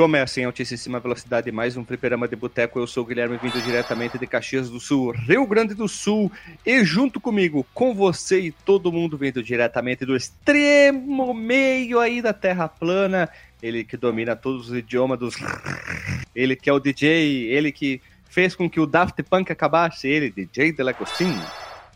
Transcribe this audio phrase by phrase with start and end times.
[0.00, 2.78] Recomeça em altíssima velocidade mais um fliperama de boteco.
[2.78, 6.32] Eu sou o Guilherme, vindo diretamente de Caxias do Sul, Rio Grande do Sul.
[6.64, 12.32] E junto comigo, com você e todo mundo vindo diretamente do extremo meio aí da
[12.32, 13.28] Terra plana.
[13.62, 15.34] Ele que domina todos os idiomas dos...
[16.34, 20.08] Ele que é o DJ, ele que fez com que o Daft Punk acabasse.
[20.08, 21.44] Ele, DJ Delagostinho.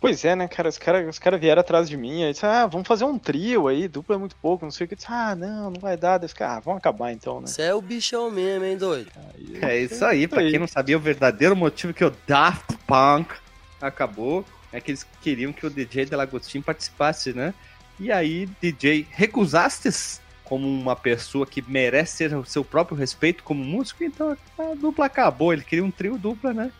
[0.04, 0.68] Pois é, né, cara?
[0.68, 3.68] Os caras os cara vieram atrás de mim, aí disse, ah, vamos fazer um trio
[3.68, 4.92] aí, dupla é muito pouco, não sei o que.
[4.92, 6.18] Eu disse, ah, não, não vai dar.
[6.18, 7.46] Disse, ah, vamos acabar então, né?
[7.46, 9.10] Você é o bichão mesmo, hein, doido?
[9.16, 13.34] Aí, é isso aí, pra quem não sabia o verdadeiro motivo que o Daft Punk
[13.80, 17.54] acabou, é que eles queriam que o DJ Delagostinho participasse, né?
[17.98, 23.64] E aí, DJ, recusastes como uma pessoa que merece ser o seu próprio respeito como
[23.64, 25.50] músico, então a dupla acabou.
[25.50, 26.70] Ele queria um trio dupla, né?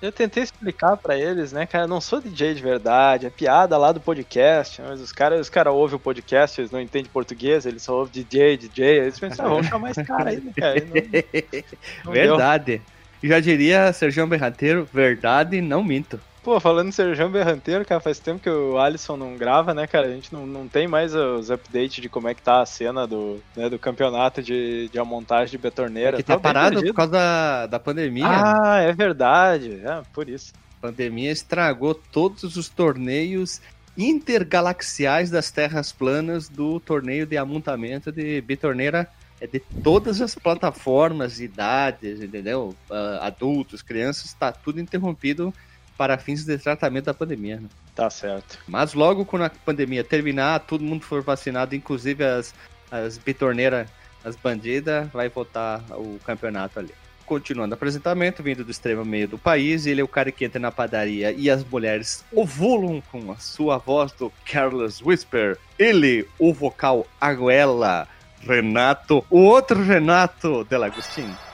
[0.00, 3.76] Eu tentei explicar para eles, né, cara, eu não sou DJ de verdade, é piada
[3.76, 7.66] lá do podcast, mas os caras os cara ouvem o podcast, eles não entendem português,
[7.66, 10.80] eles só ouvem DJ, DJ, eles pensam, ah, vamos chamar esse cara aí, né, cara?
[10.80, 11.72] Não,
[12.04, 12.80] não verdade.
[13.20, 13.30] Deu.
[13.30, 16.20] Já diria Sergião Berrateiro, verdade, não minto.
[16.48, 20.06] Pô, falando em Serjão Berranteiro, cara, faz tempo que o Alisson não grava, né, cara?
[20.06, 23.06] A gente não, não tem mais os updates de como é que tá a cena
[23.06, 26.16] do, né, do campeonato de, de montagem de betorneira.
[26.16, 28.24] É que tá, tá parado por causa da, da pandemia.
[28.26, 29.78] Ah, é verdade.
[29.84, 30.54] É, por isso.
[30.78, 33.60] A pandemia estragou todos os torneios
[33.94, 39.06] intergalaxiais das terras planas do torneio de amontamento de betorneira
[39.38, 42.74] é de todas as plataformas, idades, entendeu?
[42.88, 45.52] Uh, adultos, crianças, tá tudo interrompido
[45.98, 47.56] para fins de tratamento da pandemia.
[47.56, 47.68] Né?
[47.94, 48.60] Tá certo.
[48.68, 52.54] Mas logo quando a pandemia terminar, todo mundo for vacinado, inclusive as,
[52.88, 53.88] as bitorneiras,
[54.24, 56.94] as bandidas, vai voltar o campeonato ali.
[57.26, 60.58] Continuando o apresentamento, vindo do extremo meio do país, ele é o cara que entra
[60.58, 65.58] na padaria e as mulheres ovulam com a sua voz do Careless Whisper.
[65.78, 68.08] Ele, o vocal Aguela,
[68.40, 71.47] Renato, o outro Renato Delagostinho.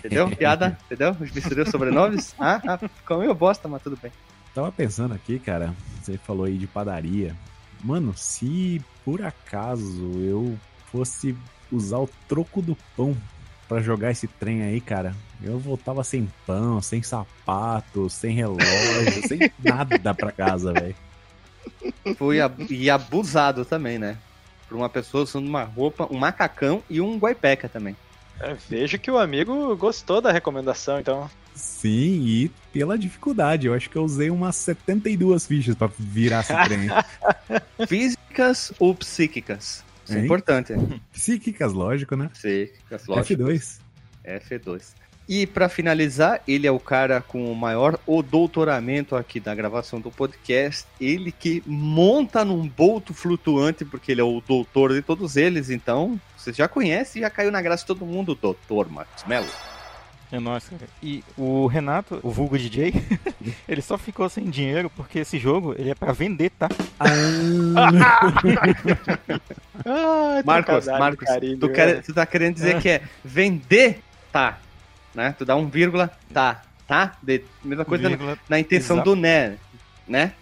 [0.00, 0.28] Entendeu?
[0.34, 1.16] Piada, entendeu?
[1.20, 2.34] Misturei os sobrenomes.
[2.40, 4.10] Ah, ah, ficou meio bosta, mas tudo bem.
[4.54, 7.36] Tava pensando aqui, cara, você falou aí de padaria.
[7.84, 10.58] Mano, se por acaso eu
[10.90, 11.36] fosse
[11.70, 13.16] usar o troco do pão
[13.68, 19.50] para jogar esse trem aí, cara, eu voltava sem pão, sem sapato, sem relógio, sem
[19.58, 20.96] nada pra casa, velho.
[22.16, 24.16] Fui ab e abusado também, né?
[24.68, 27.96] Por uma pessoa usando uma roupa, um macacão e um guaipeca também.
[28.68, 31.30] Vejo que o amigo gostou da recomendação, então.
[31.54, 33.66] Sim, e pela dificuldade.
[33.66, 36.88] Eu acho que eu usei umas 72 fichas para virar esse trem.
[37.86, 39.84] Físicas ou psíquicas?
[40.04, 40.72] Isso é importante.
[41.12, 42.30] Psíquicas, lógico, né?
[42.32, 43.42] Psíquicas, lógico.
[43.42, 43.78] F2.
[44.24, 44.99] F2.
[45.30, 50.00] E para finalizar, ele é o cara com o maior o doutoramento aqui da gravação
[50.00, 50.88] do podcast.
[51.00, 55.70] Ele que monta num bolto flutuante, porque ele é o doutor de todos eles.
[55.70, 59.46] Então, você já conhece e já caiu na graça de todo mundo, doutor Marcos Mello.
[60.32, 60.74] É nossa.
[61.00, 62.92] E o Renato, o vulgo DJ,
[63.68, 66.68] ele só ficou sem dinheiro porque esse jogo ele é para vender, tá?
[69.86, 74.00] ah, Marcos, Marcos, carinho, tu, quer, tu tá querendo dizer que é vender,
[74.32, 74.58] tá?
[75.14, 75.34] Né?
[75.38, 77.16] Tu dá um vírgula, tá, tá?
[77.22, 79.10] De, mesma coisa vírgula, na, intenção exato.
[79.10, 79.56] do né,
[80.06, 80.32] né?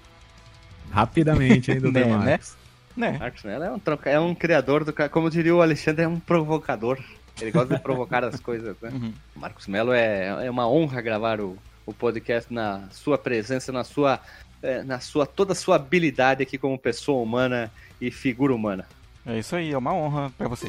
[0.91, 2.57] Rapidamente, hein, do né, Marcos.
[2.97, 3.13] Né?
[3.13, 3.19] né?
[3.19, 4.93] Marcos Mello é um, troca, é um criador do...
[5.11, 6.99] Como diria o Alexandre, é um provocador.
[7.41, 8.91] Ele gosta de provocar as coisas, né?
[8.91, 9.13] Uhum.
[9.37, 11.57] Marcos Mello é, é uma honra gravar o,
[11.87, 14.21] o podcast na sua presença, na sua,
[14.63, 18.87] é, na sua toda a sua habilidade aqui como pessoa humana e figura humana.
[19.29, 20.67] É isso aí, é uma honra pra você.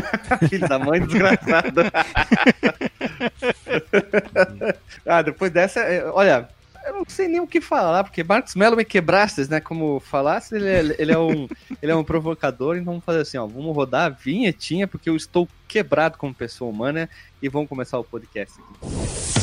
[0.50, 1.80] Filho da mãe desgraçado.
[5.06, 6.46] ah, depois dessa, é, olha,
[6.84, 9.60] eu não sei nem o que falar, porque Marcos Mello me quebrastes, né?
[9.60, 11.48] Como falasse, ele é, ele é, um,
[11.80, 15.16] ele é um provocador, então vamos fazer assim, ó, vamos rodar a vinhetinha, porque eu
[15.16, 17.08] estou quebrado como pessoa humana,
[17.40, 19.42] e vamos começar o podcast aqui.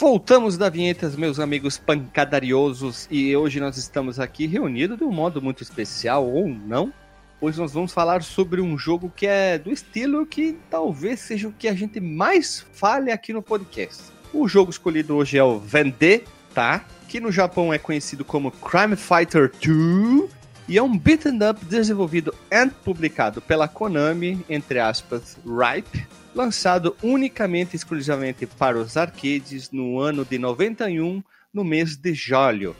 [0.00, 5.42] Voltamos da vinhetas, meus amigos pancadariosos, e hoje nós estamos aqui reunidos de um modo
[5.42, 6.90] muito especial, ou não,
[7.38, 11.52] pois nós vamos falar sobre um jogo que é do estilo que talvez seja o
[11.52, 14.04] que a gente mais fale aqui no podcast.
[14.32, 19.52] O jogo escolhido hoje é o Vendetta, que no Japão é conhecido como Crime Fighter
[19.62, 20.30] 2,
[20.68, 27.74] e é um beat'em up desenvolvido e publicado pela Konami, entre aspas, Ripe, lançado unicamente
[27.74, 31.22] e exclusivamente para os arcades no ano de 91,
[31.52, 32.76] no mês de julho.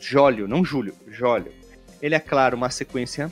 [0.00, 1.52] Julho, não julho, julho.
[2.00, 3.30] Ele é, claro, uma sequência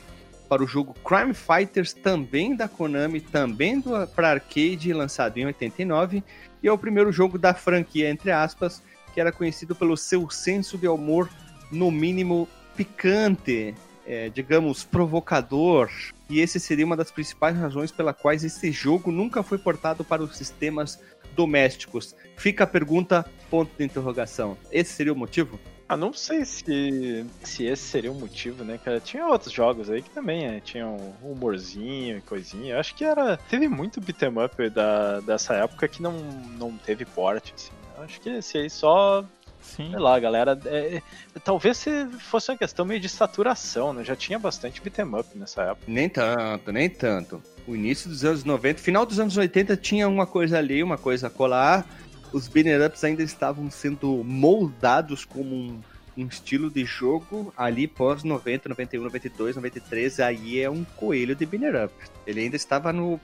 [0.48, 3.82] para o jogo Crime Fighters, também da Konami, também
[4.14, 6.22] para arcade, lançado em 89,
[6.62, 8.82] e é o primeiro jogo da franquia, entre aspas,
[9.14, 11.28] que era conhecido pelo seu senso de humor,
[11.70, 12.46] no mínimo
[12.76, 13.74] picante,
[14.06, 15.90] é, digamos, provocador.
[16.28, 20.22] E esse seria uma das principais razões pela quais esse jogo nunca foi portado para
[20.22, 21.00] os sistemas
[21.34, 22.14] domésticos.
[22.36, 24.56] Fica a pergunta, ponto de interrogação.
[24.70, 25.58] Esse seria o motivo?
[25.88, 28.98] Ah, não sei se, se esse seria o motivo, né, cara?
[28.98, 32.78] Tinha outros jogos aí que também é, tinham um humorzinho e coisinha.
[32.78, 33.36] Acho que era.
[33.36, 36.14] Teve muito beat'em up da, dessa época que não,
[36.58, 37.72] não teve porte, assim.
[37.98, 39.22] Acho que esse aí só
[39.62, 39.90] Sim.
[39.90, 40.58] Sei lá, galera.
[40.66, 41.02] É, é,
[41.42, 41.84] talvez
[42.18, 44.04] fosse uma questão meio de saturação, né?
[44.04, 45.84] Já tinha bastante beat'em up nessa época.
[45.86, 47.42] Nem tanto, nem tanto.
[47.66, 51.28] O início dos anos 90, final dos anos 80 tinha uma coisa ali, uma coisa
[51.28, 51.86] a colar.
[52.32, 55.80] Os beat'em ups ainda estavam sendo moldados como um,
[56.16, 60.20] um estilo de jogo ali pós 90, 91, 92, 93.
[60.20, 61.94] Aí é um coelho de beat'em up.
[62.26, 63.20] Ele ainda estava no,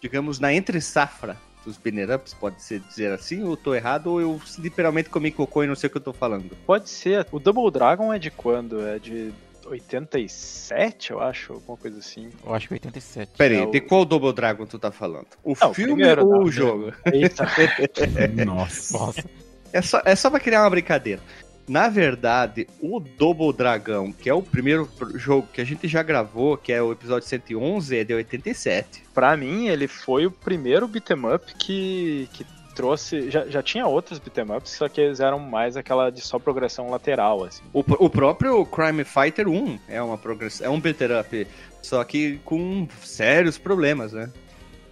[0.00, 4.08] digamos, na entre safra dos banner ups, pode ser dizer assim, ou eu tô errado,
[4.08, 6.56] ou eu literalmente comi cocô e não sei o que eu tô falando.
[6.66, 7.26] Pode ser.
[7.30, 8.86] O Double Dragon é de quando?
[8.86, 9.32] É de
[9.66, 12.30] 87, eu acho, alguma coisa assim.
[12.44, 13.32] Eu acho que 87.
[13.36, 15.26] Pera aí, é de qual Double Dragon tu tá falando?
[15.44, 16.92] O não, filme primeiro, ou não, o jogo?
[17.12, 17.46] Eita.
[18.44, 18.98] Nossa.
[18.98, 19.24] Nossa.
[19.72, 21.20] É só, é só pra criar uma brincadeira.
[21.68, 26.56] Na verdade, o Double Dragão, que é o primeiro jogo que a gente já gravou,
[26.56, 29.02] que é o episódio 111, é de 87.
[29.12, 33.30] Pra mim, ele foi o primeiro beat'em up que, que trouxe.
[33.30, 36.88] Já, já tinha outros beat'em ups, só que eles eram mais aquela de só progressão
[36.90, 37.62] lateral, assim.
[37.72, 41.46] O, o próprio Crime Fighter 1 é uma progressão, é um beat'em up,
[41.82, 44.30] só que com sérios problemas, né?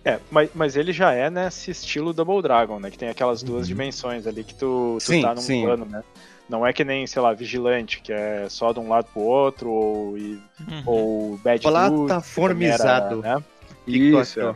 [0.05, 2.91] É, mas, mas ele já é nesse estilo Double Dragon, né?
[2.91, 3.67] Que tem aquelas duas uhum.
[3.67, 5.65] dimensões ali que tu, tu sim, tá num sim.
[5.65, 6.05] plano, né?
[6.49, 9.71] Não é que nem, sei lá, Vigilante, que é só de um lado pro outro,
[9.71, 10.83] ou, e, uhum.
[10.87, 13.25] ou Bad Plataformizado.
[13.25, 13.45] Era, né?
[13.87, 14.41] Isso.
[14.41, 14.55] É.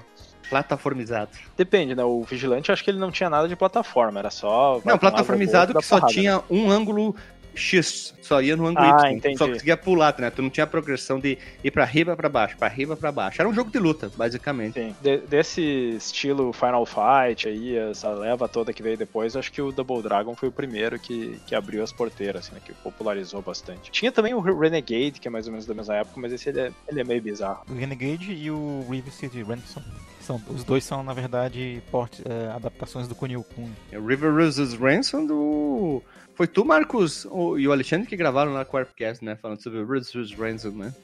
[0.48, 1.30] Plataformizado.
[1.56, 2.02] Depende, né?
[2.04, 4.80] O Vigilante, acho que ele não tinha nada de plataforma, era só...
[4.84, 6.12] Não, plataformizado que só porrada.
[6.12, 7.14] tinha um ângulo
[7.54, 9.36] X, só ia no ângulo ah, Y, entendi.
[9.36, 10.30] só conseguia pular, né?
[10.30, 13.42] Tu não tinha progressão de ir pra riba pra baixo, pra riba pra baixo.
[13.42, 14.74] Era um jogo de luta, basicamente.
[14.74, 15.62] Sim, de, desse
[15.96, 20.34] estilo Final Fight aí, essa leva toda que veio depois, acho que o Double Dragon
[20.34, 22.60] foi o primeiro que, que abriu as porteiras, assim, né?
[22.64, 23.90] Que popularizou bastante.
[23.90, 26.60] Tinha também o Renegade, que é mais ou menos da mesma época, mas esse ele
[26.60, 27.64] é, ele é meio bizarro.
[27.68, 29.82] O Renegade e o River City Ransom.
[30.20, 33.70] São, os dois são, na verdade, port, é, adaptações do Kunio Kun.
[33.90, 34.74] É River vs.
[34.74, 36.02] Ransom do
[36.40, 37.26] foi tu, Marcos,
[37.58, 39.36] e o Alexandre que gravaram lá com o Arpcast, né?
[39.36, 40.94] Falando sobre o Ruthless Ransom, né?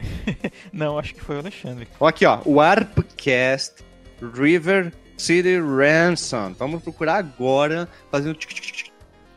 [0.72, 1.86] Não, acho que foi o Alexandre.
[2.00, 2.40] Ó, aqui, ó.
[2.46, 3.84] O Arpcast
[4.22, 6.54] River City Ransom.
[6.54, 8.38] Vamos procurar agora, fazendo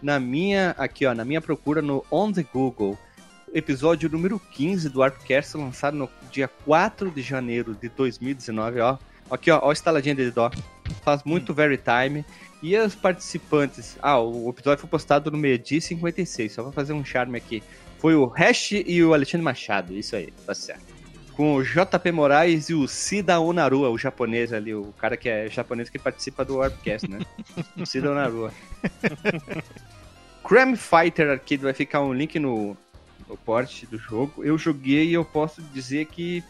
[0.02, 2.98] na minha, aqui, ó, na minha procura no On The Google.
[3.54, 8.98] Episódio número 15 do Arpcast, lançado no dia 4 de janeiro de 2019, ó.
[9.30, 10.50] Aqui, ó, ó a instaladinha de dó.
[11.02, 12.26] Faz muito very time.
[12.62, 13.98] E os participantes?
[14.02, 17.64] Ah, o episódio foi postado no meio-dia 56, só pra fazer um charme aqui.
[18.00, 21.00] Foi o Hash e o Alexandre Machado, isso aí, tá certo.
[21.34, 25.50] Com o JP Moraes e o Sida Onarua, o japonês ali, o cara que é
[25.50, 27.20] japonês que participa do Warpcast, né?
[27.78, 28.54] o Sida Onarua.
[30.44, 32.76] Crime Fighter Arcade vai ficar um link no,
[33.28, 34.44] no porte do jogo.
[34.44, 36.44] Eu joguei e eu posso dizer que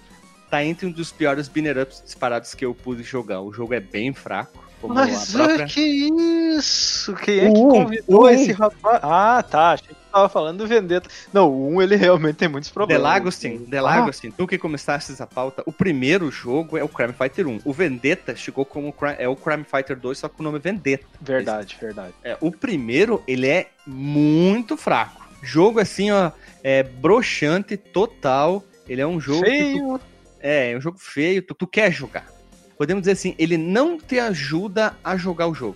[0.50, 3.41] tá entre um dos piores binner ups disparados que eu pude jogar.
[3.41, 5.65] O jogo é bem fraco como Mas própria...
[5.65, 7.13] que isso?
[7.15, 9.00] Quem é que convidou esse rapaz?
[9.03, 9.72] Ah, tá.
[9.74, 11.10] Achei que tava falando do Vendetta.
[11.34, 13.03] Não, o 1 ele realmente tem muitos problemas.
[13.03, 14.34] Delagostin, Delagostin, ah.
[14.38, 17.62] tu que começaste essa pauta, o primeiro jogo é o Crime Fighter 1.
[17.65, 21.06] O Vendetta chegou como é o Crime Fighter 2, só com o nome Vendetta.
[21.20, 22.13] Verdade, Esse, verdade.
[22.24, 25.27] É, o primeiro, ele é muito fraco.
[25.44, 26.32] Jogo assim, ó,
[26.63, 28.63] é broxante total.
[28.88, 30.00] Ele é um jogo feio.
[30.00, 30.01] Tu,
[30.39, 32.39] é, é um jogo feio, tu, tu quer jogar
[32.79, 35.75] podemos dizer assim, ele não te ajuda a jogar o jogo.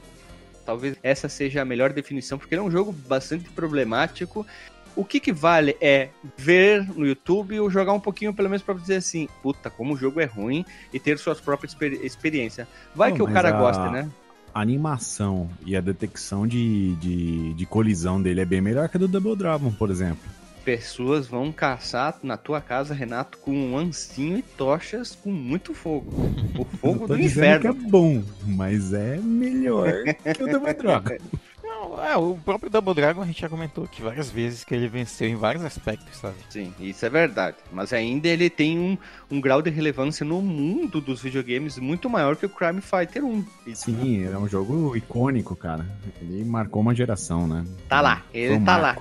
[0.65, 4.47] Talvez essa seja a melhor definição, porque ele é um jogo bastante problemático.
[4.95, 8.75] O que, que vale é ver no YouTube ou jogar um pouquinho, pelo menos, para
[8.75, 12.65] dizer assim: puta, como o jogo é ruim e ter suas próprias experi experiências.
[12.95, 13.51] Vai não, que o cara a...
[13.51, 14.09] gosta, né?
[14.53, 18.99] a animação e a detecção de, de, de colisão dele é bem melhor que a
[18.99, 20.23] do Double Dragon, por exemplo.
[20.63, 26.11] Pessoas vão caçar na tua casa, Renato, com um ancinho e tochas com muito fogo.
[26.57, 27.73] O fogo do que é inferno.
[27.73, 29.91] bom, mas é melhor
[30.35, 31.17] que o Double Dragon.
[31.63, 34.87] Não, é, o próprio Double Dragon a gente já comentou aqui várias vezes que ele
[34.87, 36.35] venceu em vários aspectos, sabe?
[36.49, 37.57] Sim, isso é verdade.
[37.71, 38.97] Mas ainda ele tem um,
[39.31, 43.45] um grau de relevância no mundo dos videogames muito maior que o Crime Fighter 1.
[43.67, 45.85] E Sim, é um jogo icônico, cara.
[46.21, 47.65] Ele marcou uma geração, né?
[47.89, 48.97] Tá lá, Foi ele um tá lá.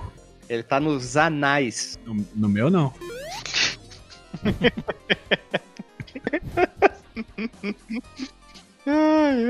[0.53, 1.97] Ele tá nos anais.
[2.05, 2.93] No, no meu, não.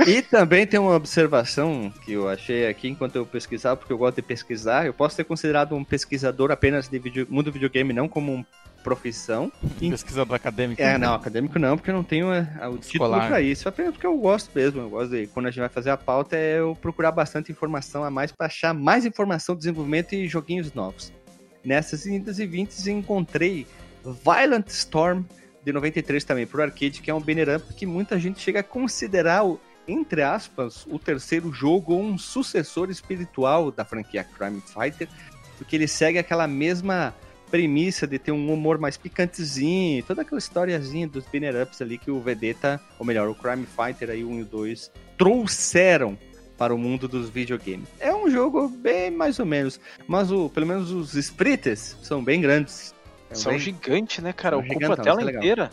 [0.05, 4.17] E também tem uma observação que eu achei aqui enquanto eu pesquisava, porque eu gosto
[4.17, 4.85] de pesquisar.
[4.85, 8.45] Eu posso ser considerado um pesquisador apenas de video, mundo videogame, não como uma
[8.83, 9.51] profissão.
[9.81, 10.81] Um pesquisador acadêmico.
[10.81, 13.67] É, não, acadêmico não, porque eu não tenho é, o título pra isso.
[13.67, 14.81] Apenas porque eu gosto mesmo.
[14.81, 18.03] Eu gosto de, quando a gente vai fazer a pauta, é eu procurar bastante informação
[18.03, 21.11] a mais pra achar mais informação, desenvolvimento e joguinhos novos.
[21.63, 23.65] Nessas indas e vintes encontrei
[24.03, 25.23] Violent Storm
[25.63, 28.63] de 93 também pro arcade, que é um banner up que muita gente chega a
[28.63, 35.09] considerar o entre aspas, o terceiro jogo ou um sucessor espiritual da franquia Crime Fighter,
[35.57, 37.13] porque ele segue aquela mesma
[37.51, 42.09] premissa de ter um humor mais picantezinho, toda aquela historiazinha dos banner ups ali que
[42.09, 46.17] o Vedeta, ou melhor, o Crime Fighter aí, o 1 e o 2, trouxeram
[46.57, 47.87] para o mundo dos videogames.
[47.99, 52.41] É um jogo bem mais ou menos, mas o, pelo menos os sprites são bem
[52.41, 52.95] grandes.
[53.33, 54.55] É um gigante, né, cara?
[54.55, 55.71] São Ocupa gigantão, a tela é inteira.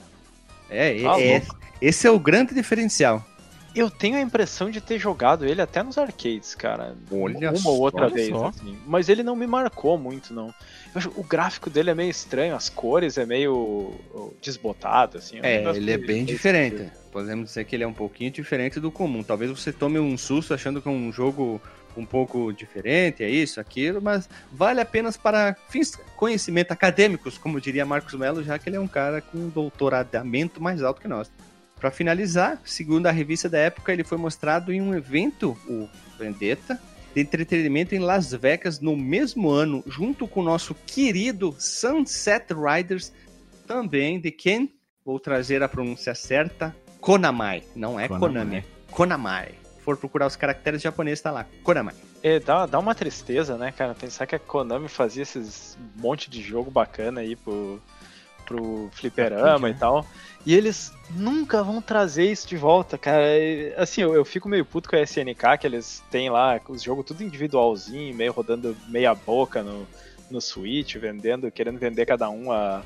[0.68, 1.42] É, Tá é-
[1.80, 3.24] esse é o grande diferencial.
[3.72, 6.96] Eu tenho a impressão de ter jogado ele até nos arcades, cara.
[7.10, 8.46] Olha uma só, ou outra olha vez, só.
[8.46, 8.76] assim.
[8.84, 10.48] Mas ele não me marcou muito, não.
[10.48, 10.52] Eu
[10.96, 13.94] acho- o gráfico dele é meio estranho, as cores é meio
[14.42, 15.40] desbotado, assim.
[15.40, 16.90] um É, ele é bem diferente.
[17.12, 19.22] Podemos dizer que ele é um pouquinho diferente do comum.
[19.22, 21.60] Talvez você tome um susto achando que é um jogo
[22.00, 27.86] um pouco diferente, é isso, aquilo, mas vale apenas para fins conhecimento acadêmicos, como diria
[27.86, 31.30] Marcos Melo, já que ele é um cara com um doutoramento mais alto que nós.
[31.78, 35.88] Para finalizar, segundo a revista da época, ele foi mostrado em um evento, o
[36.18, 36.78] Vendetta,
[37.14, 43.12] de entretenimento em Las Vegas no mesmo ano, junto com o nosso querido Sunset Riders,
[43.66, 47.62] também de quem vou trazer a pronúncia certa, Konamai.
[47.74, 48.20] Não é Konami.
[48.20, 49.59] Konami, é Konamai.
[49.90, 51.94] For procurar os caracteres japoneses, tá lá, Konamai.
[52.22, 53.92] É, dá, dá uma tristeza, né, cara?
[53.92, 57.82] Pensar que a Konami fazia esses monte de jogo bacana aí pro,
[58.46, 60.06] pro fliperama e tal.
[60.46, 63.36] E eles nunca vão trazer isso de volta, cara.
[63.36, 66.80] E, Assim, eu, eu fico meio puto com a SNK, que eles têm lá os
[66.80, 69.88] jogos tudo individualzinho, meio rodando meia boca no,
[70.30, 72.84] no Switch, vendendo, querendo vender cada um a,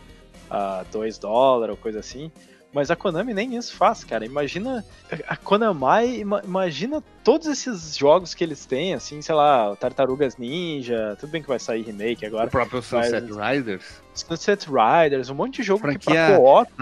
[0.48, 2.32] a 2 dólares ou coisa assim.
[2.74, 4.26] Mas a Konami nem isso faz, cara.
[4.26, 4.84] Imagina
[5.28, 11.16] a Konami, ima- imagina todos esses jogos que eles têm, assim, sei lá, Tartarugas Ninja,
[11.20, 12.48] tudo bem que vai sair remake agora.
[12.48, 14.02] O próprio Sunset Mas- Riders.
[14.12, 16.72] Sunset Riders, um monte de jogo que Franquia- pra co-op,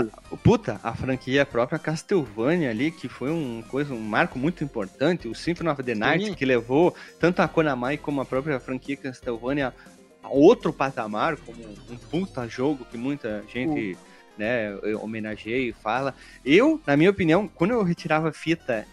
[0.42, 5.34] Puta, a franquia própria Castlevania ali, que foi um, coisa, um marco muito importante, o
[5.34, 6.34] Symphony of the Night, Sim.
[6.34, 9.74] que levou tanto a Konami como a própria franquia Castlevania
[10.22, 13.96] a outro patamar, como um puta jogo que muita gente
[14.38, 16.14] né, homenageia e fala.
[16.44, 18.86] Eu, na minha opinião, quando eu retirava a fita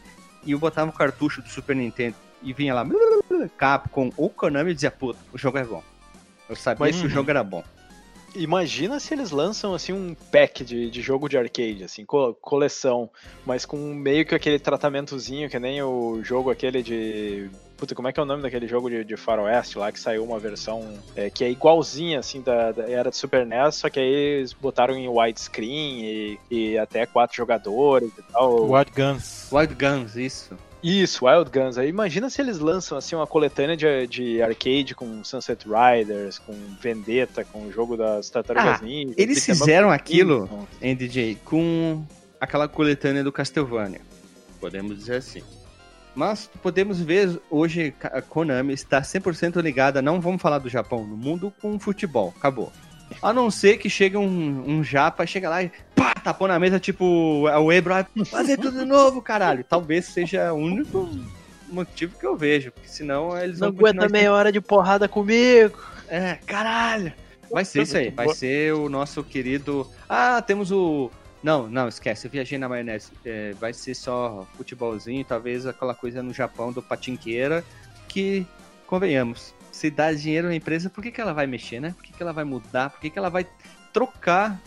[0.45, 2.85] e eu botava o cartucho do Super Nintendo e vinha lá
[3.57, 5.83] Capcom ou Konami, eu dizia, puta, o jogo é bom.
[6.49, 7.63] Eu sabia Mas- que o jogo era bom.
[8.35, 13.09] Imagina se eles lançam assim um pack de, de jogo de arcade, assim, co- coleção,
[13.43, 17.49] mas com meio que aquele tratamentozinho, que nem o jogo aquele de.
[17.79, 20.23] Puta, como é que é o nome daquele jogo de, de faroeste lá, que saiu
[20.25, 23.99] uma versão é, que é igualzinha, assim, da, da- era de Super NES, só que
[23.99, 28.69] aí eles botaram em widescreen e, e até quatro jogadores e tal.
[28.69, 29.47] Wild Guns.
[29.51, 30.57] Wild Guns, isso.
[30.83, 31.77] Isso, Wild Guns.
[31.77, 36.53] Aí imagina se eles lançam assim uma coletânea de, de arcade com Sunset Riders, com
[36.81, 39.13] Vendetta, com o jogo das Tartarugas Ah, Ninja.
[39.17, 40.49] Eles fizeram aquilo,
[40.81, 42.03] DJ, com
[42.39, 44.01] aquela coletânea do Castlevania.
[44.59, 45.41] Podemos dizer assim.
[46.15, 51.15] Mas podemos ver hoje a Konami está 100% ligada, não vamos falar do Japão, no
[51.15, 52.33] mundo com futebol.
[52.37, 52.71] Acabou.
[53.21, 56.79] A não ser que chegue um, um japa, chega lá e pá, tapou na mesa,
[56.79, 59.63] tipo, é o Ebro, vai fazer tudo de novo, caralho.
[59.63, 61.09] Talvez seja o único
[61.71, 65.07] motivo que eu vejo, porque senão eles Não vão continuar aguenta meia hora de porrada
[65.07, 65.79] comigo.
[66.07, 67.13] é, caralho!
[67.51, 69.89] Vai ser isso aí, vai ser o nosso querido.
[70.07, 71.09] Ah, temos o.
[71.41, 73.11] Não, não, esquece, eu viajei na maionese.
[73.23, 77.63] É, vai ser só futebolzinho, talvez aquela coisa no Japão do patinqueira,
[78.07, 78.45] que,
[78.85, 81.93] convenhamos, se dá dinheiro à empresa, por que, que ela vai mexer, né?
[81.95, 82.89] Por que, que ela vai mudar?
[82.89, 83.47] Por que, que ela vai
[83.93, 84.59] trocar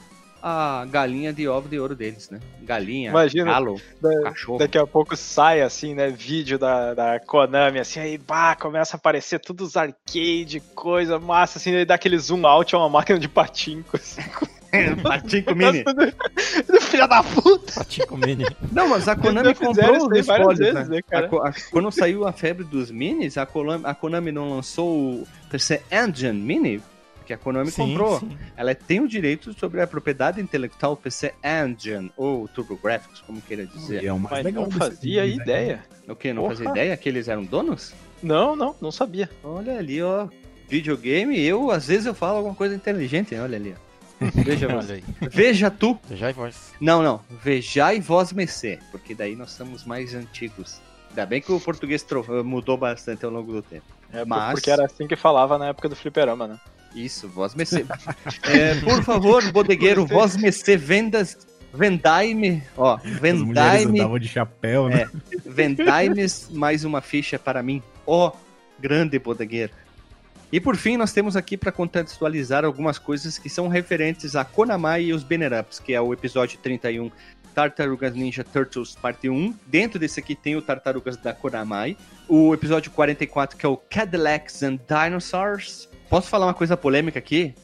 [0.42, 2.40] a galinha de ovo de ouro deles, né?
[2.62, 4.58] Galinha, Imagina, galo, Da- cachorro.
[4.58, 6.08] Daqui a pouco sai assim, né?
[6.08, 11.58] Vídeo da, da Konami, assim, aí bah, começa a aparecer tudo os arcade, coisa massa,
[11.58, 14.22] assim, aí dá aquele zoom out, é uma máquina de patinco, assim.
[15.02, 15.84] Patinco Mini.
[16.80, 17.72] Filha da puta!
[17.74, 18.44] Patico Mini.
[18.70, 20.96] Não, mas a Konami comprou os espólios, vezes, né?
[20.96, 21.28] né, cara?
[21.42, 25.28] A a- quando saiu a febre dos minis, a Konami, a Konami não lançou o
[25.50, 26.82] PC Engine Mini,
[27.26, 28.20] que a Konami comprou.
[28.20, 28.36] sim.
[28.56, 34.02] Ela tem o direito sobre a propriedade intelectual PC Engine, ou TurboGrafx, como queira dizer.
[34.02, 35.42] E é o mais Mas legal não fazia design.
[35.42, 35.84] ideia.
[36.08, 36.32] O que?
[36.32, 36.54] Não Porra.
[36.56, 37.94] fazia ideia que eles eram donos?
[38.22, 39.30] Não, não, não sabia.
[39.42, 40.28] Olha ali, ó.
[40.68, 43.42] Videogame, eu às vezes eu falo alguma coisa inteligente, né?
[43.42, 43.74] olha ali.
[43.76, 43.91] ó.
[44.34, 45.04] Veja, aí.
[45.30, 45.98] Veja tu.
[46.10, 46.72] Já e voz.
[46.80, 47.20] Não, não.
[47.42, 50.80] Vejai vós mecê, porque daí nós somos mais antigos.
[51.10, 53.84] Ainda bem que o português tro- mudou bastante ao longo do tempo.
[54.12, 56.58] É, Mas- Porque era assim que falava na época do fliperama, né?
[56.94, 57.84] Isso, vós mecê.
[58.44, 61.36] É, por favor, bodegueiro, vós mecê, vendas.
[61.74, 65.08] Vendai-me, ó, As vendai-me, andavam de chapéu, né?
[65.46, 68.30] vendai-me mais uma ficha para mim, ó,
[68.78, 69.72] grande bodegueiro.
[70.52, 75.04] E por fim, nós temos aqui para contextualizar algumas coisas que são referentes a Konamai
[75.04, 77.10] e os Banner Ups, que é o episódio 31,
[77.54, 79.54] Tartarugas Ninja Turtles Parte 1.
[79.66, 81.96] Dentro desse aqui tem o Tartarugas da Konamai.
[82.28, 85.88] O episódio 44, que é o Cadillacs and Dinosaurs.
[86.10, 87.54] Posso falar uma coisa polêmica aqui?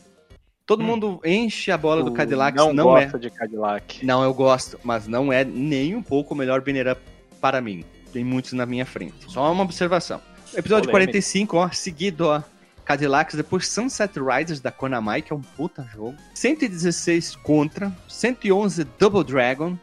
[0.65, 0.87] Todo Hum.
[0.87, 3.03] mundo enche a bola do Tu Cadillacs, não, não, é.
[3.05, 4.05] gosta de Cadillac.
[4.05, 7.01] Não, eu gosto, mas não é nem um pouco o melhor banner up
[7.39, 7.85] para mim.
[8.15, 9.31] Tem muitos na minha frente.
[9.31, 10.21] Só uma observação.
[10.55, 11.13] Episódio Polêmica.
[11.13, 12.43] 45, ó, seguido, ó.
[12.93, 16.17] Cadillacs, depois Sunset Riders da Konami, que é um puta jogo.
[16.33, 19.77] 116 Contra, 111 Double Dragon,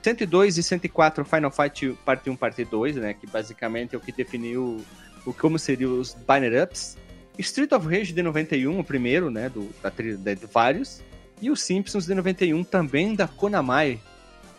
[0.00, 4.12] 102 e 104 Final Fight Parte 1, Parte 2, né, que basicamente é o que
[4.12, 4.80] definiu
[5.26, 6.96] o como seriam os Banner Ups.
[7.36, 11.02] Street of Rage de 91, o primeiro, né, do, da, tri- da- de vários.
[11.40, 14.00] E os Simpsons de 91, também da Konami.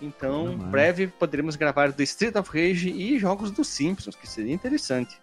[0.02, 0.72] Então, Konami.
[0.72, 5.23] breve poderemos gravar do Street of Rage e jogos dos Simpsons, que seria interessante.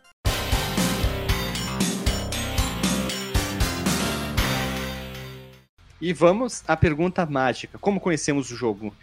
[6.00, 7.78] E vamos à pergunta mágica.
[7.78, 8.94] Como conhecemos o jogo?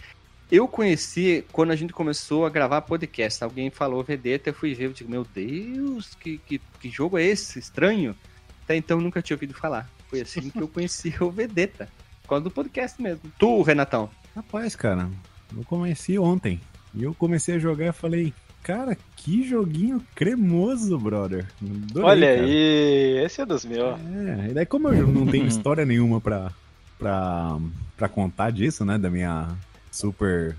[0.52, 3.44] Eu conheci quando a gente começou a gravar podcast.
[3.44, 7.24] Alguém falou Vedeta, eu fui ver, eu digo, meu Deus, que, que, que jogo é
[7.24, 7.60] esse?
[7.60, 8.16] Estranho.
[8.64, 9.90] Até então eu nunca tinha ouvido falar.
[10.10, 11.90] Foi assim que eu conheci o Vedeta.
[12.24, 13.22] Por causa do podcast mesmo.
[13.38, 14.10] Tu, Renatão.
[14.36, 15.10] Rapaz, cara,
[15.56, 16.60] eu comecei ontem.
[16.96, 18.34] E eu comecei a jogar e falei,
[18.64, 21.46] cara, que joguinho cremoso, brother.
[21.62, 22.48] Adorei, Olha cara.
[22.48, 24.00] aí, esse é dos meus.
[24.00, 26.52] É, e daí como eu não tenho história nenhuma pra,
[26.98, 29.56] pra contar disso, né, da minha
[29.92, 30.56] super...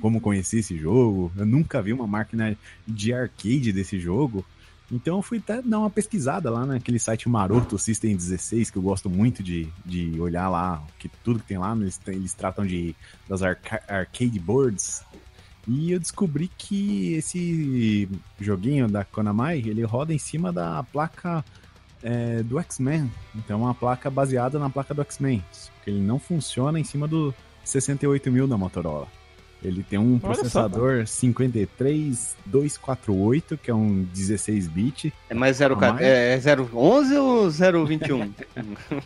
[0.00, 2.56] Como conheci esse jogo, eu nunca vi uma máquina
[2.88, 4.42] de arcade desse jogo,
[4.90, 8.82] então eu fui até dar uma pesquisada lá naquele site maroto System 16, que eu
[8.82, 12.96] gosto muito de, de olhar lá, que tudo que tem lá, eles, eles tratam de,
[13.28, 15.04] das arca- arcade boards,
[15.68, 18.08] e eu descobri que esse
[18.40, 21.44] joguinho da Konami, ele roda em cima da placa
[22.06, 23.10] é, do X-Men.
[23.34, 25.42] Então é uma placa baseada na placa do X-Men.
[25.50, 29.08] Só que ele não funciona em cima do 68000 da Motorola.
[29.64, 30.28] Ele tem um Olha só.
[30.68, 35.12] processador 53248, que é um 16-bit.
[35.28, 36.00] É mais 0, A mais?
[36.00, 36.38] é
[36.72, 38.32] 011 ou 021?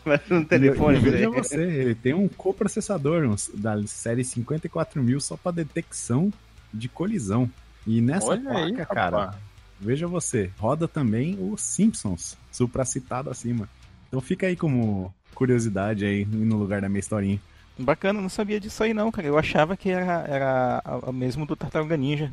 [0.04, 1.32] Vai no telefone, E veja velho.
[1.32, 6.30] você, ele tem um coprocessador um, da série 54000 só para detecção
[6.74, 7.48] de colisão.
[7.86, 9.36] E nessa Olha placa, aí, cara, rapaz.
[9.80, 13.68] Veja você, roda também o Simpsons, supracitado acima.
[14.08, 17.40] Então fica aí como curiosidade aí no lugar da minha historinha.
[17.78, 19.26] Bacana, não sabia disso aí não, cara.
[19.26, 22.30] Eu achava que era, era a- a mesmo do Tartaruga Ninja.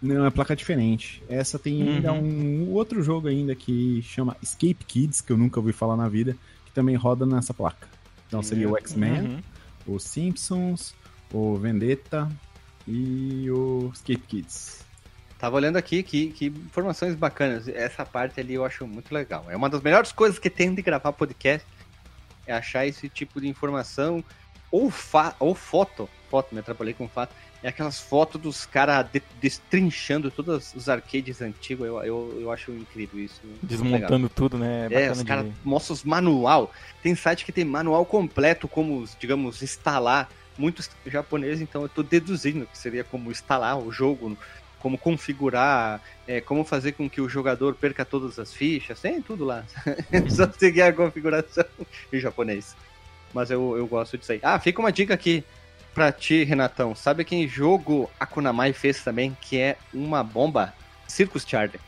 [0.00, 1.20] Não, é placa diferente.
[1.28, 2.68] Essa tem ainda Uhum.
[2.68, 6.36] um outro jogo ainda que chama Escape Kids, que eu nunca ouvi falar na vida,
[6.64, 7.88] que também roda nessa placa.
[8.28, 9.22] Então seria o X-Men,
[9.86, 9.94] Uhum.
[9.94, 10.94] o Simpsons,
[11.32, 12.30] o Vendetta
[12.86, 14.84] e o Escape Kids.
[15.38, 17.68] Tava olhando aqui, que, que informações bacanas.
[17.68, 19.46] Essa parte ali eu acho muito legal.
[19.48, 21.66] É uma das melhores coisas que tem de gravar podcast.
[22.44, 24.24] É achar esse tipo de informação.
[24.70, 26.08] Ou, fa ou foto.
[26.28, 27.32] Foto, me atrapalhei com fato.
[27.62, 31.86] É aquelas fotos dos caras de destrinchando todos os arcades antigos.
[31.86, 33.40] Eu, eu, eu acho incrível isso.
[33.44, 33.60] Legal.
[33.62, 34.86] Desmontando tudo, né?
[34.86, 36.72] É, bacana os caras mostram os manual.
[37.00, 40.28] Tem site que tem manual completo, como, digamos, instalar.
[40.56, 44.36] Muitos japoneses, então eu tô deduzindo que seria como instalar o jogo,
[44.80, 49.44] como configurar, é, como fazer com que o jogador perca todas as fichas, tem tudo
[49.44, 49.64] lá.
[50.30, 51.64] Só seguir a configuração
[52.12, 52.76] em japonês.
[53.32, 54.40] Mas eu, eu gosto disso aí.
[54.42, 55.44] Ah, fica uma dica aqui
[55.94, 56.94] pra ti, Renatão.
[56.94, 60.72] Sabe quem jogo a Konami fez também, que é uma bomba?
[61.06, 61.80] Circus Charlie.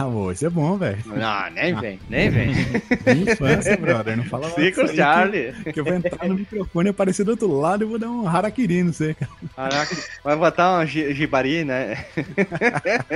[0.00, 1.02] Ah, bom, isso é bom, velho.
[1.06, 2.50] Não, nem vem, nem vem.
[3.22, 4.16] Infância, brother.
[4.16, 5.52] Não fala disso Ciclo aí Charlie.
[5.64, 8.28] Que, que eu vou entrar no microfone, aparecer do outro lado e vou dar um
[8.28, 9.32] harakiri, não sei, cara.
[9.56, 12.04] Caraca, vai botar uma gi- gibari, né?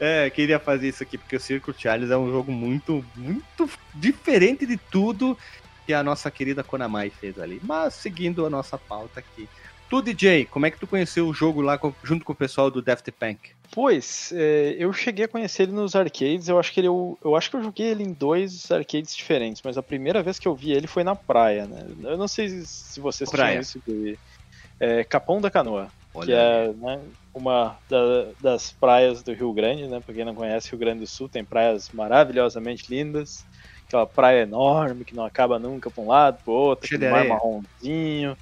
[0.00, 4.66] é, queria fazer isso aqui porque o Circle Charles é um jogo muito, muito diferente
[4.66, 5.38] de tudo
[5.86, 7.60] que a nossa querida Konamai fez ali.
[7.62, 9.48] Mas seguindo a nossa pauta aqui.
[9.92, 12.70] Tu, DJ, como é que tu conheceu o jogo lá com- junto com o pessoal
[12.70, 13.50] do Daft Punk?
[13.70, 17.36] Pois, é, eu cheguei a conhecer ele nos arcades, eu acho que ele, eu, eu
[17.36, 20.56] acho que eu joguei ele em dois arcades diferentes, mas a primeira vez que eu
[20.56, 21.84] vi ele foi na praia, né?
[22.04, 23.60] Eu não sei se vocês Praia.
[23.60, 24.18] isso de
[24.80, 27.02] é, Capão da Canoa, que Olha é né,
[27.34, 30.00] uma da- das praias do Rio Grande, né?
[30.00, 33.44] Pra quem não conhece, Rio Grande do Sul tem praias maravilhosamente lindas,
[33.86, 38.34] aquela praia enorme que não acaba nunca pra um lado, pro outro, aquele mar marronzinho,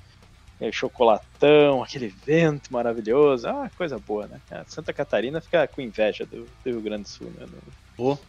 [0.61, 4.41] é, chocolatão, aquele vento maravilhoso, ah, coisa boa, né?
[4.51, 7.47] A Santa Catarina fica com inveja do, do Rio Grande do Sul, né?
[7.51, 7.63] No,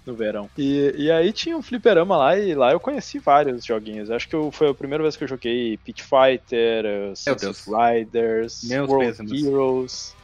[0.05, 0.49] no verão.
[0.57, 4.09] E, e aí tinha um fliperama lá e lá eu conheci vários joguinhos.
[4.09, 7.63] Acho que eu- foi a primeira vez que eu joguei Pit Fighter, Sunset.
[7.67, 9.43] Riders, Meus World pêsames.
[9.45, 10.20] Heroes.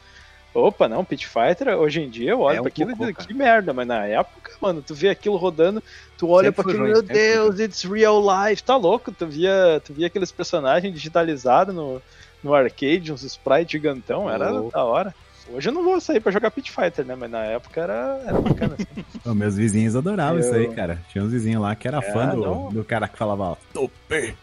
[0.54, 3.34] Opa, não, Pit Fighter, hoje em dia eu olho É um pra aquilo e que
[3.34, 5.82] merda, mas na época, mano, tu vê aquilo rodando,
[6.16, 9.26] tu olha Sempre pra foi aquilo, ruim, meu Deus, it's real life, tá louco, tu
[9.26, 12.02] via, tu via aqueles personagens digitalizados no,
[12.42, 14.72] no arcade, uns sprites gigantão, era Louco.
[14.72, 15.14] da hora.
[15.50, 18.40] Hoje eu não vou sair pra jogar Pit Fighter, né, mas na época era, era
[18.40, 19.04] bacana, assim.
[19.34, 21.00] Meus vizinhos adoravam Eu- isso aí, cara.
[21.10, 22.68] Tinha uns vizinhos lá que era É, fã do, não.
[22.70, 24.34] do cara que falava, ó, tope.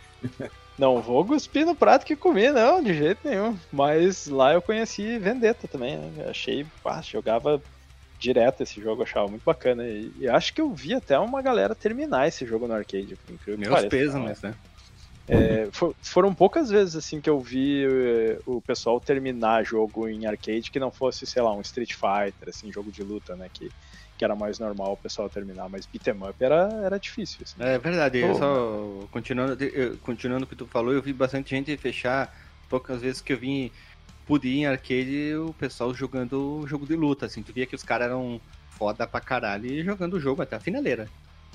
[0.78, 3.58] Não vou cuspir no prato que comi, não, de jeito nenhum.
[3.72, 6.30] Mas lá eu conheci Vendetta também, né?
[6.30, 7.64] Achei, pá, jogava
[8.20, 9.88] direto esse jogo, achava muito bacana.
[9.88, 13.34] E, e acho que eu vi até uma galera terminar esse jogo no arcade, por
[13.34, 13.90] incrível que Meus pareça.
[13.90, 14.56] pêsames, né?
[15.28, 20.28] É, fo- foram poucas vezes assim que eu vi eh, o pessoal terminar jogo em
[20.28, 23.50] arcade que não fosse, sei lá, um Street Fighter, assim, jogo de luta, né?
[23.52, 23.74] Que,
[24.17, 27.39] que era mais normal o pessoal terminar, mas beat'em up era, era difícil.
[27.43, 27.56] Assim.
[27.60, 31.49] É verdade, eu Pô, só continuando, eu- continuando o que tu falou, eu vi bastante
[31.49, 32.34] gente fechar,
[32.69, 33.71] poucas vezes que eu vim,
[34.25, 37.84] pude ir em arcade, o pessoal jogando jogo de luta, assim, tu via que os
[37.84, 38.39] caras eram
[38.71, 41.08] foda pra caralho e jogando o jogo até a finaleira.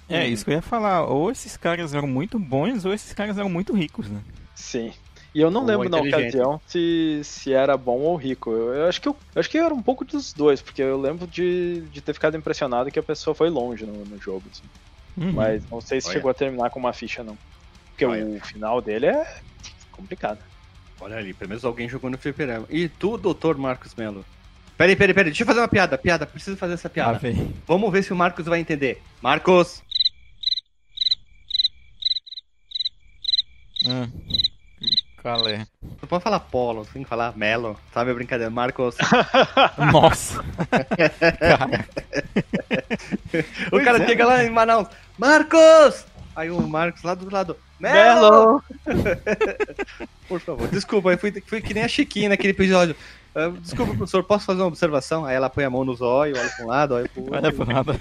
[0.08, 1.04] É, isso que eu ia falar.
[1.04, 4.20] Ou esses caras eram muito bons, ou esses caras eram muito ricos, né?
[4.56, 4.92] Sim.
[5.34, 8.50] E eu não Ou lembro na ocasião se, se era bom ou rico.
[8.50, 11.00] Eu, eu acho que eu, eu acho que era um pouco dos dois, porque eu
[11.00, 14.42] lembro de, de ter ficado impressionado que a pessoa foi longe no, no jogo.
[14.50, 14.64] assim.
[15.16, 15.32] Uhum.
[15.32, 16.14] Mas não sei se Olha.
[16.14, 17.38] chegou a terminar com uma ficha, não.
[17.90, 18.26] Porque Olha.
[18.26, 19.36] o final dele é
[19.92, 20.38] complicado.
[21.00, 22.66] Olha ali, pelo menos alguém jogou no fliperama.
[22.68, 24.24] E tu, doutor Marcos Melo?
[24.76, 27.18] Peraí, peraí, peraí, deixa eu fazer uma piada, piada, preciso fazer essa Ah, piada.
[27.18, 27.52] velho.
[27.66, 29.00] Vamos ver se o Marcos vai entender.
[29.22, 29.82] Marcos!
[33.86, 34.08] Ah.
[35.22, 35.66] Qual é?
[36.00, 38.50] Tu pode falar Polo, tem que falar Melo, sabe a brincadeira?
[38.50, 38.96] Marcos.
[39.92, 40.42] Nossa!
[43.72, 44.06] O cara é.
[44.06, 46.04] chega lá em Manaus, Marcos!
[46.34, 48.62] Aí o Marcos lá do lado, Melo!
[50.28, 52.96] Por favor, desculpa, eu fui, fui que nem a Chiquinha naquele episódio.
[53.60, 55.24] Desculpa, professor, posso fazer uma observação?
[55.24, 57.36] Aí ela põe a mão nos olhos, olha pra um lado, olha pro outro.
[57.36, 58.00] olha por nada.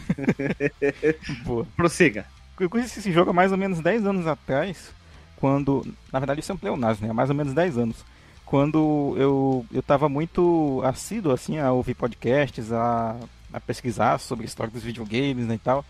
[1.76, 2.26] Prossiga.
[2.60, 4.92] Eu conheci esse jogo há mais ou menos 10 anos atrás,
[5.40, 5.86] quando.
[6.12, 7.12] Na verdade, isso é um pleonasmo, né?
[7.12, 7.98] Há mais ou menos 10 anos.
[8.46, 13.16] Quando eu, eu tava muito assíduo, assim, a ouvir podcasts, a,
[13.54, 15.86] a pesquisar sobre a história dos videogames né, e tal.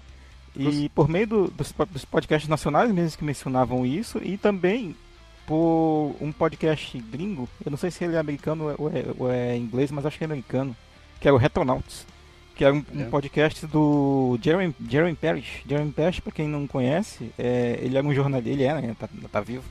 [0.56, 4.94] E por meio do- dos, dos podcasts nacionais mesmo que mencionavam isso, e também
[5.48, 9.56] por um podcast gringo, eu não sei se ele é americano ou é, ou é
[9.58, 10.76] inglês, mas acho que é americano,
[11.22, 12.06] que é o Retronauts,
[12.60, 13.06] que é um, um É.
[13.06, 15.64] podcast do Jeremy, Jeremy Parrish.
[15.66, 19.08] Jeremy Parrish, pra quem não conhece, é, ele era um jornalista, ele era, né, tá,
[19.32, 19.64] tá vivo,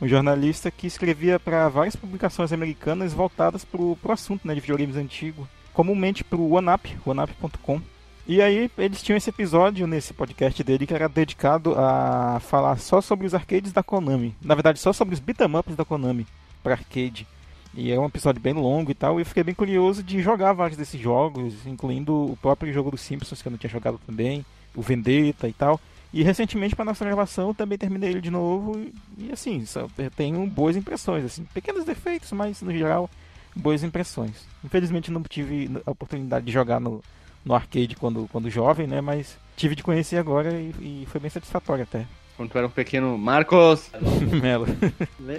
[0.00, 4.96] um jornalista que escrevia para várias publicações americanas voltadas pro, pro assunto né, de videogames
[4.96, 7.82] antigo, comumente pro OneUp, oneup.com.
[8.26, 13.02] E aí eles tinham esse episódio nesse podcast dele que era dedicado a falar só
[13.02, 14.34] sobre os arcades da Konami.
[14.40, 16.26] Na verdade, só sobre os beat'em ups da Konami
[16.62, 17.26] para arcade.
[17.74, 20.52] E é um episódio bem longo e tal, e eu fiquei bem curioso de jogar
[20.52, 24.44] vários desses jogos, incluindo o próprio jogo dos Simpsons que eu não tinha jogado também,
[24.74, 25.80] o Vendetta e tal.
[26.12, 30.46] E recentemente para nossa gravação também terminei ele de novo e, e, assim, só tenho
[30.46, 33.08] boas impressões, assim, pequenos defeitos, mas no geral
[33.56, 34.46] boas impressões.
[34.62, 37.02] Infelizmente não tive a oportunidade de jogar no,
[37.44, 39.00] no arcade quando, quando jovem, né?
[39.00, 42.06] Mas tive de conhecer agora e, e foi bem satisfatório até.
[42.42, 43.88] Quando tu era um pequeno Marcos.
[44.42, 44.66] Melo.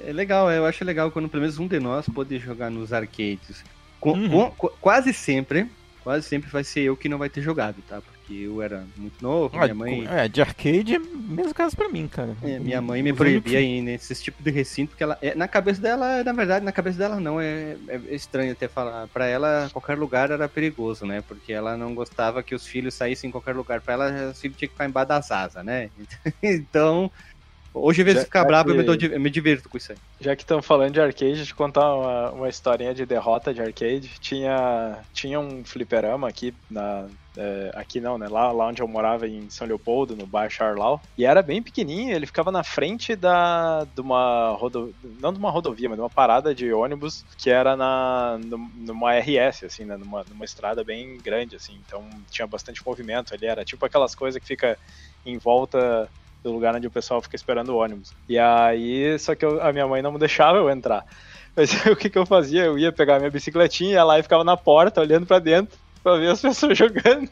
[0.07, 3.61] É legal, eu acho legal quando pelo menos um de nós pode jogar nos arcades.
[3.99, 4.29] Com- Uhum.
[4.29, 5.67] com- qu- quase sempre,
[6.01, 8.01] quase sempre vai ser eu que não vai ter jogado, tá?
[8.33, 10.07] Porque eu era muito novo, Ah, minha mãe...
[10.09, 12.35] É, de arcade é mesmo caso pra mim, cara.
[12.41, 15.17] É, minha mãe me proibia ir nesse tipo de recinto, porque ela.
[15.21, 19.07] é, na cabeça dela, na verdade, na cabeça dela não, é, é estranho até falar.
[19.07, 21.23] Pra ela, qualquer lugar era perigoso, né?
[21.27, 23.81] Porque ela não gostava que os filhos saíssem em qualquer lugar.
[23.81, 25.89] Pra ela, os filhos tinham que ficar embaixo das asas, né?
[26.41, 27.11] Então.
[27.75, 29.97] Hoje, às vezes, Já- ficar bravo, eu, que- eu me divirto com isso aí.
[30.21, 33.61] Já que estamos falando de arcade, deixa eu contar uma, uma historinha de derrota de
[33.61, 34.11] arcade.
[34.19, 37.07] Tinha, tinha um fliperama aqui na.
[37.35, 38.27] É, aqui não, né?
[38.27, 41.01] Lá, lá onde eu morava em São Leopoldo, no bairro Charlau.
[41.17, 44.93] E era bem pequenininho, ele ficava na frente da, de uma rodovia.
[45.19, 49.15] Não de uma rodovia, mas de uma parada de ônibus que era na, num- numa
[49.15, 49.97] RS, assim, né?
[49.97, 51.75] Numa, numa estrada bem grande, assim.
[51.83, 53.45] Então tinha bastante movimento ali.
[53.47, 54.77] Era tipo aquelas coisas que fica
[55.25, 56.11] em volta
[56.43, 58.13] do lugar onde o pessoal fica esperando o ônibus.
[58.27, 61.03] E aí, só que eu- a minha mãe não deixava eu entrar.
[61.55, 62.65] Mas o que, que eu fazia?
[62.65, 66.17] Eu ia pegar minha bicicletinha, ia lá e ficava na porta, olhando pra dentro, pra
[66.17, 67.29] ver as pessoas jogando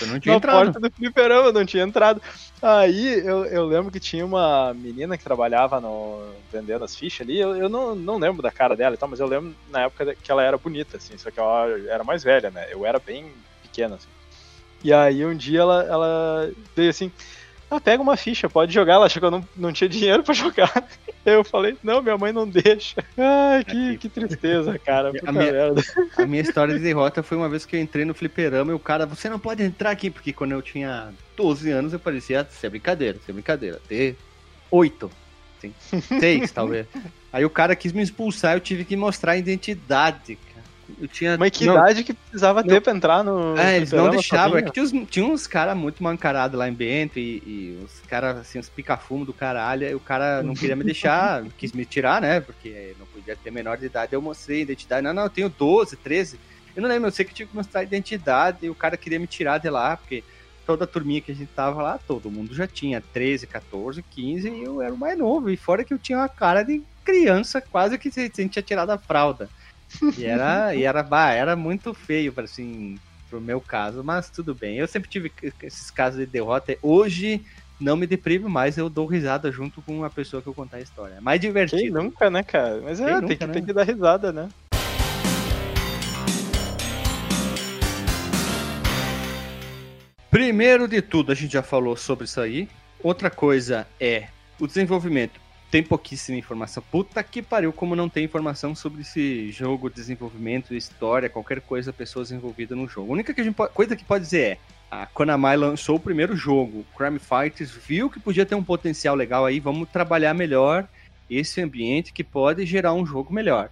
[0.00, 0.72] Eu não tinha na entrado.
[0.72, 2.22] porta do fliperama, não tinha entrado.
[2.62, 7.38] Aí eu, eu lembro que tinha uma menina que trabalhava no vendendo as fichas ali,
[7.40, 10.14] eu, eu não, não lembro da cara dela e tal, mas eu lembro na época
[10.14, 12.66] que ela era bonita, assim, só que ela era mais velha, né?
[12.70, 14.08] Eu era bem pequena, assim.
[14.84, 17.10] E aí um dia ela, ela veio assim,
[17.70, 18.94] ah, pega uma ficha, pode jogar.
[18.94, 20.72] Ela achou que eu não, não tinha dinheiro pra jogar.
[21.24, 23.04] Eu falei, não, minha mãe não deixa.
[23.16, 25.12] Ai, que, que tristeza, cara.
[25.12, 25.82] Puta minha- merda.
[26.16, 28.78] A minha história de derrota foi uma vez que eu entrei no fliperama e o
[28.78, 32.70] cara, você não pode entrar aqui, porque quando eu tinha 12 anos eu parecia ser
[32.70, 34.16] brincadeira, ser brincadeira, ter
[34.70, 35.10] 8,
[35.58, 35.74] assim,
[36.18, 36.86] 6 talvez.
[37.32, 40.49] Aí o cara quis me expulsar, eu tive que mostrar a identidade, cara.
[41.00, 41.36] Eu tinha.
[41.36, 43.56] Mas que não, idade que precisava ter pra entrar no.
[43.58, 44.58] É, eles não deixavam.
[44.58, 48.00] É que tinha uns, tinha uns caras muito mancarados lá em Bento e, e os
[48.08, 49.86] caras, assim, os pica-fumo do caralho.
[49.86, 52.40] E o cara não queria me deixar, quis me tirar, né?
[52.40, 54.12] Porque não podia ter menor de idade.
[54.14, 55.02] Eu mostrei a identidade.
[55.02, 56.38] Não, não, eu tenho 12, 13.
[56.74, 58.96] Eu não lembro, eu sei que eu tive que mostrar a identidade e o cara
[58.96, 60.22] queria me tirar de lá, porque
[60.64, 64.48] toda a turminha que a gente tava lá, todo mundo já tinha 13, 14, 15
[64.48, 65.50] e eu era o mais novo.
[65.50, 68.90] E fora que eu tinha uma cara de criança, quase que se- se tinha tirado
[68.90, 69.48] a fralda.
[70.16, 72.98] E era, e era, bah, era muito feio, assim,
[73.28, 74.76] pro meu caso, mas tudo bem.
[74.76, 76.76] Eu sempre tive esses casos de derrota.
[76.82, 77.44] Hoje
[77.80, 80.80] não me deprimo mais, eu dou risada junto com a pessoa que eu contar a
[80.80, 81.14] história.
[81.14, 82.02] É mais Quem divertido.
[82.02, 82.80] nunca, né, cara?
[82.82, 83.52] Mas é, Quem tem, nunca, que, né?
[83.54, 84.48] tem que dar risada, né?
[90.30, 92.68] Primeiro de tudo, a gente já falou sobre isso aí.
[93.02, 94.28] Outra coisa é
[94.60, 95.40] o desenvolvimento.
[95.70, 96.82] Tem pouquíssima informação.
[96.90, 102.32] Puta que pariu, como não tem informação sobre esse jogo, desenvolvimento, história, qualquer coisa, pessoas
[102.32, 103.10] envolvidas no jogo.
[103.10, 104.58] A única que a gente po- coisa que pode dizer é:
[104.90, 109.46] a Konami lançou o primeiro jogo, Crime Fighters, viu que podia ter um potencial legal
[109.46, 110.88] aí, vamos trabalhar melhor
[111.30, 113.70] esse ambiente que pode gerar um jogo melhor.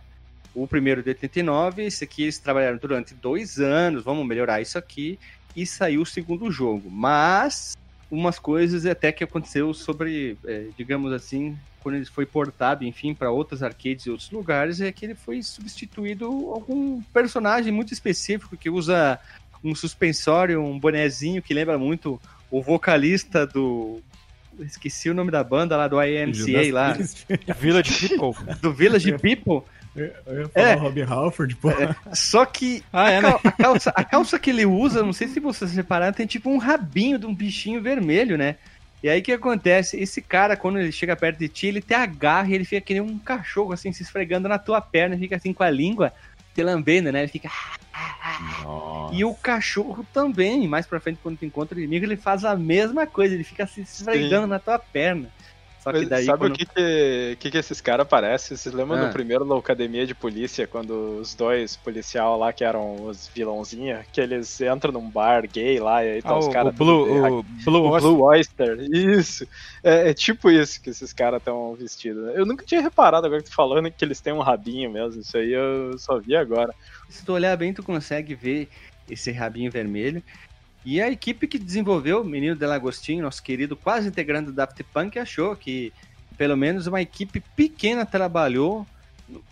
[0.54, 5.18] O primeiro de 89, esse aqui eles trabalharam durante dois anos, vamos melhorar isso aqui,
[5.56, 6.88] e saiu o segundo jogo.
[6.88, 7.76] Mas
[8.10, 13.30] umas coisas até que aconteceu sobre, é, digamos assim, quando ele foi portado, enfim, para
[13.30, 18.68] outros arcades e outros lugares, é que ele foi substituído algum personagem muito específico que
[18.68, 19.18] usa
[19.64, 22.20] um suspensório, um bonezinho que lembra muito
[22.50, 24.00] o vocalista do
[24.60, 26.92] esqueci o nome da banda lá do IMCA lá,
[27.58, 28.56] Village People.
[28.60, 29.62] do Village People.
[29.96, 30.76] Eu ia falar É.
[30.76, 31.68] o Robbie Halford, pô.
[32.12, 33.34] Só que Ah, é, a, né?
[33.44, 36.58] a calça, a calça que ele usa, não sei se vocês repararam, tem tipo um
[36.58, 38.56] rabinho de um bichinho vermelho, né?
[39.02, 39.98] E aí o que acontece?
[39.98, 42.94] Esse cara, quando ele chega perto de ti, ele te agarra e ele fica que
[42.94, 46.12] nem um cachorro, assim, se esfregando na tua perna, fica assim com a língua,
[46.54, 47.20] te lambendo, né?
[47.20, 47.50] Ele fica.
[49.12, 52.56] E o cachorro também, mais pra frente, quando tu encontra o inimigo, ele faz a
[52.56, 55.30] mesma coisa, ele fica se esfregando na tua perna.
[55.92, 56.24] Só que daí.
[56.24, 58.56] sabe quando- o que que, que que esses caras parecem?
[58.56, 59.06] Vocês lembram Ah.
[59.06, 64.04] do primeiro da Academia de Polícia, quando os dois policial lá, que eram os vilãozinha,
[64.12, 66.72] que eles entram num bar gay lá, e aí tá Ah, os caras...
[66.74, 68.00] o Blue, o Blue o Oyster.
[68.12, 69.46] Blue Oyster, isso.
[69.82, 72.24] É, é tipo isso que esses caras estão vestidos.
[72.24, 72.32] né?
[72.36, 75.20] Eu nunca tinha reparado agora que tu falando que eles têm um rabinho mesmo.
[75.20, 76.74] Isso aí eu só vi agora.
[77.08, 78.68] Se tu olhar bem, tu consegue ver
[79.10, 80.22] esse rabinho vermelho.
[80.84, 85.18] E a equipe que desenvolveu o Menino Delagostinho, nosso querido quase integrante do Daft Punk,
[85.18, 85.92] achou que
[86.36, 88.86] pelo menos uma equipe pequena trabalhou.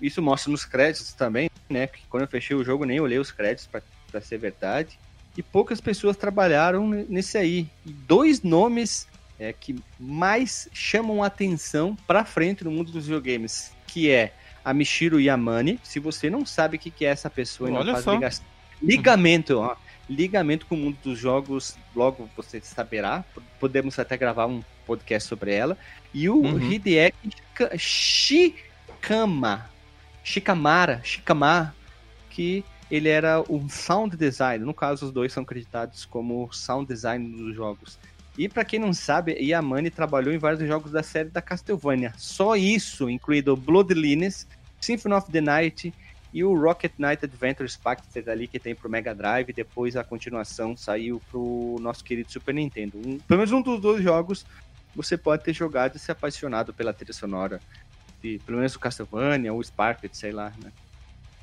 [0.01, 1.89] Isso mostra nos créditos também, né?
[1.89, 4.99] Que quando eu fechei o jogo nem olhei os créditos para ser verdade.
[5.37, 7.69] E poucas pessoas trabalharam nesse aí.
[7.85, 9.07] E dois nomes
[9.39, 14.33] é, que mais chamam atenção para frente no mundo dos videogames, que é
[14.65, 15.79] a Michiro Yamane.
[15.83, 18.43] Se você não sabe o que que é essa pessoa e não Olha faz
[18.83, 19.77] ligamento, ó,
[20.09, 23.25] ligamento com o mundo dos jogos, logo você saberá.
[23.59, 25.77] Podemos até gravar um podcast sobre ela.
[26.14, 26.73] E o Uhum.
[26.73, 27.31] Hideaki
[27.77, 29.69] Shikama,
[30.23, 31.75] Shikamara, Shikama,
[32.31, 34.64] que ele era um sound design.
[34.64, 37.99] No caso, os dois são acreditados como sound design dos jogos.
[38.38, 42.12] E para quem não sabe, Yamane trabalhou em vários jogos da série da Castlevania.
[42.19, 44.47] Só isso, incluído Bloodlines,
[44.79, 45.92] Symphony of the Night
[46.37, 49.55] e o Rocket Knight Adventure Spectre ali que tem pro Mega Drive.
[49.55, 52.99] Depois a continuação saiu pro nosso querido Super Nintendo.
[52.99, 54.44] Um, pelo menos um dos dois jogos
[54.94, 57.59] você pode ter jogado e se apaixonado pela trilha sonora.
[58.22, 60.70] De, pelo menos o Castlevania ou o Sparklet, sei lá, né?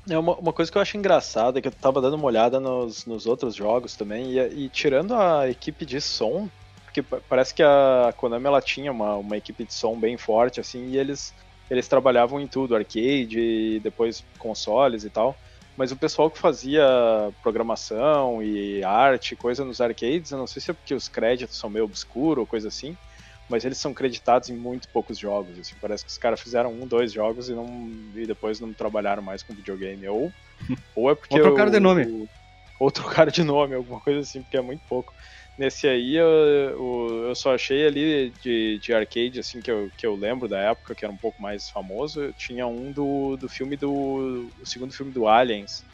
[0.08, 2.60] É uma, uma, coisa que eu acho engraçada, é que eu tava dando uma olhada
[2.60, 6.48] nos, nos outros jogos também, e, e tirando a equipe de som,
[6.84, 10.90] porque parece que a Konami ela tinha uma, uma equipe de som bem forte, assim,
[10.90, 11.34] e eles,
[11.70, 15.36] eles trabalhavam em tudo, arcade, depois consoles e tal.
[15.76, 16.84] Mas o pessoal que fazia
[17.42, 21.68] programação e arte, coisa nos arcades, eu não sei se é porque os créditos são
[21.68, 22.96] meio obscuros ou coisa assim,
[23.48, 25.58] mas eles são creditados em muito poucos jogos.
[25.58, 29.22] Assim, parece que os caras fizeram um, dois jogos e, não, e depois não trabalharam
[29.22, 30.06] mais com videogame.
[30.08, 30.30] Ou,
[30.94, 31.34] ou é porque.
[31.34, 32.28] ou trocaram de nome.
[32.78, 35.12] Ou trocaram de nome, alguma coisa assim, porque é muito pouco.
[35.56, 40.06] Nesse aí eu, eu, eu só achei ali de, de arcade, assim, que eu, que
[40.06, 42.32] eu lembro da época, que era um pouco mais famoso.
[42.32, 44.50] Tinha um do, do filme do.
[44.60, 45.84] O segundo filme do Aliens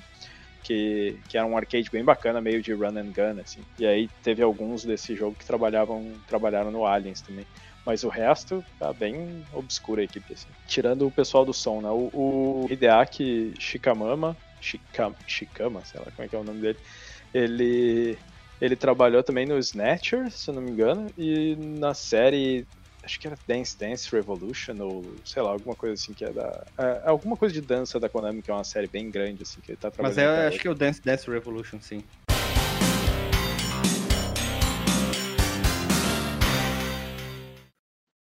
[0.62, 3.62] que, que era um arcade bem bacana, meio de run and gun, assim.
[3.78, 7.46] E aí teve alguns desse jogo que trabalhavam, trabalharam no Aliens também.
[7.84, 10.50] Mas o resto tá bem obscura a equipe, assim.
[10.66, 11.88] Tirando o pessoal do som, né?
[11.90, 16.78] O, o Hideaki Shikamama, Shikama, Shikama, sei lá como é que é o nome dele,
[17.32, 18.18] ele,
[18.60, 22.66] ele trabalhou também no Snatcher, se eu não me engano, e na série
[23.02, 26.66] acho que era Dance Dance Revolution, ou sei lá, alguma coisa assim que é da.
[26.76, 29.72] É, alguma coisa de dança da Konami, que é uma série bem grande, assim, que
[29.72, 30.16] ele tá trabalhando.
[30.16, 32.04] Mas é, acho que é o Dance Dance Revolution, sim.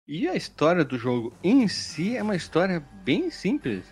[0.08, 3.84] E a história do jogo em si é uma história bem simples.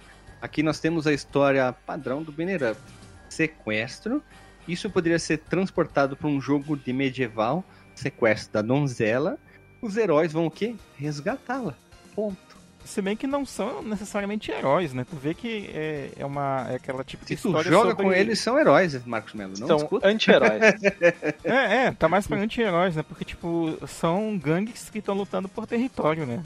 [0.41, 2.79] Aqui nós temos a história padrão do Banner Up.
[3.27, 4.23] Sequestro.
[4.67, 9.38] Isso poderia ser transportado para um jogo de medieval, sequestro da donzela,
[9.82, 10.75] os heróis vão o quê?
[10.97, 11.75] Resgatá-la.
[12.15, 12.45] Ponto.
[12.84, 15.06] Se bem que não são necessariamente heróis, né?
[15.10, 18.04] Tu vê que é, é uma é aquela tipo de Se tu joga sobre...
[18.04, 19.54] com eles, são heróis, Marcos Melo.
[19.60, 20.62] Não são anti-heróis.
[21.43, 23.01] é, é, tá mais pra anti-heróis, né?
[23.01, 26.43] Porque, tipo, são gangues que estão lutando por território, né?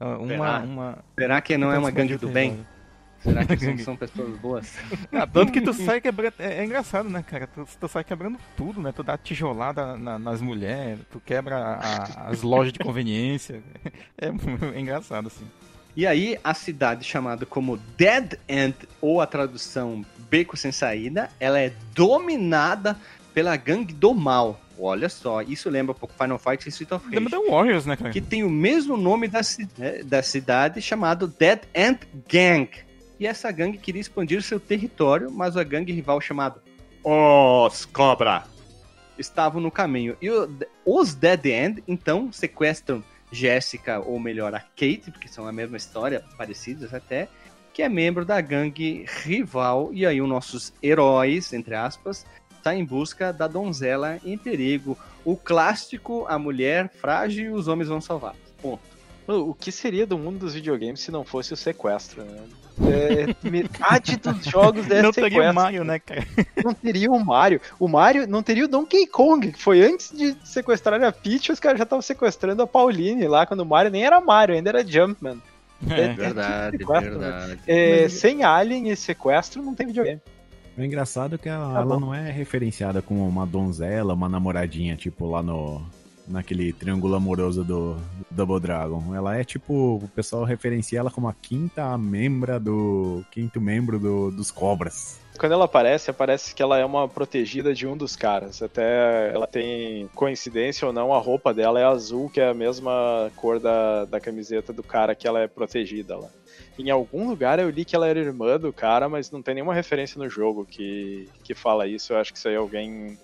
[0.00, 0.58] É uma, Será?
[0.60, 0.98] uma...
[1.18, 2.66] Será que não é uma gangue do bem?
[3.22, 4.72] Será que são, são pessoas boas?
[5.12, 6.34] Ah, tanto que tu sai quebrando.
[6.38, 7.46] É, é, engraçado, né, cara?
[7.46, 8.92] Tu, tu, sai quebrando tudo, né?
[8.92, 13.62] Tu dá tijolada na, nas mulheres, tu quebra a, as lojas de conveniência.
[14.18, 15.44] É, é, engraçado, assim.
[15.96, 21.58] E aí, a cidade chamada como Dead End, ou a tradução Beco Sem Saída, ela
[21.58, 22.96] é dominada
[23.34, 24.60] pela gangue do mal.
[24.78, 27.16] Olha só, isso lembra um pouco Final Fight e Street of Rage.
[27.16, 28.10] Lembra da Warriors, né, cara?
[28.10, 29.40] Que tem o mesmo nome da,
[29.76, 32.70] né, da cidade, chamado Dead End Gang
[33.22, 36.60] e essa gangue queria expandir seu território, mas a gangue rival chamada
[37.04, 38.42] Os Cobra
[39.16, 40.16] estavam no caminho.
[40.20, 40.28] E
[40.84, 46.24] os Dead End, então, sequestram Jéssica, ou melhor, a Kate, porque são a mesma história,
[46.36, 47.28] parecidas até,
[47.72, 49.90] que é membro da gangue rival.
[49.92, 54.98] E aí os nossos heróis, entre aspas, está em busca da donzela em perigo.
[55.24, 58.34] O clássico, a mulher frágil e os homens vão salvar.
[58.60, 58.82] Ponto.
[59.26, 62.40] O que seria do mundo dos videogames se não fosse o sequestro, né?
[62.80, 65.38] É, metade dos jogos é Não sequestro.
[65.38, 66.26] teria o Mario, né, cara?
[66.64, 67.60] Não teria o Mario.
[67.78, 71.60] O Mario não teria o Donkey Kong, que foi antes de sequestrar a Peach, os
[71.60, 74.86] caras já estavam sequestrando a Pauline lá, quando o Mario nem era Mario, ainda era
[74.86, 75.40] Jumpman.
[75.88, 77.58] É, é verdade, tipo verdade.
[77.66, 80.20] É, Sem Alien e sequestro não tem videogame.
[80.76, 84.96] O engraçado é que ela, tá ela não é referenciada como uma donzela, uma namoradinha,
[84.96, 85.82] tipo lá no,
[86.26, 87.96] naquele triângulo amoroso do
[88.30, 89.14] Double Dragon.
[89.14, 93.24] Ela é tipo, o pessoal referencia ela como a quinta membra do.
[93.30, 95.20] quinto membro do, dos cobras.
[95.38, 98.62] Quando ela aparece, aparece que ela é uma protegida de um dos caras.
[98.62, 103.30] Até ela tem coincidência ou não, a roupa dela é azul, que é a mesma
[103.36, 106.28] cor da, da camiseta do cara que ela é protegida lá.
[106.78, 109.74] Em algum lugar eu li que ela era irmã do cara, mas não tem nenhuma
[109.74, 112.12] referência no jogo que, que fala isso.
[112.12, 113.18] Eu acho que isso aí alguém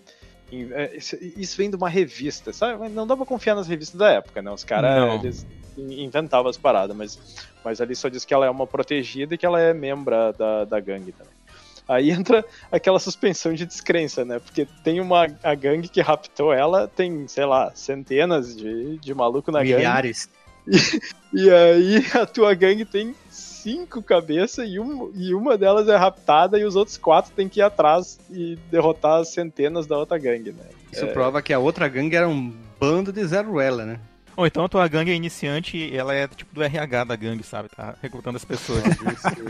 [0.50, 2.88] isso vem de uma revista, sabe?
[2.88, 4.50] Não dá pra confiar nas revistas da época, né?
[4.50, 7.18] Os caras inventavam as paradas, mas,
[7.64, 10.64] mas ali só diz que ela é uma protegida e que ela é membro da,
[10.64, 11.32] da gangue também.
[11.86, 14.38] Aí entra aquela suspensão de descrença, né?
[14.38, 19.50] Porque tem uma a gangue que raptou ela, tem, sei lá, centenas de, de maluco
[19.50, 20.26] na Milhares.
[20.26, 20.38] gangue.
[21.32, 23.14] E, e aí a tua gangue tem
[23.68, 27.60] cinco cabeças e, um, e uma delas é raptada e os outros quatro têm que
[27.60, 30.64] ir atrás e derrotar as centenas da outra gangue, né?
[30.90, 31.12] Isso é...
[31.12, 34.00] prova que a outra gangue era um bando de zero ela, né?
[34.34, 37.42] Ou então a tua gangue é iniciante e ela é tipo do RH da gangue,
[37.42, 37.68] sabe?
[37.68, 38.82] Tá recrutando as pessoas.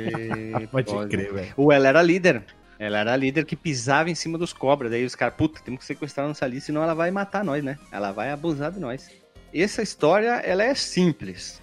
[0.72, 1.54] pode, pode crer, velho.
[1.56, 2.42] Ou ela era líder.
[2.78, 4.90] Ela era a líder que pisava em cima dos cobras.
[4.90, 7.62] Daí os caras, puta, temos que sequestrar a nossa ali, senão ela vai matar nós,
[7.62, 7.78] né?
[7.92, 9.10] Ela vai abusar de nós.
[9.54, 11.60] Essa história, ela é simples.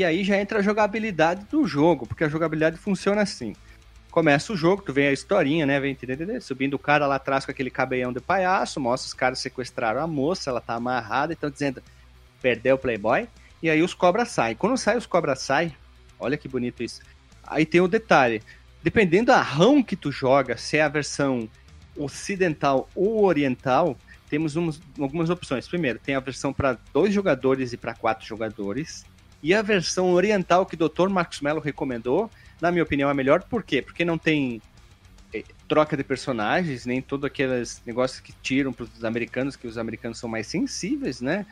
[0.00, 3.54] E aí já entra a jogabilidade do jogo, porque a jogabilidade funciona assim.
[4.10, 5.78] Começa o jogo, tu vem a historinha, né?
[5.78, 5.94] Vem
[6.40, 10.06] subindo o cara lá atrás com aquele cabelhão de palhaço, mostra os caras sequestraram a
[10.06, 11.82] moça, ela tá amarrada, então dizendo,
[12.40, 13.28] perdeu o Playboy.
[13.62, 14.56] E aí os cobras saem.
[14.56, 15.76] Quando sai os cobras saem,
[16.18, 17.02] olha que bonito isso.
[17.46, 18.42] Aí tem o detalhe,
[18.82, 21.46] dependendo da RAM que tu joga, se é a versão
[21.94, 23.98] ocidental ou oriental,
[24.30, 24.56] temos
[24.98, 25.68] algumas opções.
[25.68, 29.04] Primeiro, tem a versão para dois jogadores e para quatro jogadores.
[29.42, 31.08] E a versão oriental que o Dr.
[31.08, 32.30] Marcos Mello recomendou,
[32.60, 33.42] na minha opinião, é melhor.
[33.42, 33.80] Por quê?
[33.80, 34.60] Porque não tem
[35.32, 39.78] eh, troca de personagens, nem todo aqueles negócios que tiram para os americanos, que os
[39.78, 41.46] americanos são mais sensíveis, né?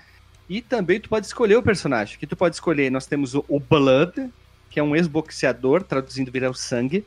[0.48, 2.18] E também tu pode escolher o personagem.
[2.18, 4.30] Que tu pode escolher, nós temos o, Blood,
[4.70, 7.04] que é um ex-boxeador, traduzindo vira o sangue.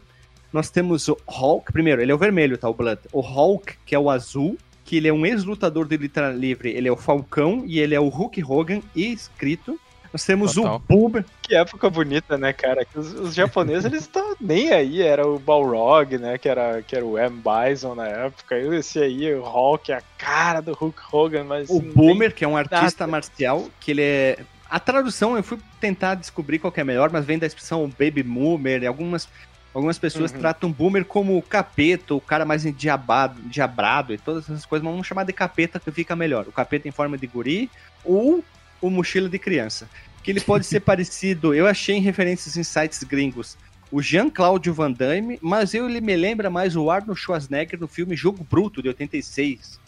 [0.53, 2.69] Nós temos o Hulk, primeiro, ele é o vermelho, tá?
[2.69, 3.01] O Blood.
[3.11, 6.87] O Hulk, que é o azul, que ele é um ex-lutador de luta livre, ele
[6.87, 9.79] é o Falcão e ele é o Hulk Hogan escrito.
[10.13, 10.75] Nós temos Total.
[10.75, 11.23] o Boomer.
[11.41, 12.83] Que época bonita, né, cara?
[12.83, 15.01] Que os, os japoneses, eles estão nem aí.
[15.01, 16.37] Era o Balrog, né?
[16.37, 17.41] Que era, que era o M.
[17.41, 18.57] Bison na época.
[18.59, 21.69] E esse aí, o Hulk, a cara do Hulk Hogan, mas...
[21.69, 23.11] O Boomer, que é um artista nada.
[23.11, 24.39] marcial, que ele é.
[24.69, 28.23] A tradução, eu fui tentar descobrir qual que é melhor, mas vem da expressão Baby
[28.23, 28.83] Boomer.
[28.83, 29.29] E algumas,
[29.73, 30.39] algumas pessoas Uhum.
[30.39, 34.83] tratam o Boomer como o capeta, o cara mais endiabado, diabrado e todas essas coisas,
[34.83, 36.47] mas vamos chamar de capeta que fica melhor.
[36.47, 37.69] O capeta em forma de guri
[38.03, 38.43] ou
[38.81, 39.89] o mochila de criança.
[40.23, 43.57] Que ele pode ser parecido, eu achei em referências em sites gringos,
[43.91, 48.15] o Jean-Claude Van Damme, mas eu, ele me lembra mais o Arnold Schwarzenegger no filme
[48.15, 49.79] Jogo Bruto, de 86.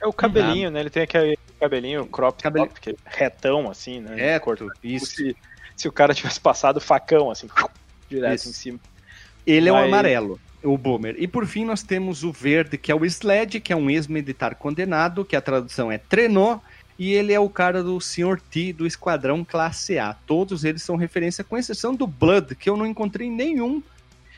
[0.00, 0.80] É o cabelinho, né?
[0.80, 4.34] Ele tem aquele cabelinho crop Cabelo- top, que é retão, assim, né?
[4.34, 4.68] É, Corto.
[4.84, 5.06] Isso.
[5.06, 5.36] se,
[5.76, 7.48] se o cara tivesse passado facão, assim,
[8.08, 8.48] direto Isso.
[8.50, 8.80] em cima.
[9.46, 11.16] Ele é o Mas- amarelo, o Boomer.
[11.18, 14.54] E por fim nós temos o verde, que é o Sled, que é um ex-militar
[14.56, 16.62] condenado, que a tradução é treinou,
[16.98, 18.40] e ele é o cara do Sr.
[18.50, 20.14] T do Esquadrão Classe A.
[20.14, 23.82] Todos eles são referência, com exceção do Blood, que eu não encontrei nenhum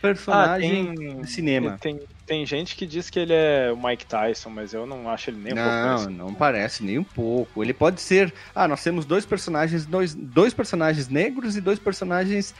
[0.01, 1.79] personagem tem, de cinema.
[1.81, 5.31] Tem, tem gente que diz que ele é o Mike Tyson, mas eu não acho
[5.31, 6.13] ele nem um pouco Não, parecido.
[6.13, 7.63] não parece nem um pouco.
[7.63, 8.33] Ele pode ser.
[8.55, 12.55] Ah, nós temos dois personagens, dois, dois personagens negros e dois personagens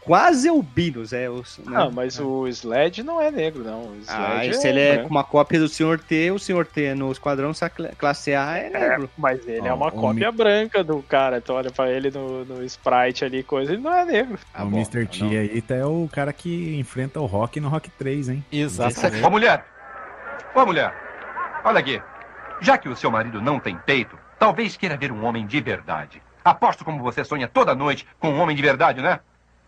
[0.00, 1.12] quase albinos.
[1.12, 1.76] É, os, né?
[1.76, 3.80] Ah, mas o Sled não é negro, não.
[3.82, 5.10] O Ah, se ele é branco.
[5.10, 5.98] uma cópia do Sr.
[5.98, 6.64] T, o Sr.
[6.66, 7.52] T no Esquadrão
[7.98, 9.10] Classe A é negro.
[9.16, 11.40] Mas ele é Ó, uma cópia branca do cara.
[11.40, 14.38] Tu olha pra ele no, no sprite ali, coisa, ele não é negro.
[14.52, 15.06] Ah, o bom, Mr.
[15.06, 15.30] T não.
[15.30, 18.44] aí tá é o cara que enfrenta o Rock no Rock 3, hein?
[18.52, 19.24] Exatamente.
[19.24, 19.64] Ô mulher!
[20.54, 20.94] Ô mulher!
[21.64, 22.00] Olha aqui.
[22.60, 26.22] Já que o seu marido não tem peito, talvez queira ver um homem de verdade.
[26.44, 29.18] Aposto como você sonha toda noite com um homem de verdade, né?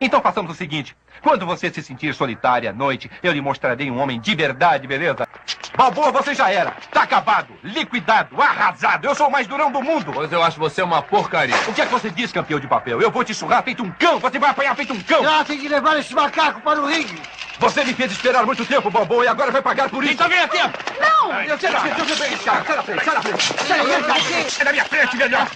[0.00, 3.98] Então façamos o seguinte: quando você se sentir solitária à noite, eu lhe mostrarei um
[3.98, 5.26] homem de verdade, beleza?
[5.74, 6.72] Balboa, você já era.
[6.90, 9.06] Tá acabado, liquidado, arrasado.
[9.06, 10.12] Eu sou o mais durão do mundo.
[10.12, 11.56] Pois eu acho você uma porcaria.
[11.68, 13.00] O que é que você diz, campeão de papel?
[13.00, 14.18] Eu vou te surrar feito um cão.
[14.18, 15.26] Você vai apanhar feito um cão.
[15.26, 17.20] Ah, tem que levar esse macaco para o ringue.
[17.58, 20.12] Você me fez esperar muito tempo, Balboa, e agora vai pagar por isso.
[20.12, 20.58] Então vem aqui!
[21.00, 21.32] Não!
[21.42, 22.64] Eu sei da frente, eu sei cara.
[22.64, 23.42] Sai da frente, sai da frente.
[23.42, 25.48] Sai da frente, sai da minha frente, melhor.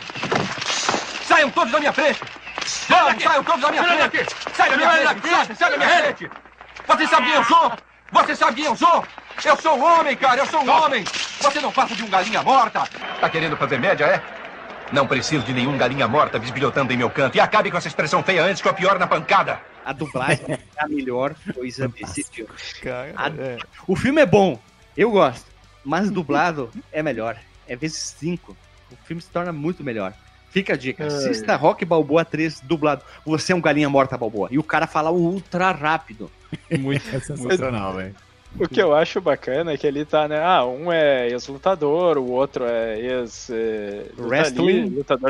[1.26, 2.20] Saiam todos da minha frente.
[2.88, 4.26] Vamos, saiam todos da minha frente.
[4.54, 6.30] Sai da minha frente, sai, sai da minha frente.
[6.86, 7.72] Você sabe quem eu sou?
[8.12, 9.04] Você sabe quem eu sou?
[9.44, 11.04] Eu sou um homem, cara, eu sou um homem.
[11.04, 12.82] Você não passa de um galinha morta.
[13.20, 14.22] Tá querendo fazer média, é?
[14.92, 17.36] Não preciso de nenhum galinha morta bisbilhotando em meu canto.
[17.36, 19.60] E acabe com essa expressão feia antes que eu pior na pancada.
[19.84, 22.50] A dublagem é a melhor coisa desse filme.
[22.82, 23.56] Cara, Ah, é.
[23.86, 24.60] O filme é bom,
[24.96, 25.46] eu gosto,
[25.84, 27.36] mas dublado é melhor.
[27.68, 28.56] É vezes 5.
[28.90, 30.12] O filme se torna muito melhor.
[30.50, 33.02] Fica a dica, assista Rock Balboa 3 dublado.
[33.24, 34.48] Você é um galinha morta, Balboa.
[34.50, 36.30] E o cara fala ultra rápido.
[36.78, 37.04] Muito.
[37.14, 38.14] É sensacional, velho.
[38.58, 40.42] O que eu acho bacana é que ele tá, né?
[40.42, 43.48] Ah, um é ex-lutador, o outro é ex.
[43.48, 44.06] eh,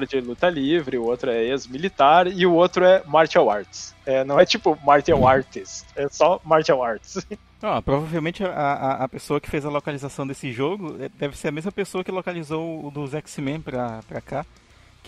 [0.07, 3.95] de luta livre, o outro é ex-militar e o outro é martial arts.
[4.07, 7.19] É, não é tipo martial artist, é só martial arts.
[7.63, 11.49] Ah, provavelmente a, a, a pessoa que fez a localização desse jogo eh, deve ser
[11.49, 14.47] a mesma pessoa que localizou o dos X-Men pra, pra cá.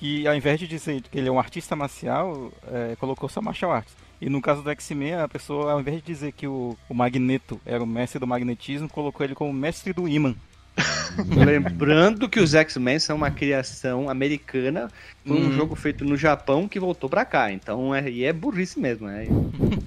[0.03, 3.71] Que ao invés de dizer que ele é um artista marcial, eh, colocou só martial
[3.71, 3.95] arts.
[4.21, 7.61] E no caso do X-Men, a pessoa, ao invés de dizer que o, o Magneto
[7.65, 10.35] era o mestre do magnetismo, colocou ele como mestre do imã.
[11.47, 14.91] Lembrando que os X-Men são uma criação americana,
[15.25, 15.53] foi um Hum.
[15.53, 17.53] jogo feito no Japão que voltou pra cá.
[17.53, 19.07] Então, é, e é burrice mesmo.
[19.09, 19.27] É.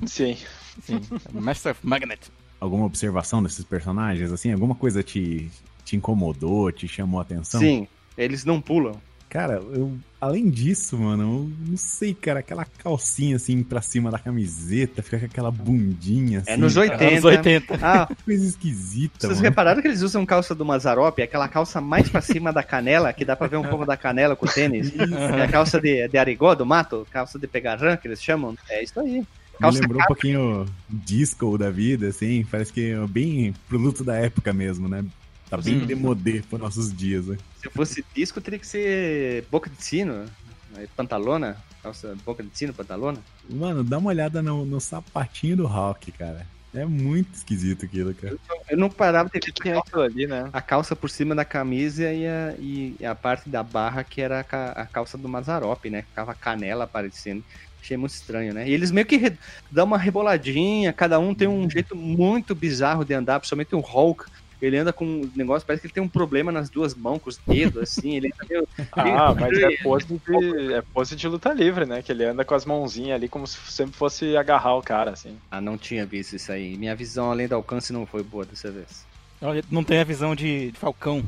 [0.07, 0.37] Sim.
[0.81, 1.01] Sim,
[1.33, 2.31] Master of Magnet.
[2.61, 4.53] Alguma observação desses personagens, assim?
[4.53, 5.51] Alguma coisa te,
[5.83, 7.59] te incomodou, te chamou a atenção?
[7.59, 7.85] Sim,
[8.17, 8.95] eles não pulam.
[9.35, 14.17] Cara, eu, além disso, mano, eu não sei, cara, aquela calcinha assim pra cima da
[14.17, 16.51] camiseta, fica com aquela bundinha assim.
[16.51, 17.05] É nos cara, 80.
[17.05, 17.79] Anos 80.
[17.81, 19.43] Ah, Coisa esquisita, vocês mano.
[19.43, 21.19] repararam que eles usam calça do Mazarop?
[21.19, 24.37] Aquela calça mais pra cima da canela, que dá pra ver um pouco da canela
[24.37, 24.93] com o tênis.
[24.97, 28.55] É a calça de, de arigó, do mato, calça de pegar rã, que eles chamam.
[28.69, 29.15] É isso aí.
[29.15, 29.25] Me
[29.59, 34.53] Calça lembrou um pouquinho disco da vida, assim, parece que é bem produto da época
[34.53, 35.03] mesmo, né?
[35.49, 35.85] Tá bem Sim.
[35.85, 37.37] demodê para nossos dias, né?
[37.61, 40.25] Se fosse disco, teria que ser boca de sino,
[40.71, 40.87] né?
[40.95, 43.19] pantalona, calça boca de sino, pantalona.
[43.49, 46.45] Mano, dá uma olhada no, no sapatinho do Rock, cara.
[46.73, 48.35] É muito esquisito aquilo, cara.
[48.69, 50.49] Eu não parava de que, é aquilo ali, né?
[50.51, 54.41] a calça por cima da camisa e a, e a parte da barra que era
[54.41, 56.01] a, ca- a calça do Mazarop, né?
[56.01, 57.41] Ficava a canela aparecendo.
[57.81, 58.67] Achei muito estranho, né?
[58.67, 59.37] E eles meio que
[59.71, 64.25] dão uma reboladinha, cada um tem um jeito muito bizarro de andar, principalmente o Hulk.
[64.61, 67.29] Ele anda com um negócio, parece que ele tem um problema nas duas mãos, com
[67.29, 68.15] os dedos, assim.
[68.15, 72.01] Ele meio, Ah, mas é pose, de, é pose de luta livre, né?
[72.01, 75.37] Que ele anda com as mãozinhas ali como se sempre fosse agarrar o cara, assim.
[75.51, 76.77] Ah, não tinha visto isso aí.
[76.77, 79.05] Minha visão além do alcance não foi boa dessa vez.
[79.41, 81.23] Olha, não tem a visão de, de Falcão.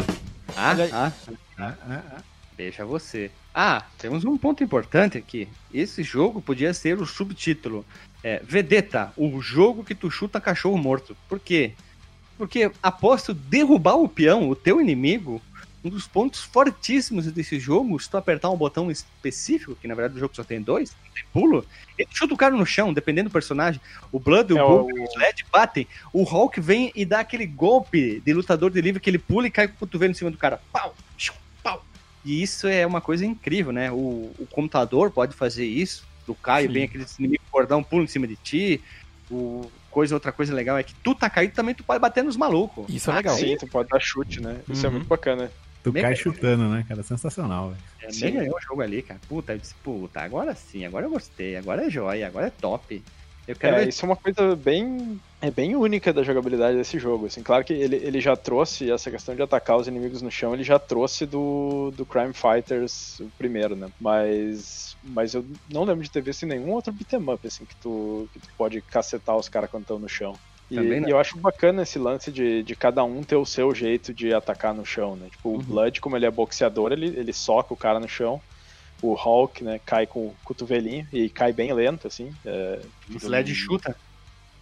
[0.55, 1.11] Ah, ah,
[1.57, 2.21] Ah, ah, ah.
[2.57, 3.29] deixa você.
[3.53, 5.47] Ah, temos um ponto importante aqui.
[5.73, 7.85] Esse jogo podia ser o subtítulo.
[8.23, 11.17] É, Vedeta, o jogo que tu chuta cachorro morto.
[11.27, 11.73] Por quê?
[12.37, 15.41] Porque aposto derrubar o peão, o teu inimigo,
[15.83, 20.17] um dos pontos fortíssimos desse jogo, se tu apertar um botão específico, que na verdade
[20.17, 21.65] o jogo só tem dois, tem pulo,
[21.97, 23.79] ele chuta o cara no chão, dependendo do personagem.
[24.11, 25.87] O Blood, o É, Bull, o- o Sled batem.
[26.13, 29.51] O Hulk vem e dá aquele golpe de lutador de livre que ele pula e
[29.51, 30.59] cai com o cotovelo em cima do cara.
[30.71, 30.93] Pau!
[31.63, 31.83] Pau!
[32.25, 33.91] E isso é uma coisa incrível, né?
[33.91, 36.05] O, o computador pode fazer isso.
[36.25, 36.73] Do Caio, Sim.
[36.73, 38.81] vem aquele inimigo cordão, pula em cima de ti.
[39.31, 42.37] O, coisa, outra coisa legal é que tu tá caído também, tu pode bater nos
[42.37, 42.85] malucos.
[42.87, 43.35] Isso é legal.
[43.35, 44.61] Sim, tu pode dar chute, né?
[44.69, 44.93] Isso é Uhum.
[44.97, 45.49] muito bacana.
[45.83, 47.01] Tu Mega- cai chutando, né, cara?
[47.01, 47.81] Sensacional, velho.
[48.03, 48.25] É, Sim.
[48.25, 49.19] nem ganhou o jogo ali, cara.
[49.27, 53.03] Puta, eu disse, puta, agora sim, agora eu gostei, agora é joia, agora é top.
[53.47, 56.99] Eu quero É, ver isso é uma coisa bem, é bem única da jogabilidade desse
[56.99, 57.25] jogo.
[57.27, 60.53] Assim, claro que ele, ele já trouxe essa questão de atacar os inimigos no chão,
[60.53, 63.89] ele já trouxe do, do Crime Fighters o primeiro, né?
[63.99, 67.75] Mas, mas eu não lembro de ter visto em nenhum outro beat'em up assim que
[67.79, 70.41] tu, que tu pode cacetar os caras quando estão no chão.
[70.69, 74.13] E, e eu acho bacana esse lance de, de cada um ter o seu jeito
[74.13, 75.29] de atacar no chão, né?
[75.29, 75.57] Tipo, Uhum.
[75.57, 78.43] o Blood, como ele é boxeador, ele, ele soca o cara no chão.
[79.01, 82.33] O Hulk, né, cai com o cotovelinho e cai bem lento, assim.
[82.45, 82.79] É,
[83.13, 83.95] o Sled chuta.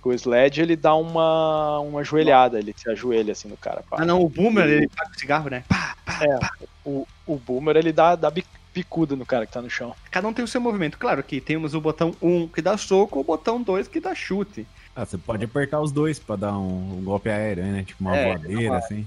[0.04, 3.84] o Sled, ele dá uma, uma joelhada, ele se ajoelha assim no cara.
[3.90, 3.98] pá.
[4.02, 5.64] Ah, não, o Boomer, ele tá com cigarro, né?
[5.68, 6.52] Pá, pá.
[6.86, 8.32] O, o Boomer, ele dá, dá
[8.74, 9.96] bicuda no cara que tá no chão.
[10.12, 10.98] Cada um tem o seu movimento.
[11.00, 14.68] Claro que temos o botão 1 que dá soco, o botão 2 que dá chute.
[14.96, 17.84] Ah, você pode apertar os dois pra dar um, um golpe aéreo, né?
[17.84, 19.06] Tipo uma É, voadeira, assim.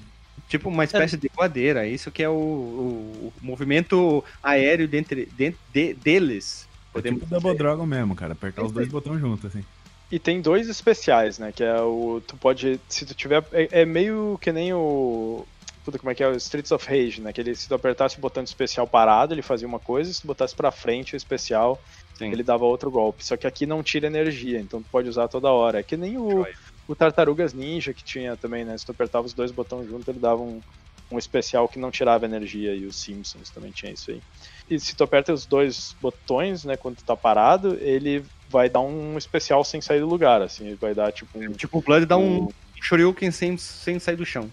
[0.49, 1.87] Tipo uma espécie de voadeira.
[1.87, 6.67] Isso que é o, o- o movimento aéreo dentre, den- de- deles.
[6.91, 7.57] É Podemos tipo Double.
[7.57, 8.33] Dragon mesmo, cara.
[8.33, 9.65] Apertar os dois botões juntos, assim.
[10.11, 11.53] E tem dois especiais, né?
[11.55, 12.23] Que é o.
[12.27, 12.81] Tu pode.
[12.89, 13.45] Se tu tiver.
[13.53, 15.45] É, é meio que nem o.
[15.85, 16.29] Puta, como é que é?
[16.29, 17.33] O Streets of Rage, né?
[17.33, 20.21] Que ele, se tu apertasse o botão de especial parado, ele fazia uma coisa, se
[20.23, 21.81] tu botasse pra frente o especial,
[22.17, 22.31] Sim.
[22.33, 23.25] ele dava outro golpe.
[23.25, 25.81] Só que aqui não tira energia, então tu pode usar toda hora.
[25.81, 26.55] É que nem o, Joia.
[26.89, 28.77] O Tartarugas Ninja que tinha também, né?
[28.77, 30.61] Se tu apertava os dois botões juntos, ele dava um,
[31.13, 34.23] um especial que não tirava energia, e os Simpsons também tinha isso aí.
[34.69, 38.81] E se tu aperta os dois botões, né, quando tu tá parado, ele vai dar
[38.81, 41.53] um especial sem sair do lugar, assim, ele vai dar tipo um...
[41.53, 44.51] Tipo, o Blood dá um o- Shoryuken sem, sem sair do chão.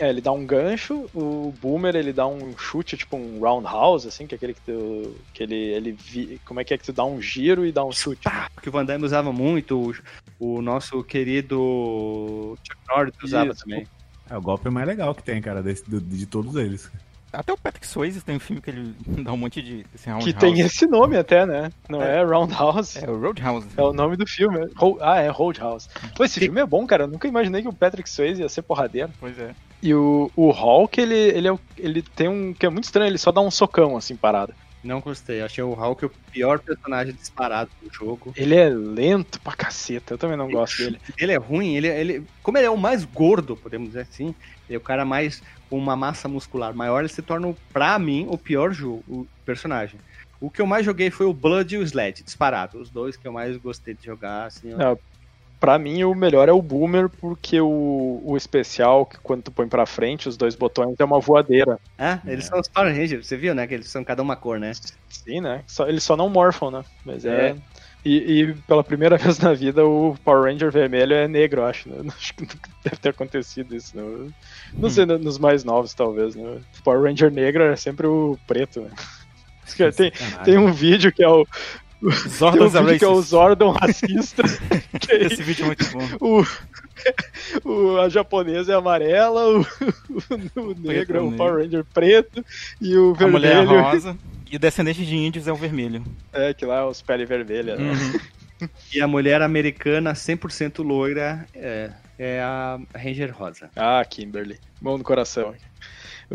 [0.00, 4.26] É, ele dá um gancho, o Boomer ele dá um chute, tipo um roundhouse, assim,
[4.26, 5.14] que é aquele que tu...
[5.32, 7.84] que ele, ele vi, como é que é que tu dá um giro e dá
[7.84, 8.26] um chute.
[8.28, 8.46] né?
[8.60, 9.94] Que o Van Damme usava muito,
[10.40, 13.62] o, o nosso querido Chuck Norris usava Isso.
[13.64, 13.86] também.
[14.28, 16.90] É o golpe mais legal que tem, cara, desse, do- de todos eles.
[17.32, 19.84] Até o Patrick Swayze tem um filme que ele dá um monte de.
[19.94, 21.70] Esse Que tem esse nome até, né?
[21.88, 23.04] Não é, roundhouse.
[23.04, 23.66] É o Roadhouse.
[23.76, 24.58] É o nome do filme.
[24.58, 24.68] é
[25.00, 25.88] Ah, é Roadhouse.
[26.16, 27.04] Pô, esse filme é bom, cara.
[27.04, 29.10] Eu nunca imaginei que o Patrick Swayze ia ser porradeiro.
[29.18, 29.52] Pois é.
[29.84, 32.54] E o, o Hulk, ele, ele, é, ele tem um.
[32.54, 34.54] que é muito estranho, ele só dá um socão assim parado.
[34.82, 38.32] Não gostei, achei o Hulk o pior personagem disparado do jogo.
[38.34, 40.98] Ele é lento pra caceta, eu também não gosto dele.
[41.20, 44.34] Ele é ruim, ele, ele, como ele é o mais gordo, podemos dizer assim,
[44.68, 48.26] ele é o cara mais com uma massa muscular maior, ele se torna, pra mim,
[48.30, 50.00] o pior jogo, o personagem.
[50.40, 52.78] O que eu mais joguei foi o Blood e o Sled, disparado.
[52.78, 54.70] Os dois que eu mais gostei de jogar, assim.
[54.70, 54.98] Não,
[55.64, 59.66] Pra mim, o melhor é o Boomer, porque o, o especial, que quando tu põe
[59.66, 61.80] pra frente, os dois botões, é uma voadeira.
[61.98, 63.66] Ah, eles são os Power Rangers, você viu, né?
[63.66, 64.72] Que eles são cada uma cor, né?
[65.08, 65.64] Sim, né?
[65.66, 66.84] Só, eles só não morfam, né?
[67.02, 67.48] Mas é.
[67.48, 67.56] É.
[68.04, 71.88] E, e pela primeira vez na vida o Power Ranger vermelho é negro, acho.
[71.88, 71.96] Né?
[72.14, 73.96] Acho que nunca deve ter acontecido isso.
[73.96, 74.30] Né?
[74.78, 75.18] Não sei, Hum.
[75.18, 76.34] nos mais novos, talvez.
[76.36, 76.60] Né?
[76.78, 78.82] O Power Ranger negro é sempre o preto.
[78.82, 78.90] Né?
[79.96, 80.12] Tem,
[80.44, 81.46] tem um vídeo que é o.
[82.38, 83.22] Tem um vídeo que é o.
[83.22, 84.42] Zordon racista.
[85.10, 86.44] aí Esse vídeo é muito bom.
[87.64, 91.36] o, o, a japonesa é amarela, o, o negro é o negro.
[91.36, 92.44] Power Ranger preto
[92.80, 94.16] e o A mulher é vermelho rosa.
[94.50, 96.04] E o descendente de índios é o vermelho.
[96.32, 97.76] é que lá é os pele vermelha.
[97.76, 97.92] Né?
[97.92, 98.20] Uhum.
[98.94, 103.68] E a mulher americana 100% loira é, é a Ranger Rosa.
[103.74, 104.58] Ah, Kimberly.
[104.80, 105.54] Mão no coração.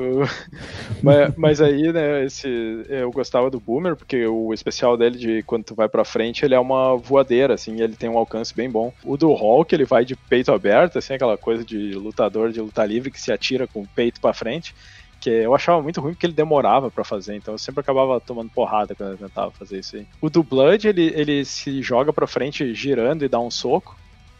[1.01, 2.47] Mas, mas aí, né, esse,
[2.89, 6.53] eu gostava do Boomer, porque o especial dele de quando tu vai pra frente, ele
[6.53, 8.91] é uma voadeira, assim, ele tem um alcance bem bom.
[9.03, 12.85] O do Hulk, ele vai de peito aberto, assim, aquela coisa de lutador de luta
[12.85, 14.75] livre que se atira com o peito pra frente,
[15.19, 18.49] que eu achava muito ruim porque ele demorava pra fazer, então eu sempre acabava tomando
[18.49, 20.05] porrada quando eu tentava fazer isso aí.
[20.21, 23.97] O do Blood, ele, ele se joga pra frente girando e dá um soco,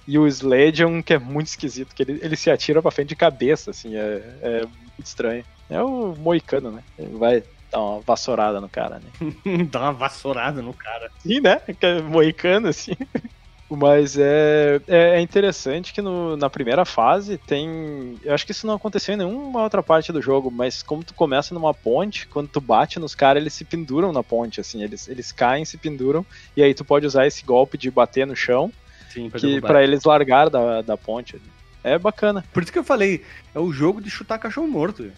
[0.08, 2.92] e o Slade é um que é muito esquisito, que ele, ele se atira pra
[2.92, 4.62] frente de cabeça, assim, é, é
[5.00, 5.46] muito estranho.
[5.70, 6.84] É o Moicano, né?
[6.98, 9.12] Ele vai dar uma vassourada no cara, né?
[9.72, 11.10] Dá uma vassourada no cara.
[11.20, 11.60] Sim, né?
[11.60, 12.92] Que é Moicano, assim.
[13.72, 18.18] Mas é, é é interessante que no- na primeira fase tem.
[18.24, 21.14] Eu acho que isso não aconteceu em nenhuma outra parte do jogo, mas como tu
[21.14, 25.08] começa numa ponte, quando tu bate nos caras, eles se penduram na ponte, assim, eles,
[25.08, 26.26] eles caem, se penduram,
[26.58, 28.74] e aí tu pode usar esse golpe de bater no chão
[29.14, 31.40] Sim, pra que, pra eles largar da, da ponte.
[31.84, 32.44] É bacana.
[32.54, 33.24] Por isso que eu falei,
[33.54, 35.12] é o jogo de chutar cachorro morto.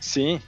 [0.00, 0.40] Sim.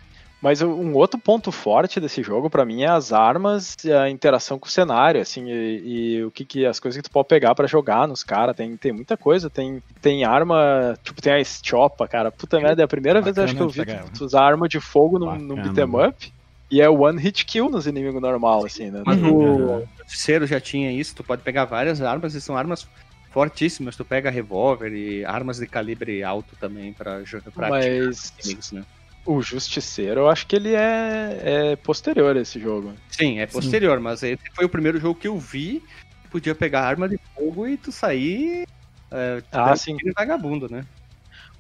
[0.43, 4.09] Mas o- um outro ponto forte desse jogo pra mim é as armas e a
[4.09, 7.29] interação com o cenário, assim, e, e o que, que as coisas que tu pode
[7.29, 11.41] pegar pra jogar nos caras, tem, tem muita coisa, tem, tem arma, tipo, tem a
[11.41, 14.25] estiopa, cara, puta merda, é a primeira vez acho que eu vi pegar, tu, tu
[14.25, 16.09] usar arma de fogo num, num Bacana, beat'em mano.
[16.09, 16.33] up,
[16.71, 19.03] e é one hit kill nos inimigos normal, assim, né?
[19.05, 19.81] Mas Uhum.
[19.83, 22.89] o terceiro já tinha isso, tu pode pegar várias armas e são armas
[23.31, 23.97] fortíssimas.
[23.97, 28.73] Tu pega revólver e armas de calibre alto também pra jogar pra atirar Mas inimigos,
[28.73, 28.85] né?
[29.25, 31.41] o Justiceiro, eu acho que ele é,
[31.73, 32.95] é posterior a esse jogo.
[33.11, 35.83] Sim, é posterior, mas esse foi o primeiro jogo que eu vi.
[36.31, 38.67] Podia pegar arma de fogo e tu sair.
[39.11, 39.97] É, Ah, sim.
[40.17, 40.85] vagabundo, né?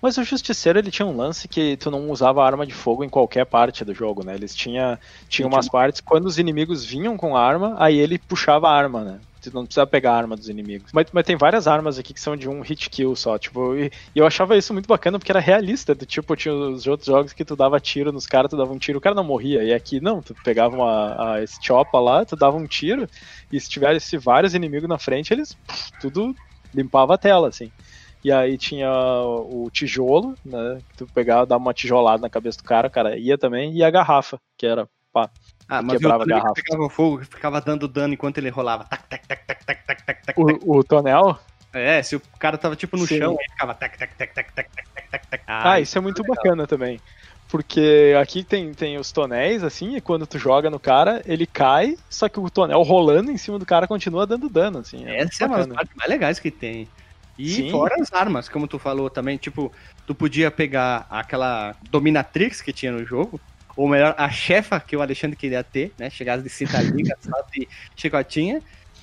[0.00, 3.08] Mas o Justiceiro ele tinha um lance que tu não usava arma de fogo em
[3.08, 4.34] qualquer parte do jogo, né?
[4.34, 4.98] Eles tinha,
[5.28, 9.20] tinha umas partes quando os inimigos vinham com arma, aí ele puxava a arma, né?
[9.40, 10.90] Tu não precisa pegar a arma dos inimigos.
[10.92, 13.90] Mas, mas tem várias armas aqui que são de um hit kill só, tipo, e,
[14.14, 17.32] e eu achava isso muito bacana porque era realista, do tipo, tinha os outros jogos
[17.32, 19.62] que tu dava tiro nos caras, tu dava um tiro, o cara não morria.
[19.64, 23.08] E aqui não, tu pegava uma a estiopa lá, tu dava um tiro,
[23.50, 25.56] e se tivesse vários inimigos na frente, eles
[26.00, 26.34] tudo
[26.74, 27.70] limpava a tela, assim.
[28.22, 30.82] E aí tinha o tijolo, né?
[30.90, 33.82] Que tu pegava, dava uma tijolada na cabeça do cara, o cara ia também, e
[33.82, 35.30] a garrafa, que era pá.
[35.70, 36.54] Ah, mas quebrava o garrafa.
[36.54, 38.84] Que pegava fogo, ficava dando dano enquanto ele rolava.
[38.84, 40.40] Tac, tac, tac, tac, tac, tac, tac, tac.
[40.40, 41.38] O, o tonel?
[41.72, 43.18] É, se o cara tava tipo no Sim.
[43.18, 45.44] chão, ele ficava tac, tac, tac, tac, tac, tac, tac, tac.
[45.46, 46.34] Ah, isso é muito legal.
[46.34, 47.00] bacana também.
[47.48, 51.96] Porque aqui tem, tem os tonéis, assim, e quando tu joga no cara, ele cai,
[52.08, 55.06] só que o tonel rolando em cima do cara continua dando dano, assim.
[55.06, 56.88] É Essa é uma das partes mais legais que tem.
[57.38, 57.70] E Sim.
[57.70, 59.72] fora as armas, como tu falou também, tipo,
[60.06, 63.40] tu podia pegar aquela dominatrix que tinha no jogo,
[63.76, 66.10] ou melhor, a chefa que o Alexandre queria ter, né?
[66.10, 68.60] Chegada de cinta liga, só de chicotinha.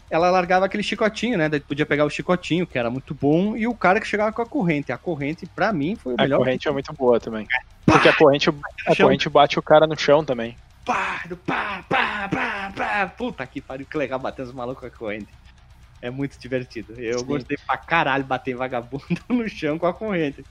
[0.10, 1.50] Ela largava aquele chicotinho, né?
[1.50, 4.42] Daí podia pegar o chicotinho, que era muito bom, e o cara que chegava com
[4.42, 4.92] a corrente.
[4.92, 6.38] A corrente, pra mim, foi o A melhor.
[6.38, 7.46] corrente é muito boa também.
[7.86, 8.50] Porque a corrente,
[8.86, 10.56] a corrente bate o cara no chão também.
[10.86, 13.08] Pá, pá, pá, pá, pá.
[13.18, 15.28] Puta que pariu, que legal bater os malucos com a corrente.
[16.02, 16.94] É muito divertido.
[16.98, 17.26] Eu Sim.
[17.26, 20.46] gostei pra caralho bater vagabundo no chão com a corrente.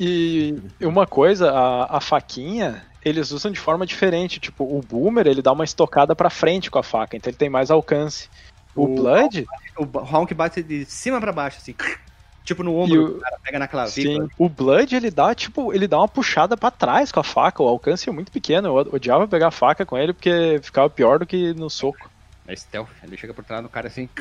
[0.00, 4.40] E uma coisa, a, a faquinha, eles usam de forma diferente.
[4.40, 7.50] Tipo, o Boomer, ele dá uma estocada pra frente com a faca, então ele tem
[7.50, 8.28] mais alcance.
[8.74, 9.46] O, O- Blood,
[9.78, 11.74] O Honk bate de cima pra baixo, assim.
[12.44, 14.28] Tipo no ombro, o- cara pega na sim, clavícula.
[14.36, 17.66] o Blood, ele dá, tipo, ele dá uma puxada pra trás com a faca, o
[17.68, 18.68] alcance é muito pequeno.
[18.68, 22.10] Eu odiava pegar a faca com ele porque ficava pior do que no soco.
[22.46, 22.90] É stealth.
[23.02, 24.10] Ele chega por trás do cara assim.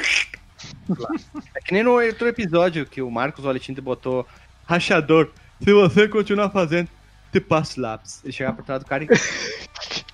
[1.53, 4.25] É que nem no outro episódio que o Marcos Valentim botou
[4.65, 5.29] rachador.
[5.61, 6.88] Se você continuar fazendo,
[7.34, 8.21] te passo lápis.
[8.23, 9.07] Ele chegava por trás do cara e.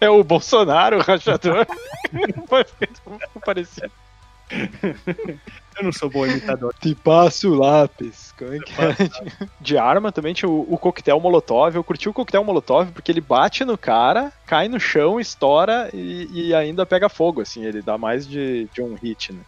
[0.02, 1.68] É o Bolsonaro, o rachador.
[3.46, 3.92] Parecia.
[5.78, 6.74] Eu não sou bom imitador.
[6.80, 8.34] Te passo o lápis.
[8.38, 9.48] Como é que é?
[9.60, 11.76] De arma também tinha o, o coquetel molotov.
[11.76, 16.28] Eu curti o coquetel molotov porque ele bate no cara, cai no chão, estoura e,
[16.32, 17.66] e ainda pega fogo, assim.
[17.66, 19.42] Ele dá mais de, de um hit, né?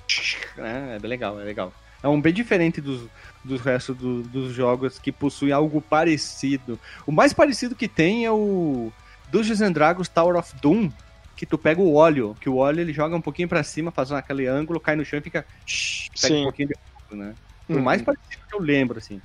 [0.58, 1.74] É, é bem legal, é legal.
[2.04, 3.08] É um bem diferente dos,
[3.44, 6.80] dos restos do- dos jogos que possuem algo parecido.
[7.06, 8.92] O mais parecido que tem é o
[9.32, 10.90] Dungeons and Dragons Tower of Doom,
[11.36, 14.12] que tu pega o óleo, que o óleo ele joga um pouquinho pra cima, faz
[14.12, 15.46] aquele ângulo, cai no chão e fica.
[15.66, 16.42] shhh, pega Sim.
[16.42, 17.34] um pouquinho de fogo, né?
[17.68, 17.82] O Uhum.
[17.82, 19.20] mais parecido que eu lembro, assim.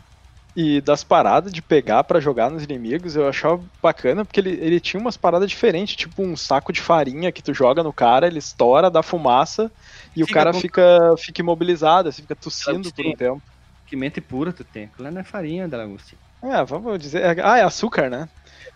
[0.59, 4.81] E das paradas de pegar pra jogar nos inimigos, eu achava bacana, porque ele, ele
[4.81, 8.39] tinha umas paradas diferentes, tipo um saco de farinha que tu joga no cara, ele
[8.39, 9.71] estoura, dá fumaça,
[10.17, 13.43] e o Fica cara com- fica, fica imobilizado, assim, fica tossindo por um tempo.
[13.87, 14.85] Que mente pura tu tem.
[14.85, 16.21] Aquilo lá não é farinha, Delagostinho.
[16.43, 17.41] É, vamos dizer.
[17.45, 18.29] Ah, é açúcar, né?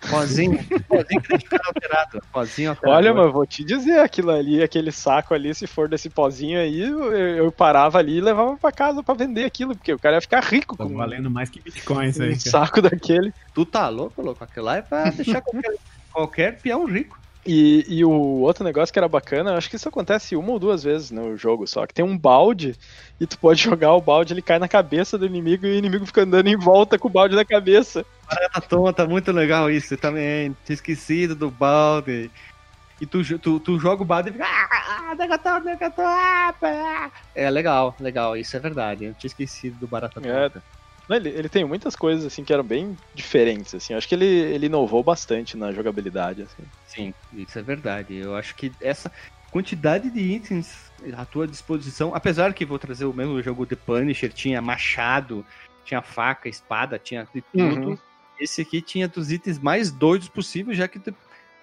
[0.08, 0.58] Pozinho.
[0.88, 2.22] pozinho que deixa o cara alterado.
[2.32, 2.96] Pozinho alterado.
[2.96, 6.58] Olha, mas eu vou te dizer, aquilo ali, aquele saco ali, se for desse pozinho
[6.58, 10.16] aí, eu, eu parava ali e levava pra casa pra vender aquilo, porque o cara
[10.16, 13.32] ia ficar rico Tá com valendo mais que Bitcoin isso aí, um saco daquele.
[13.52, 14.42] Tu tá louco, louco?
[14.42, 15.74] Aquilo lá é pra deixar qualquer,
[16.10, 17.19] qualquer peão rico.
[17.46, 20.58] E, e o outro negócio que era bacana, eu acho que isso acontece uma ou
[20.58, 22.76] duas vezes no jogo só, que tem um balde
[23.18, 26.04] e tu pode jogar o balde, ele cai na cabeça do inimigo e o inimigo
[26.04, 28.04] fica andando em volta com o balde na cabeça.
[28.28, 30.54] Barata tonta, muito legal isso também.
[30.64, 32.30] Tinha esquecido do balde.
[33.00, 34.44] E tu, tu, tu joga o balde e fica.
[34.44, 39.06] Ah, negatão, negatão, ah, pá." É legal, legal, isso é verdade.
[39.06, 40.50] Eu tinha esquecido do Barata É.
[41.10, 43.92] Não, Ele, ele tem muitas coisas assim que eram bem diferentes, assim.
[43.92, 46.62] Eu acho que ele, ele inovou bastante na jogabilidade, assim.
[46.86, 48.14] Sim, isso é verdade.
[48.14, 49.10] Eu acho que essa
[49.50, 54.32] quantidade de itens à tua disposição, apesar que vou trazer o mesmo jogo de Punisher,
[54.32, 55.44] tinha machado,
[55.84, 57.90] tinha faca, espada, tinha de tudo.
[57.90, 57.98] Uhum.
[58.38, 61.12] Esse aqui tinha dos itens mais doidos possíveis, já que tu-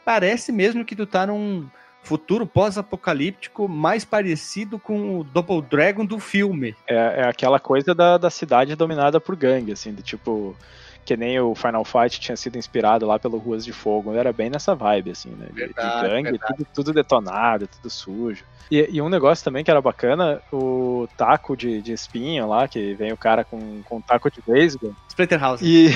[0.03, 1.69] parece mesmo que tu tá num
[2.07, 6.73] futuro pós-apocalíptico mais parecido com o Double Dragon do filme.
[6.87, 10.55] É, é aquela coisa da, da cidade dominada por gangue, assim, de tipo.
[11.03, 14.13] Que nem o Final Fight tinha sido inspirado lá pelo Ruas de Fogo.
[14.13, 15.45] Era bem nessa vibe, assim, né?
[15.47, 16.53] De, de Verdade, gangue, verdade.
[16.57, 18.43] tudo, tudo detonado, tudo sujo.
[18.69, 22.93] E, e um negócio também que era bacana, o taco de, de espinho lá, que
[22.95, 24.93] vem o cara com, com taco de beisebol.
[25.07, 25.63] Splatterhouse.
[25.65, 25.89] E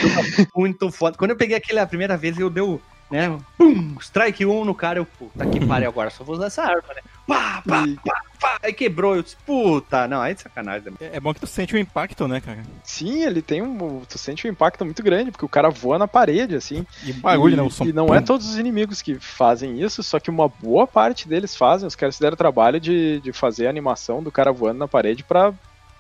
[0.55, 1.18] Muito foda.
[1.18, 2.82] Quando eu peguei aquele a primeira vez, eu deu,
[3.12, 3.38] né?
[3.57, 3.95] Pum!
[3.99, 7.01] Strike 1 no cara, eu, puta que pariu agora, só vou usar essa arma, né?
[7.28, 8.57] Pá, pá, pá, pá.
[8.64, 10.93] Aí quebrou, eu disse, puta, não, aí é de sacanagem.
[10.99, 12.64] É é bom que tu sente o impacto, né, cara?
[12.84, 14.01] sim, ele tem um.
[14.07, 16.86] Tu sente um impacto muito grande, porque o cara voa na parede, assim.
[17.03, 17.70] E barulho, e, né?
[17.86, 21.55] E não é todos os inimigos que fazem isso, só que uma boa parte deles
[21.55, 21.88] fazem.
[21.88, 24.88] Os caras se deram o trabalho de, de fazer a animação do cara voando na
[24.88, 25.53] parede pra,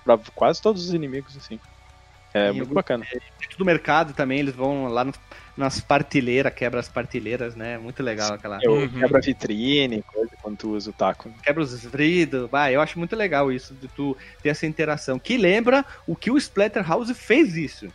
[0.03, 1.59] pra quase todos os inimigos, assim.
[2.33, 3.05] É E muito bacana.
[3.39, 5.13] Dentro do mercado também, eles vão lá no-
[5.61, 7.77] nas partilheiras, quebra as partilheiras, né?
[7.77, 8.59] Muito legal aquela.
[8.61, 8.89] Eu Uhum.
[8.89, 11.31] quebra vitrine, coisa, quando tu usa o taco.
[11.43, 12.49] Quebra os vidros.
[12.49, 15.17] Bah, eu acho muito legal isso, de tu ter essa interação.
[15.17, 17.87] Que lembra o que o Splatterhouse fez isso.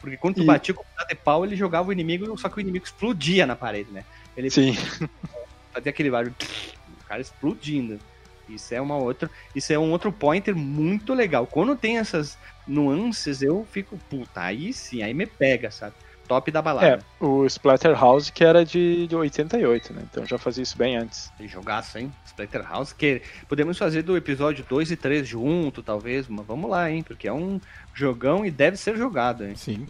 [0.00, 2.56] Porque quando tu E- batia com o de pau, ele jogava o inimigo, só que
[2.58, 4.04] o inimigo explodia na parede, né?
[4.36, 4.72] Ele Sim.
[5.72, 6.34] fazia aquele barulho,
[7.00, 7.98] o cara explodindo.
[8.48, 11.46] Isso é uma outra, isso é um outro pointer muito legal.
[11.46, 15.94] Quando tem essas nuances, eu fico, puta, aí sim, aí me pega, sabe?
[16.28, 17.04] Top da É, balada.
[17.20, 20.02] o Splatterhouse que era de, de 88, né?
[20.10, 21.30] Então já fazia isso bem antes.
[21.38, 21.46] É.
[21.46, 22.12] Jogaço, hein?
[22.24, 27.02] Splatterhouse, que podemos fazer do episódio 2 e 3 junto, talvez, mas vamos lá, hein?
[27.02, 27.60] Porque é um
[27.92, 29.54] jogão e deve ser jogado, hein?
[29.56, 29.86] Sim.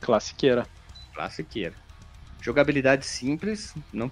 [0.00, 0.66] Classiqueira.
[1.14, 1.74] Classiqueira.
[2.42, 4.08] Jogabilidade simples, não,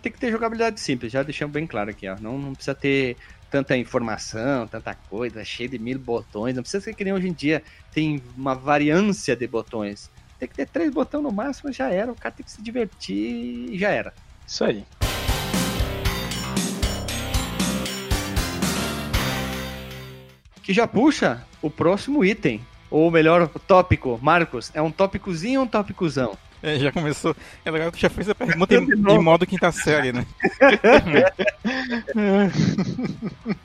[0.00, 2.14] tem que ter jogabilidade simples, já deixamos bem claro aqui, ó.
[2.20, 3.16] Não, não precisa ter
[3.50, 7.32] tanta informação, tanta coisa, cheio de mil botões, não precisa ser que nem hoje em
[7.32, 7.62] dia
[7.92, 10.10] tem uma variância de botões.
[10.44, 13.72] Tem que ter três botões no máximo, já era, o cara tem que se divertir
[13.72, 14.12] e já era.
[14.46, 14.84] Isso aí.
[20.62, 24.18] Que já puxa o próximo item, ou melhor, o tópico.
[24.20, 26.36] Marcos, é um tópicozinho ou um tópicozão?
[26.62, 27.34] É, já começou.
[27.64, 30.26] É legal que tu já fez a pergunta em, em modo quinta série, né?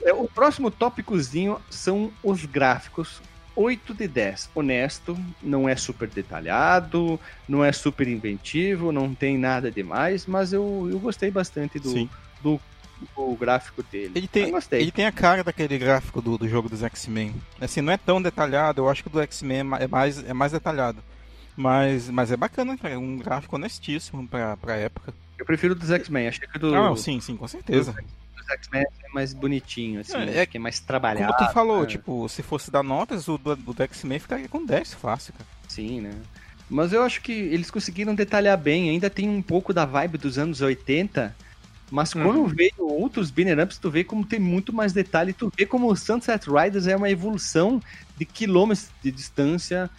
[0.02, 3.22] É, o próximo tópicozinho são os gráficos.
[3.60, 4.52] 8 de 10.
[4.56, 10.88] Honesto, não é super detalhado, não é super inventivo, não tem nada demais, mas eu,
[10.90, 12.10] eu gostei bastante do, Sim.
[12.42, 12.58] do,
[13.18, 14.14] do gráfico dele.
[14.16, 17.36] Ele tem, ele tem a cara daquele gráfico do, do jogo dos X-Men.
[17.60, 20.34] Assim, não é tão detalhado, eu acho que o do X-Men é é mais, é
[20.34, 21.04] mais detalhado.
[21.54, 22.94] Mas, mas é bacana, cara.
[22.94, 25.14] É um gráfico honestíssimo pra, pra época.
[25.38, 27.94] Eu prefiro o dos X-Men, achei que do, Ah, não, sim, sim, com certeza.
[28.54, 31.34] X-Men é mais bonitinho, assim, É, é, que é mais trabalhado.
[31.34, 31.88] Como tu falou, né?
[31.88, 35.46] tipo, se fosse dar notas, o do, do X-Men ficaria com 10 fácil, cara.
[35.68, 36.12] Sim, né?
[36.70, 38.90] Mas eu acho que eles conseguiram detalhar bem.
[38.92, 41.36] Ainda tem um pouco da vibe dos anos 80.
[41.92, 42.24] Mas Uhum.
[42.24, 45.34] quando veio outros banner ups, tu vê como tem muito mais detalhe.
[45.34, 47.82] Tu vê como o Sunset Riders é uma evolução
[48.16, 49.90] de quilômetros de distância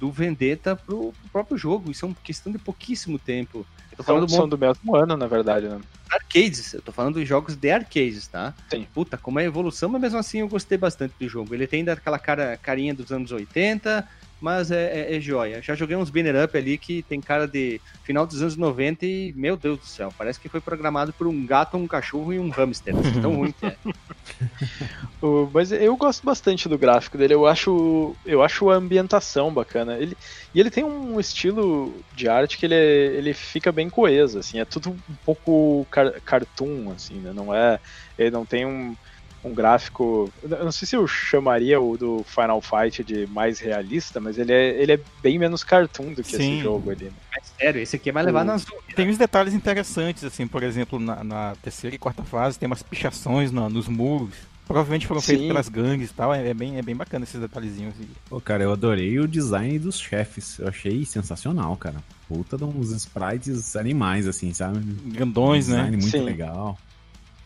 [0.00, 1.90] do Vendetta pro, pro próprio jogo.
[1.90, 3.66] Isso é uma questão de pouquíssimo tempo.
[3.92, 5.78] Eu tô São, falando do são do mesmo ano, na verdade, né?
[6.10, 6.72] arcades.
[6.72, 8.54] Eu tô falando dos jogos de arcades, tá?
[8.70, 8.86] Sim.
[8.92, 11.54] Puta, como é evolução, mas mesmo assim eu gostei bastante do jogo.
[11.54, 14.08] Ele tem ainda aquela cara, carinha dos anos 80,
[14.40, 15.60] mas é, é, é joia.
[15.62, 19.32] Já joguei uns banner up ali que tem cara de final dos anos 90 e,
[19.36, 22.48] meu Deus do céu, parece que foi programado por um gato, um cachorro e um
[22.50, 22.96] hamster.
[22.96, 23.76] Assim, tão ruim que é.
[25.22, 27.34] O- Mas eu gosto bastante do gráfico dele.
[27.34, 29.98] Eu acho, eu acho a ambientação bacana.
[29.98, 30.16] Ele,
[30.54, 34.58] e ele tem um estilo de arte que ele, é- ele fica bem coeso, assim.
[34.58, 37.32] É tudo um pouco car- cartoon, assim, né?
[37.34, 37.78] Não é,
[38.16, 38.96] ele não tem um,
[39.42, 40.30] um gráfico.
[40.42, 44.52] Eu não sei se eu chamaria o do Final Fight de mais realista, mas ele
[44.52, 46.54] é, ele é bem menos cartoon do que Sim.
[46.56, 47.06] esse jogo ali.
[47.06, 47.12] né?
[47.34, 50.98] Mas sério, esse aqui vai levar O- nas Tem uns detalhes interessantes, assim, por exemplo,
[50.98, 54.34] na, na terceira e quarta fase tem umas pichações na- nos muros.
[54.66, 56.32] Provavelmente foram feitos pelas gangues e tal.
[56.32, 57.92] É, é bem, é bem bacana esses detalhezinhos.
[58.00, 60.60] E- Pô, cara, eu adorei o design dos chefes.
[60.60, 61.96] Eu achei sensacional, cara.
[62.28, 64.78] Puta de uns sprites animais, assim, sabe?
[65.06, 65.76] Grandões, né?
[65.76, 66.22] design muito Sim.
[66.24, 66.78] legal.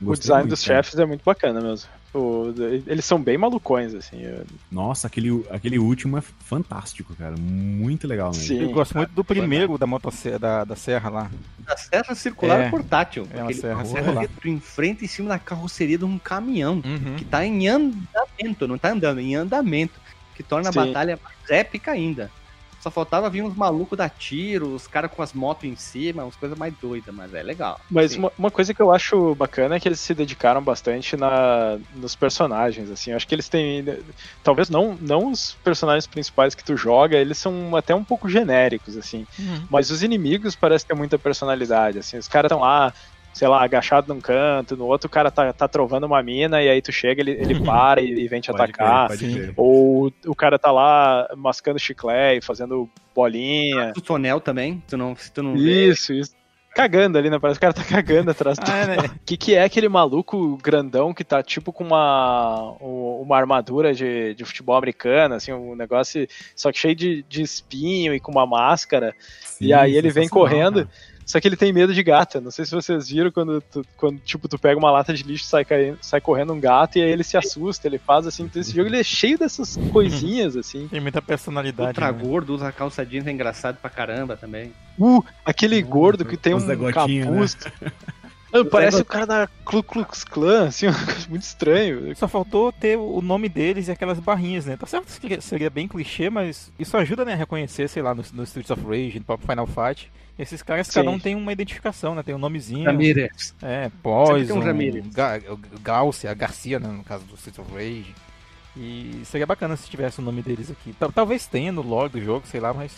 [0.01, 0.83] O Gostei design muito, dos cara.
[0.83, 1.89] chefes é muito bacana mesmo.
[2.13, 2.53] O-
[2.87, 4.23] eles são bem malucões, assim.
[4.71, 7.35] Nossa, aquele, aquele último é fantástico, cara.
[7.39, 8.43] Muito legal mesmo.
[8.45, 8.61] Sim.
[8.63, 11.31] Eu gosto muito do primeiro da motosserra, da, da serra lá.
[11.61, 12.71] da serra circular É.
[12.71, 13.27] portátil.
[13.33, 14.29] É uma Aquele serra porra circular.
[14.29, 16.75] que tu enfrenta em cima da carroceria de um caminhão.
[16.85, 17.17] Uhum.
[17.17, 19.95] que tá em andamento, não tá andando, em andamento,
[20.37, 20.79] que torna Sim.
[20.79, 22.31] a batalha mais épica ainda.
[22.85, 26.37] Só faltava vir uns malucos dar tiro, os caras com as motos em cima, umas
[26.37, 27.81] coisas mais doidas, mas é legal.
[27.91, 31.79] Mas uma, uma coisa que eu acho bacana é que eles se dedicaram bastante na,
[31.97, 33.13] nos personagens, assim.
[33.13, 33.87] Eu acho que eles têm.
[34.43, 38.99] Talvez não, não os personagens principais que tu joga, eles são até um pouco genéricos,
[38.99, 39.27] assim.
[39.39, 39.67] Uhum.
[39.71, 42.19] Mas os inimigos parecem ter muita personalidade, assim.
[42.19, 42.93] Os caras estão lá,
[43.35, 46.69] sei lá, agachado num canto, no outro o cara tá, tá trovando uma mina, e
[46.71, 49.11] aí tu chega, ele, ele para e, e vem te Pode atacar.
[49.11, 49.35] sim.
[49.35, 49.53] crer.
[49.57, 53.93] Ou o cara tá lá mascando chiclete, fazendo bolinha.
[53.97, 56.33] O tonel também, tu não, se tu não vê, Isso, isso.
[56.75, 57.39] Cagando ali, né?
[57.39, 58.97] Parece que o cara tá cagando atrás do Ah, é, né?
[59.07, 63.95] O que, que é aquele maluco grandão que tá tipo com uma, um- uma armadura
[63.95, 66.27] de, de futebol americano, assim, um negócio,
[66.57, 69.15] só que cheio de, de espinho e com uma máscara.
[69.41, 70.91] Sim, e aí ele vem correndo, cara.
[71.25, 72.41] Só que ele tem medo de gata.
[72.41, 75.45] Não sei se vocês viram quando, tu, quando tipo, tu pega uma lata de lixo
[75.45, 78.45] e sai, caindo, sai correndo um gato, e aí ele se assusta, ele faz assim.
[78.45, 80.87] Então esse jogo ele é cheio dessas coisinhas, assim.
[80.89, 81.89] Tem muita personalidade.
[81.89, 82.19] ultra né?
[82.23, 84.73] gordo, usa calça jeans, é engraçado pra caramba também.
[84.99, 87.31] Uh, aquele gordo que tem um Zé Gotinha,
[88.55, 90.87] Ah, Parece o cara da Ku Klux Klan, assim,
[91.29, 92.15] muito estranho.
[92.17, 94.77] Só faltou ter o nome deles e aquelas barrinhas, né?
[94.77, 98.23] Tá certo que seria- bem clichê, mas isso ajuda, né, a reconhecer, sei lá, no,
[98.33, 100.11] no Streets of Rage, no próprio Final Fight.
[100.39, 101.17] Esses caras, cada Sim.
[101.17, 102.23] um tem uma identificação, né?
[102.23, 102.85] Tem um nomezinho.
[102.85, 103.55] Ramirez.
[103.63, 105.07] É, Poison, um Ramirez.
[105.09, 105.41] Ga
[105.83, 108.15] Gáucia, Garcia, né, no caso do Streets of Rage.
[108.77, 110.93] E seria bacana se tivesse o nome deles aqui.
[110.99, 112.93] Tal- Talvez tenha no log do jogo, sei lá, mas.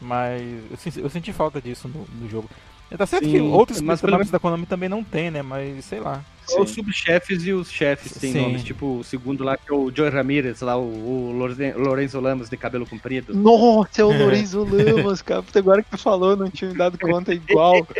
[0.00, 2.48] Mas eu senti, eu senti falta disso no, no jogo.
[2.90, 5.42] É, Tá certo Sim, que outros mas personagens pelo- da Konami também não tem, né?
[5.42, 6.20] Mas sei lá.
[6.46, 8.40] Só Os subchefes e os chefes têm Sim.
[8.40, 12.18] nomes, tipo o segundo lá, que é o Joe Ramirez, lá, o, o Loren- Lorenzo
[12.18, 13.32] Lamos de cabelo comprido.
[13.32, 15.44] Nossa, é o Lorenzo Lamas, cara.
[15.54, 17.86] Agora que tu falou, não tinha me dado conta é igual.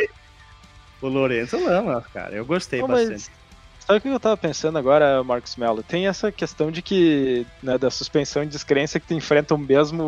[1.01, 3.11] O Lorenzo Lamas, cara, eu gostei Não, bastante.
[3.13, 3.31] mas
[3.79, 5.81] sabe o que eu tava pensando agora, Marcos Mello?
[5.81, 10.03] Tem essa questão de que, né, da suspensão de descrença que tu enfrenta o mesmo.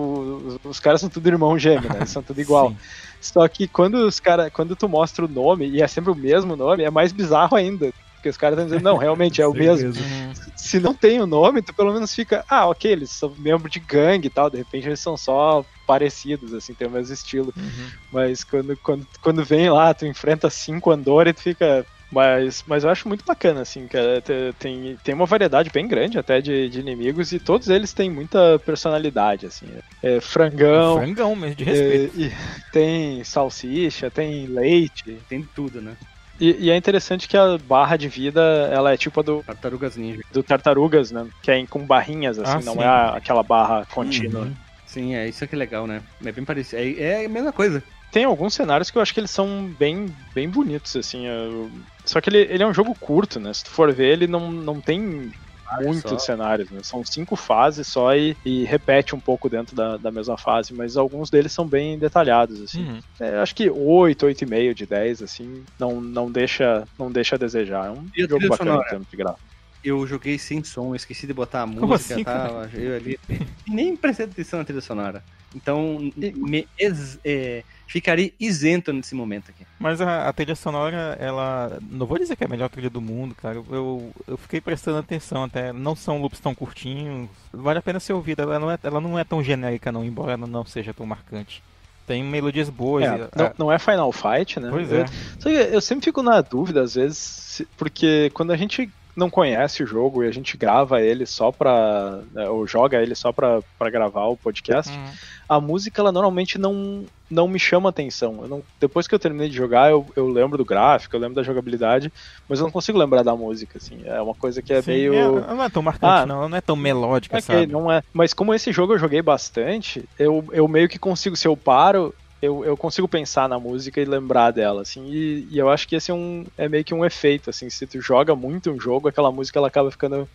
[0.46, 1.98] Os, os caras são tudo irmão gêmeo, né?
[1.98, 2.76] Eles são tudo igual.
[3.24, 6.56] Só que quando os cara, quando tu mostra o nome, e é sempre o mesmo
[6.56, 7.92] nome, é mais bizarro ainda.
[8.16, 9.90] Porque os caras estão dizendo, não, realmente é o mesmo.
[9.90, 10.34] Uhum.
[10.56, 13.80] Se não tem o nome, tu pelo menos fica, ah, ok, eles são membros de
[13.80, 17.54] gangue e tal, de repente eles são só parecidos, assim, tem o mesmo estilo.
[17.56, 17.90] Uhum.
[18.12, 21.86] Mas quando, quando, quando vem lá, tu enfrenta cinco Andor e tu fica.
[22.14, 24.22] Mas, mas eu acho muito bacana, assim, cara.
[24.22, 28.10] Te- Tem, tem uma variedade bem grande até de, de inimigos e todos eles têm
[28.10, 29.68] muita personalidade, assim.
[30.02, 32.16] É frangão, Frangão mesmo, de respeito.
[32.18, 32.32] é, e
[32.72, 35.18] tem salsicha, tem leite.
[35.28, 35.96] Tem tudo, né?
[36.40, 38.42] E, e é interessante que a barra de vida,
[38.72, 40.20] ela é tipo a do, Tartarugas Ninja.
[40.32, 41.26] do Tartarugas, né?
[41.42, 42.82] Que é em- com barrinhas, assim, Ah, não sim.
[42.82, 44.42] é a- aquela barra contínua.
[44.46, 44.54] Uhum.
[44.86, 46.02] Sim, é isso que é legal, né?
[46.26, 46.82] É bem parecido.
[46.82, 47.84] É, é a mesma coisa.
[48.14, 51.26] Tem alguns cenários que eu acho que eles são bem, bem bonitos, assim.
[51.26, 51.72] eu-
[52.06, 53.52] Só que ele, ele é um jogo curto, né?
[53.54, 55.34] Se tu for ver, ele não, não tem
[55.82, 56.26] muitos só.
[56.26, 56.80] cenários, né?
[56.84, 60.96] São cinco fases só e, e repete um pouco dentro da, da mesma fase, mas
[60.96, 62.82] alguns deles são bem detalhados, assim.
[62.82, 63.00] Uhum.
[63.20, 67.88] É, acho que 8, 8,5 de 10, assim, não, não, deixa, não deixa a desejar.
[67.88, 69.53] É um E jogo bacana em termos de gráfico.
[69.84, 72.64] Eu joguei sem som, eu esqueci de botar a Como música assim, e tal.
[72.74, 73.20] Eu ali.
[73.30, 75.24] E nem prestei atenção na trilha sonora.
[75.56, 79.66] Então, me ex- é, ficaria isento nesse momento aqui.
[79.80, 81.78] Mas a, a trilha sonora, ela.
[81.92, 83.62] Não vou dizer que é a melhor trilha do mundo, cara.
[83.70, 85.72] Eu, eu fiquei prestando atenção até.
[85.72, 87.30] Não são loops tão curtinhos.
[87.52, 88.42] Vale a pena ser ouvida.
[88.44, 91.62] Ela não é, ela não é tão genérica, não, embora ela não seja tão marcante.
[92.08, 93.04] Tem melodias boas.
[93.06, 94.70] É, e- não, a- não é Final Fight, né?
[94.72, 95.06] Pois Eu- é.
[95.38, 99.84] Só que eu sempre fico na dúvida, às vezes, porque quando a gente não conhece
[99.84, 102.20] o jogo e a gente grava ele só pra.
[102.34, 105.06] né, ou joga ele só pra, pra gravar o podcast, Uhum.
[105.48, 108.48] a música ela normalmente não, não me chama atenção.
[108.48, 111.44] Não- depois que eu terminei de jogar, eu, eu lembro do gráfico, eu lembro da
[111.44, 112.12] jogabilidade,
[112.50, 114.02] mas eu não consigo lembrar da música, assim.
[114.06, 115.14] É uma coisa que é Sim, meio.
[115.14, 116.50] é, não é tão marcante, Ah, não.
[116.50, 117.68] Não é tão melódica, Ok, sabe?
[117.72, 118.02] não é.
[118.12, 122.14] Mas como esse jogo eu joguei bastante, eu, eu meio que consigo, se eu paro,
[122.44, 125.96] eu, eu consigo pensar na música e lembrar dela, assim, e, e eu acho que
[125.96, 129.08] esse é, um, é meio que um efeito, assim, se tu joga muito um jogo,
[129.08, 130.28] aquela música ela acaba ficando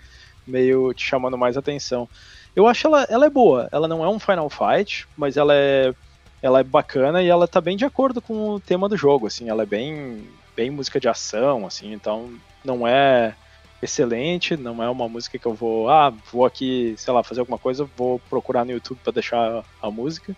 [0.46, 2.08] meio te chamando mais atenção.
[2.56, 5.92] Eu acho ela, ela é boa, ela não é um Final Fight, mas ela é,
[6.40, 9.50] ela é bacana e ela tá bem de acordo com o tema do jogo, assim,
[9.50, 12.32] ela é bem, bem música de ação, assim, então
[12.64, 13.34] não é
[13.82, 17.58] excelente, não é uma música que eu vou, ah, vou aqui, sei lá, fazer alguma
[17.58, 20.34] coisa, vou procurar no YouTube para deixar a música.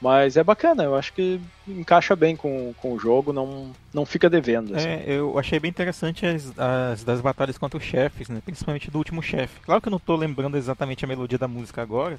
[0.00, 1.38] Mas é bacana, eu acho que
[1.68, 4.74] encaixa bem com, com o jogo, não, não fica devendo.
[4.74, 4.88] Assim.
[4.88, 8.40] É, eu achei bem interessante as, as das batalhas contra os chefes, né?
[8.44, 9.60] Principalmente do último chefe.
[9.60, 12.18] Claro que eu não tô lembrando exatamente a melodia da música agora,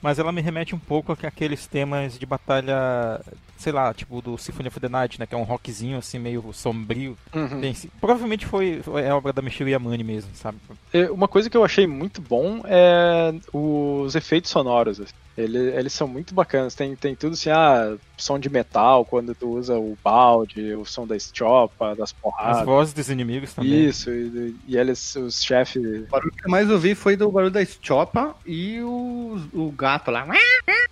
[0.00, 3.20] mas ela me remete um pouco àqueles temas de batalha,
[3.58, 5.26] sei lá, tipo do Symphony of the Night, né?
[5.26, 7.14] Que é um rockzinho assim meio sombrio.
[7.34, 7.60] Uhum.
[7.60, 10.56] Tem- provavelmente foi, foi é obra da Michiru Yamane mesmo, sabe?
[10.94, 14.98] É, Uma coisa que eu achei muito bom é os efeitos sonoros.
[15.00, 15.12] assim.
[15.38, 16.74] Ele- eles são muito bacanas.
[16.74, 21.06] Tem, tem tudo assim, ah, som de metal quando tu usa o balde, o som
[21.06, 22.64] da estropa, das As porradas.
[22.64, 23.86] vozes dos inimigos também.
[23.86, 25.80] Isso, e, e eles, os chefes.
[25.82, 30.10] O barulho que eu mais ouvi foi do barulho da Estiopa e o, o gato
[30.10, 30.26] lá.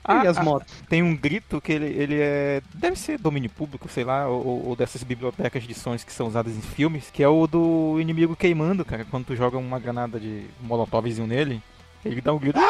[0.05, 0.72] Ah, e as ah, motos.
[0.88, 2.62] Tem um grito que ele, ele é.
[2.72, 6.57] Deve ser domínio público, sei lá, ou, ou dessas bibliotecas de sons que são usadas
[6.57, 9.05] em filmes, que é o do inimigo queimando, cara.
[9.11, 11.61] Quando tu joga uma granada de molotovzinho nele,
[12.05, 12.61] ele dá um grito.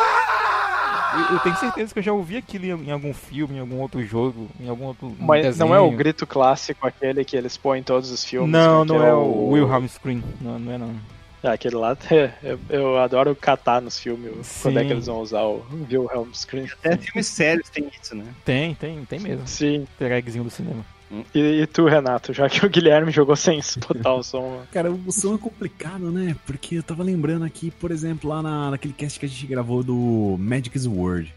[1.14, 4.04] Eu, eu tenho certeza que eu já ouvi aquilo em, algum filme, em algum outro
[4.04, 5.68] jogo, em algum outro Mas desenho.
[5.68, 8.50] não é o grito clássico, aquele que eles põem em todos os filmes.
[8.50, 10.22] Não, não é é o Wilhelm Scream.
[10.40, 10.94] Não, não é não.
[11.42, 14.86] É, aquele lá, é, eu, eu adoro catar nos filmes quando é Sim.
[14.86, 16.66] que eles vão usar o Wilhelm Scream.
[16.66, 18.24] Até filmes sérios tem isso, né?
[18.44, 19.46] Tem, tem, tem mesmo.
[19.46, 19.82] Sim.
[19.82, 20.84] Easter eggzinho do cinema.
[21.34, 24.62] E, e tu, Renato, já que o Guilherme jogou sem botar o som.
[24.72, 26.36] Cara, o som é complicado, né?
[26.46, 29.82] Porque eu tava lembrando aqui, por exemplo, lá na, naquele cast que a gente gravou
[29.82, 31.32] do Magic is Word.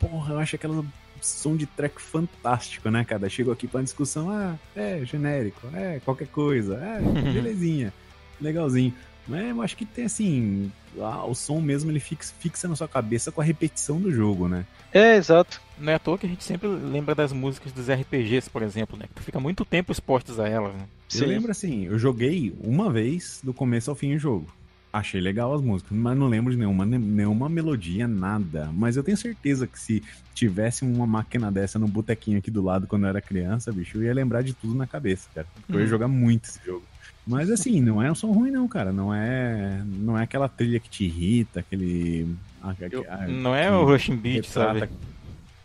[0.00, 0.84] Porra, eu acho aquela
[1.20, 3.28] som de track fantástico, né, cara?
[3.28, 7.00] Chegou aqui pra uma discussão, ah, é genérico, é qualquer coisa, é
[7.32, 7.92] belezinha,
[8.40, 8.92] legalzinho.
[9.26, 10.70] Mas eu acho que tem assim,
[11.00, 14.48] ah, o som mesmo ele fixa, fixa na sua cabeça com a repetição do jogo,
[14.48, 14.64] né?
[14.92, 15.60] É, exato.
[15.78, 18.96] Não é à toa que a gente sempre lembra das músicas dos RPGs, por exemplo,
[18.96, 19.06] né?
[19.06, 20.86] Que tu fica muito tempo expostos a elas, né?
[21.14, 24.46] Eu lembro assim, eu joguei uma vez do começo ao fim o jogo.
[24.92, 28.70] Achei legal as músicas, mas não lembro de nenhuma, nenhuma melodia, nada.
[28.74, 30.02] Mas eu tenho certeza que se
[30.34, 34.02] tivesse uma máquina dessa no botequinho aqui do lado quando eu era criança, bicho, eu
[34.02, 35.46] ia lembrar de tudo na cabeça, cara.
[35.70, 35.88] Eu ia Uhum.
[35.88, 36.84] jogar muito esse jogo.
[37.26, 38.92] Mas assim, não é um som ruim não, cara.
[38.92, 42.34] Não é, não é aquela trilha que te irrita, aquele...
[42.62, 42.74] a-
[43.14, 44.92] a- Não é o Rushing Beat, retrata- sabe?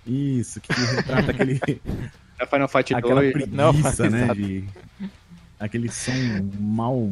[0.06, 1.60] Isso, que retrata aquele...
[2.40, 3.34] É Final Fight aquela 2.
[3.34, 4.28] preguiça, Não, né?
[4.36, 4.64] De,
[5.60, 6.12] aquele som
[6.60, 7.10] mal,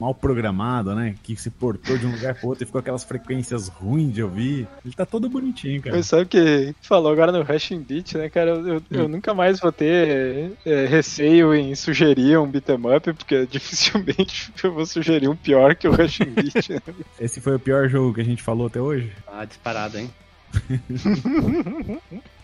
[0.00, 1.14] mal programado, né?
[1.22, 4.66] Que se portou de um lugar pro outro e ficou aquelas frequências ruins de ouvir.
[4.84, 5.94] Ele tá todo bonitinho, cara.
[5.96, 8.50] Mas sabe que falou agora no Rushing Beat, né, cara?
[8.52, 13.46] Eu, eu- eu nunca mais vou ter é, receio em sugerir um beat'em up, porque
[13.50, 16.70] dificilmente eu vou sugerir um pior que o Rushing Beat.
[16.70, 16.80] né?
[17.20, 19.12] Esse foi o pior jogo que a gente falou até hoje.
[19.26, 20.10] Ah, disparado, hein?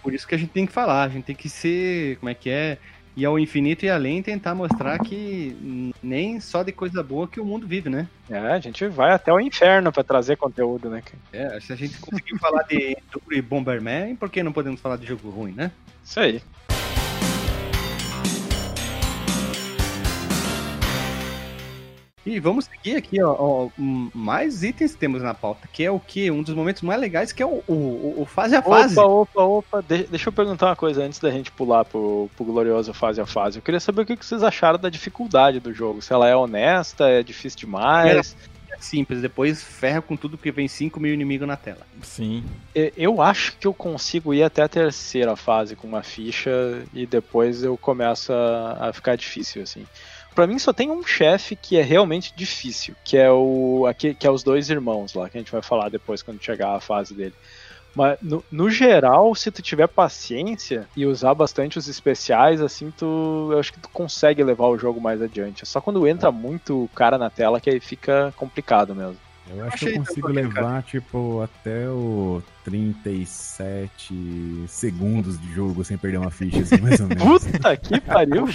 [0.02, 2.34] Por isso que a gente tem que falar, a gente tem que ser, como é
[2.34, 2.78] que é,
[3.16, 7.40] ir ao infinito e além e tentar mostrar que nem só de coisa boa que
[7.40, 8.06] o mundo vive, né?
[8.28, 11.02] É, a gente vai até o inferno pra trazer conteúdo, né?
[11.32, 14.96] É, se a gente conseguir falar de Enduro e Bomberman, por que não podemos falar
[14.96, 15.70] de jogo ruim, né?
[16.04, 16.42] Isso aí.
[22.26, 26.28] E vamos seguir aqui, ó, ó, mais itens temos na pauta, que é o que?
[26.28, 28.98] Um dos momentos mais legais, que é o, o, o fase a fase.
[28.98, 29.82] Opa, opa, opa.
[29.82, 33.26] De- deixa eu perguntar uma coisa antes da gente pular pro, pro glorioso fase a
[33.26, 33.58] fase.
[33.58, 36.02] Eu queria saber o que vocês acharam da dificuldade do jogo.
[36.02, 38.36] Se ela é honesta, é difícil demais.
[38.72, 41.86] É simples, depois ferra com tudo porque vem 5 mil inimigos na tela.
[42.02, 42.44] Sim.
[42.74, 46.50] Eu acho que eu consigo ir até a terceira fase com uma ficha
[46.92, 49.86] e depois eu começo a, a ficar difícil, assim.
[50.36, 54.26] Pra mim só tem um chefe que é realmente difícil, que é o aqui, que
[54.26, 57.14] é os dois irmãos lá, que a gente vai falar depois quando chegar a fase
[57.14, 57.32] dele.
[57.94, 63.48] Mas no, no geral, se tu tiver paciência e usar bastante os especiais, assim, tu
[63.50, 65.64] eu acho que tu consegue levar o jogo mais adiante.
[65.64, 69.25] Só quando entra muito cara na tela que aí fica complicado mesmo.
[69.48, 75.84] Eu acho Achei que eu consigo também, levar, tipo, até o 37 segundos de jogo
[75.84, 77.24] sem perder uma ficha, assim, mais ou menos.
[77.24, 78.48] Puta que pariu.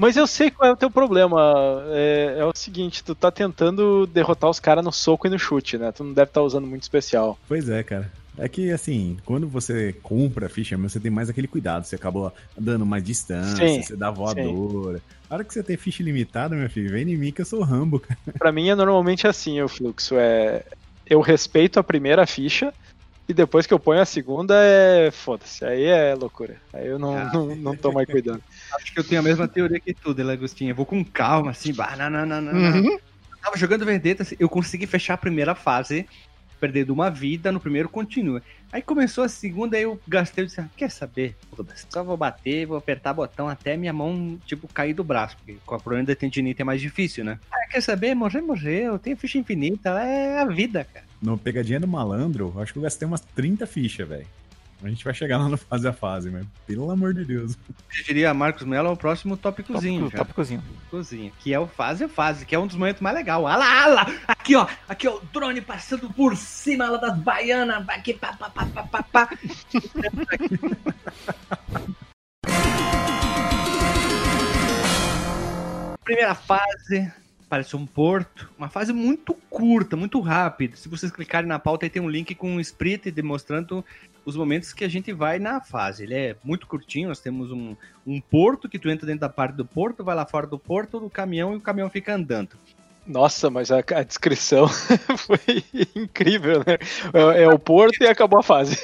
[0.00, 1.84] Mas eu sei qual é o teu problema.
[1.88, 5.76] É, é o seguinte, tu tá tentando derrotar os caras no soco e no chute,
[5.76, 5.92] né?
[5.92, 7.38] Tu não deve estar usando muito especial.
[7.46, 8.10] Pois é, cara.
[8.36, 11.84] É que, assim, quando você compra a ficha, você tem mais aquele cuidado.
[11.84, 15.00] Você acaba dando mais distância, Sim, você dá voadora.
[15.30, 17.62] A hora que você tem ficha limitada, meu filho, vem em mim que eu sou
[17.62, 18.18] Rambo, cara.
[18.38, 20.16] Pra mim é normalmente assim o fluxo.
[20.18, 20.64] É,
[21.06, 22.74] eu respeito a primeira ficha
[23.28, 25.10] e depois que eu ponho a segunda é.
[25.12, 26.56] Foda-se, aí é loucura.
[26.72, 27.30] Aí eu não, Ah.
[27.32, 28.42] não, não tô mais cuidando.
[28.76, 30.72] Acho que eu tenho a mesma teoria que tu, Agostinho.
[30.72, 32.80] Eu vou com calma, assim, bah, não, não, não, não, não.
[32.80, 32.92] Uhum.
[32.92, 36.06] Eu tava jogando Vendetta, assim, eu consegui fechar a primeira fase,
[36.60, 38.42] perdendo uma vida, no primeiro continua.
[38.72, 41.36] Aí começou a segunda, aí eu gastei, eu disse, ah, quer saber?
[41.88, 45.74] Só vou bater, vou apertar botão até minha mão, tipo, cair do braço, porque com
[45.74, 47.38] a problema da tendinite é mais difícil, né?
[47.52, 48.14] Ah, quer saber?
[48.14, 51.06] Morrer, morreu, tem ficha infinita, é a vida, cara.
[51.22, 54.26] No Pegadinha do Malandro, eu acho que eu gastei umas 30 fichas, velho.
[54.84, 57.56] A gente vai chegar lá no fase a fase, mas pelo amor de Deus.
[57.98, 60.24] Eu diria Marcos Mello é o próximo tópicozinho, Tópico, já.
[60.24, 60.62] tópicozinho.
[60.90, 63.40] cozinha, que é o fase a fase, que é um dos momentos mais legais.
[63.42, 67.16] Olha lá, olha lá, aqui ó, aqui ó, o drone passando por cima lá das
[67.18, 69.30] baianas, aqui, pá, pá, pá, pá, pá, pá.
[76.04, 77.10] Primeira fase,
[77.48, 80.76] parece um porto, uma fase muito curta, muito rápida.
[80.76, 83.84] Se vocês clicarem na pauta, aí tem um link com um split demonstrando
[84.24, 86.04] os momentos que a gente vai na fase.
[86.04, 87.76] Ele é muito curtinho, nós temos um,
[88.06, 90.98] um porto que tu entra dentro da parte do porto, vai lá fora do porto,
[90.98, 92.56] do caminhão e o caminhão fica andando.
[93.06, 94.66] Nossa, mas a, a descrição
[95.18, 95.64] foi
[95.94, 96.78] incrível, né?
[97.12, 98.78] É, é o porto e acabou a fase.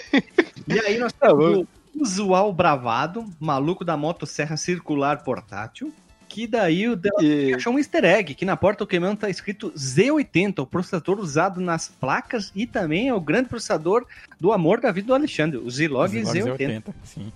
[0.68, 5.92] E aí nós Tá temos o usual bravado, maluco da motosserra circular portátil,
[6.30, 9.28] que daí o dela E achou um easter egg, que na porta do caminhão tá
[9.28, 14.06] escrito Z80, o processador usado nas placas e também é o grande processador
[14.38, 16.84] do amor da vida do Alexandre, o Zilog Z80.
[17.04, 17.32] Sim.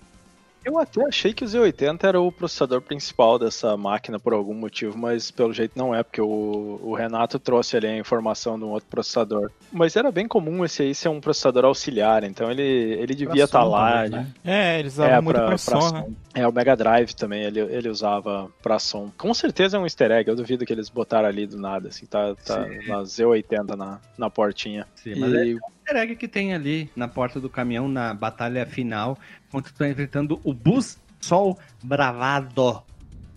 [0.64, 4.96] Eu até achei que o Z80 era o processador principal dessa máquina por algum motivo,
[4.96, 8.70] mas pelo jeito não é, porque o, o Renato trouxe ali a informação de um
[8.70, 9.50] outro processador.
[9.72, 13.62] Mas era bem comum esse aí ser um processador auxiliar, então ele, ele devia estar
[13.62, 14.04] som lá.
[14.04, 14.26] também, né?
[14.44, 16.00] É, eles usavam É, muito pra, pra, pra som, né?
[16.02, 16.12] som.
[16.34, 19.10] É, o Mega Drive também ele, ele usava pra som.
[19.16, 22.06] Com certeza é um easter egg, eu duvido que eles botaram ali do nada, assim,
[22.06, 24.86] tá, tá na Z80 na, na portinha.
[24.94, 28.14] Sim, mas é E o easter egg que tem ali na porta do caminhão, na
[28.14, 29.18] batalha final,
[29.50, 32.82] quando tu tá enfrentando o Bus Sol Bravado,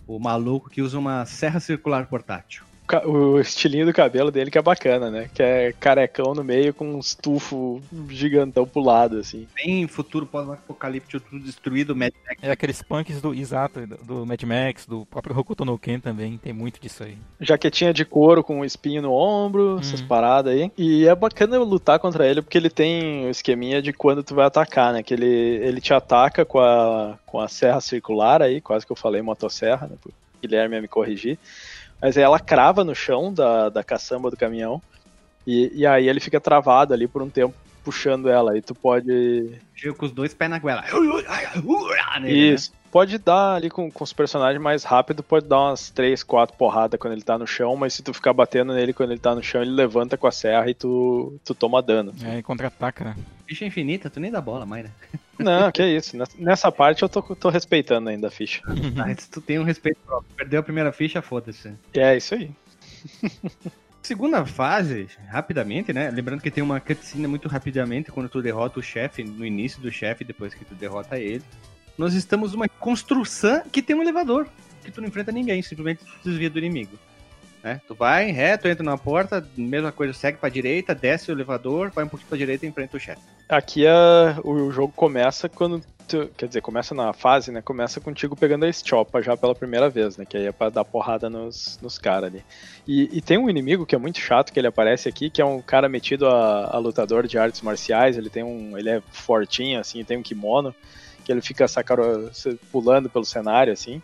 [0.06, 2.67] o maluco que usa uma serra circular portátil.
[3.04, 5.30] O estilinho do cabelo dele que é bacana, né?
[5.34, 9.46] Que é carecão no meio com um estufo gigantão pro lado, assim.
[9.54, 12.38] Bem futuro pós-apocalíptico, tudo destruído, Mad Max.
[12.42, 13.34] É aqueles punks do.
[13.34, 17.16] Exato, do, do Mad Max, do próprio Hokuto no Ken também, tem muito disso aí.
[17.40, 20.06] Jaquetinha de couro com um espinho no ombro, essas Uhum.
[20.08, 20.70] paradas aí.
[20.76, 24.34] E é bacana eu lutar contra ele porque ele tem o esqueminha de quando tu
[24.34, 25.02] vai atacar, né?
[25.02, 28.96] Que ele, ele te ataca com a, com a serra circular aí, quase que eu
[28.96, 29.96] falei motosserra, né?
[30.00, 31.38] pro Guilherme ia me corrigir.
[32.00, 34.80] Mas aí ela crava no chão da, da caçamba do caminhão.
[35.46, 37.54] E, e aí ele fica travado ali por um tempo
[37.88, 38.58] puxando ela.
[38.58, 40.84] E tu pode Chega com os dois pés na goela.
[42.20, 42.30] Né?
[42.30, 42.70] Isso.
[42.90, 46.98] Pode dar ali com, com os personagens mais rápido, pode dar umas 3, 4 porradas
[47.00, 49.42] quando ele tá no chão, mas se tu ficar batendo nele quando ele tá no
[49.42, 52.14] chão, ele levanta com a serra e tu, tu toma dano.
[52.22, 53.16] É, e contra-ataca, né?
[53.46, 54.90] Ficha infinita, tu nem dá bola, Mayra.
[55.38, 56.16] Não, que isso.
[56.16, 58.60] Nessa- Nessa parte eu tô, tô respeitando ainda a ficha.
[58.96, 60.30] Mas tu tem um respeito próprio.
[60.36, 61.72] Perdeu a primeira ficha, foda-se.
[61.94, 62.50] É isso aí.
[64.02, 66.10] Segunda fase, rapidamente, né?
[66.10, 69.90] Lembrando que tem uma cutscene muito rapidamente quando tu derrota o chefe, no início do
[69.90, 71.44] chefe, depois que tu derrota ele.
[71.96, 74.48] Nós estamos numa construção que tem um elevador,
[74.84, 76.98] que tu não enfrenta ninguém, simplesmente desvia do inimigo.
[77.62, 77.80] Né?
[77.88, 82.04] Tu vai reto, entra na porta, mesma coisa, segue pra direita, desce o elevador, vai
[82.04, 83.20] um pouquinho pra direita e enfrenta o chefe.
[83.48, 85.82] Aqui a, o jogo começa quando.
[86.06, 87.60] tu- quer dizer, começa na fase, né?
[87.60, 90.24] Começa contigo pegando a Estiopa já pela primeira vez, né?
[90.24, 92.44] Que aí é pra dar porrada nos, nos caras ali.
[92.86, 95.44] E, e tem um inimigo que é muito chato que ele aparece aqui, que é
[95.44, 98.16] um cara metido a, a lutador de artes marciais.
[98.16, 98.78] Ele tem um.
[98.78, 100.72] Ele é fortinho, assim, tem um kimono,
[101.24, 102.30] que ele fica sacaro,
[102.70, 104.00] pulando pelo cenário, assim.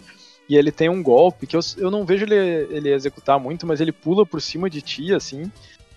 [0.48, 2.34] E ele tem um golpe que eu, eu não vejo ele,
[2.70, 5.50] ele executar muito, mas ele pula por cima de ti, assim,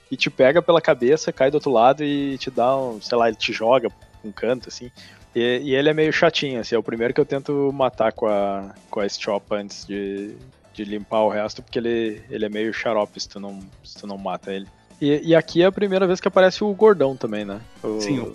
[0.09, 3.27] e te pega pela cabeça, cai do outro lado e te dá um, sei lá,
[3.27, 3.89] ele te joga
[4.23, 4.89] um canto, assim.
[5.35, 8.27] E, e ele é meio chatinho, assim, é o primeiro que eu tento matar com
[8.27, 10.35] a, com a Stop antes de,
[10.73, 14.07] de limpar o resto, porque ele, ele é meio xarope se tu não, se tu
[14.07, 14.67] não mata ele.
[14.99, 17.61] E, e aqui é a primeira vez que aparece o gordão também, né?
[17.83, 18.33] O, Sim, o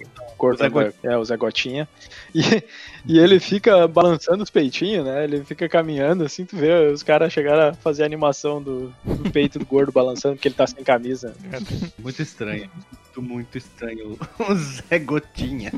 [0.51, 1.89] da- é o Zé Gotinha.
[2.35, 2.41] E,
[3.07, 5.25] e ele fica balançando os peitinhos, né?
[5.25, 9.31] Ele fica caminhando, assim, tu vê os caras chegaram a fazer a animação do, do
[9.31, 11.35] peito do gordo balançando, porque ele tá sem camisa.
[11.99, 12.71] Muito estranho.
[13.15, 14.19] Muito, muito estranho.
[14.39, 15.71] O Zé Gotinha.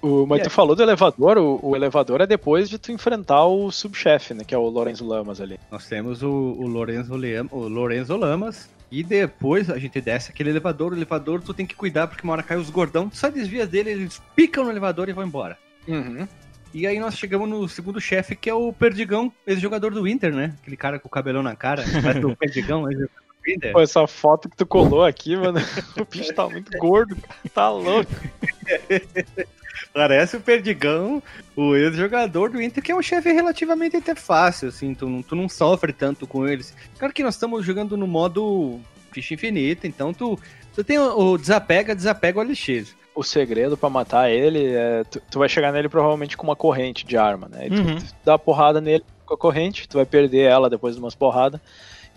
[0.00, 3.70] O, mas tu falou do elevador, o, o elevador é depois de tu enfrentar o
[3.70, 4.44] subchefe, né?
[4.46, 5.58] Que é o Lorenzo Lamas ali.
[5.70, 8.68] Nós temos o, o, Lorenzo, Leam, o Lorenzo Lamas.
[8.90, 10.92] E depois a gente desce aquele elevador.
[10.92, 13.08] O elevador tu tem que cuidar porque uma hora cai os gordão.
[13.08, 15.58] Tu só desvia dele, eles picam no elevador e vão embora.
[15.86, 16.26] Uhum.
[16.72, 20.54] E aí nós chegamos no segundo chefe, que é o Perdigão, ex-jogador do Inter, né?
[20.60, 21.82] Aquele cara com o cabelão na cara.
[22.02, 23.08] Mas o Perdigão, do
[23.46, 23.72] Inter.
[23.72, 25.58] Pô, essa foto que tu colou aqui, mano,
[25.98, 27.16] o bicho tá muito gordo,
[27.54, 28.12] tá louco.
[29.98, 31.20] Parece o Perdigão,
[31.56, 35.34] o ex-jogador do Inter, que é um chefe relativamente até fácil, assim, tu, não- tu
[35.34, 36.72] não sofre tanto com eles.
[36.98, 38.78] Claro que nós estamos jogando no modo
[39.10, 40.38] ficha infinita, então tu,
[40.72, 42.94] tu tem o, o desapega, desapega o LX.
[43.12, 45.02] O segredo pra matar ele é.
[45.10, 47.66] Tu, tu vai chegar nele provavelmente com uma corrente de arma, né?
[47.66, 47.96] E tu, Uhum.
[47.96, 51.60] tu dá porrada nele com a corrente, tu vai perder ela depois de umas porradas.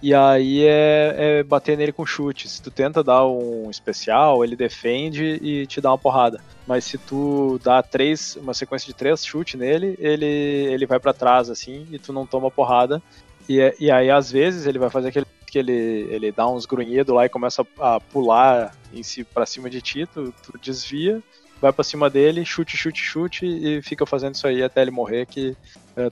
[0.02, 2.50] E aí é, é bater nele com chute.
[2.50, 6.42] Se tu tenta dar um especial, ele defende e te dá uma porrada.
[6.66, 11.14] Mas se tu dá três, uma sequência de três chutes nele, ele, ele vai pra
[11.14, 13.02] trás, assim, e tu não toma porrada.
[13.48, 16.66] E, é- e aí, às vezes, ele vai fazer aquele que ele, ele dá uns
[16.66, 21.22] grunhidos lá e começa a pular em si, pra cima de ti, tu, tu desvia,
[21.62, 25.26] vai pra cima dele, chute, chute, chute, e fica fazendo isso aí até ele morrer,
[25.26, 25.54] que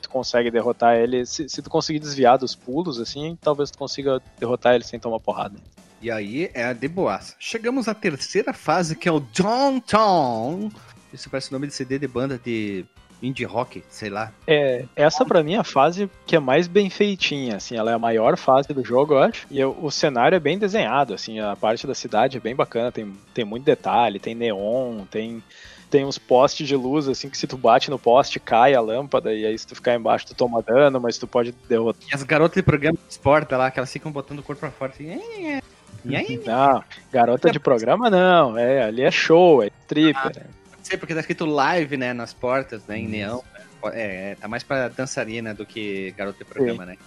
[0.02, 1.26] tu consegue derrotar ele.
[1.26, 5.20] Se, se tu conseguir desviar dos pulos, assim, talvez tu consiga derrotar ele sem tomar
[5.20, 5.56] porrada.
[6.02, 7.36] E aí é a de boaça.
[7.40, 10.70] Chegamos à terceira fase, que é o Downtown.
[11.14, 12.86] Isso parece o nome de CD de banda de
[13.22, 14.32] indie rock, sei lá.
[14.48, 17.94] É, essa pra mim é a fase que é mais bem feitinha, assim, ela é
[17.94, 19.46] a maior fase do jogo, eu acho.
[19.52, 22.94] E eu- o cenário é bem desenhado, assim, a parte da cidade é bem bacana,
[22.94, 25.44] tem, tem muito detalhe, tem neon, tem
[25.90, 29.34] tem uns postes de luz, assim, que se tu bate no poste, cai a lâmpada,
[29.34, 32.02] e aí se tu ficar embaixo tu toma dano, mas tu pode derrotar.
[32.10, 34.72] E as garotas de programa de esporte lá, que elas ficam botando o corpo pra
[34.72, 35.62] fora assim.
[36.06, 40.46] E aí, Não, garota de programa não, é, ali é show, é stripper.
[40.72, 43.44] não sei, porque tá escrito live, né, nas portas, né, em neão.
[43.54, 43.60] né.
[43.94, 46.98] É, é, tá mais pra dançarina do que garota de programa, né?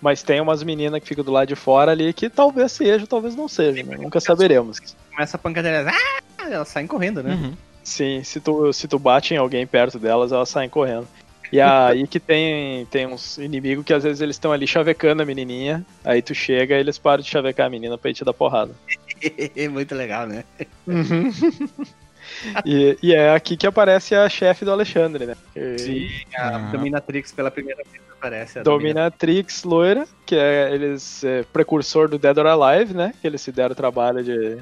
[0.00, 3.34] Mas tem umas meninas que ficam do lado de fora ali que talvez seja, talvez
[3.34, 3.96] não seja, né?
[3.96, 4.80] nunca saberemos.
[5.10, 5.90] Começa a pancadeira,
[6.38, 7.34] ah, elas saem correndo, né?
[7.34, 7.56] Uhum.
[7.82, 11.06] Sim, se tu, se tu bate em alguém perto delas, elas saem correndo.
[11.52, 15.26] E aí que tem, tem uns inimigos que às vezes eles estão ali chavecando a
[15.26, 18.32] menininha, aí tu chega e eles param de chavecar a menina pra ir te dar
[18.32, 18.74] porrada.
[19.70, 20.44] Muito legal, né?
[22.64, 25.36] E, e é aqui que aparece a chefe do Alexandre, né?
[25.52, 26.58] Que- Sim, a.
[26.70, 28.58] Dominatrix pela primeira vez aparece.
[28.58, 33.12] A Dominatrix loira, que é eles é, precursor do Dead or Alive, né?
[33.20, 34.58] Que eles se deram o trabalho de,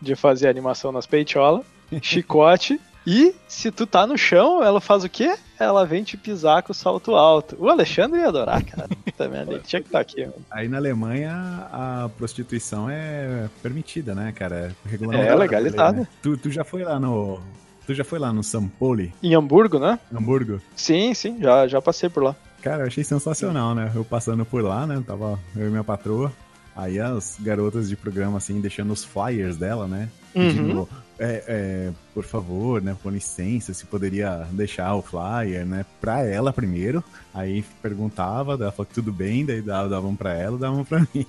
[0.00, 1.64] de fazer animação nas peitolas.
[2.02, 2.80] Chicote.
[3.06, 5.34] E se tu tá no chão, ela faz o quê?
[5.58, 7.56] Ela vem te pisar com o salto alto.
[7.58, 8.88] O Alexandre ia adorar, cara.
[9.16, 10.20] Também ele tinha que estar aqui.
[10.20, 10.34] mano.
[10.50, 11.32] Aí na Alemanha
[11.72, 14.74] a prostituição é permitida, né, cara?
[14.86, 16.00] É, Regulamentada legalizada.
[16.00, 16.08] né?
[16.22, 17.40] Tu, tu já foi lá no.
[17.86, 19.98] Tu já foi lá no Sampoli, Em Hamburgo, né?
[20.14, 20.60] Hamburgo?
[20.76, 22.36] Sim, sim, já, já passei por lá.
[22.62, 23.90] Cara, eu achei sensacional, né?
[23.94, 25.02] Eu passando por lá, né?
[25.04, 26.30] Tava eu e minha patroa.
[26.76, 30.08] Aí as garotas de programa, assim, deixando os flyers dela, né?
[30.32, 30.88] Pedindo,
[31.20, 32.96] é, é, por favor, né?
[33.02, 35.84] Com licença, se poderia deixar o flyer, né?
[36.00, 37.04] Pra ela primeiro.
[37.32, 41.26] Aí perguntava, ela falou que tudo bem, daí dava- davam pra ela, davam pra mim.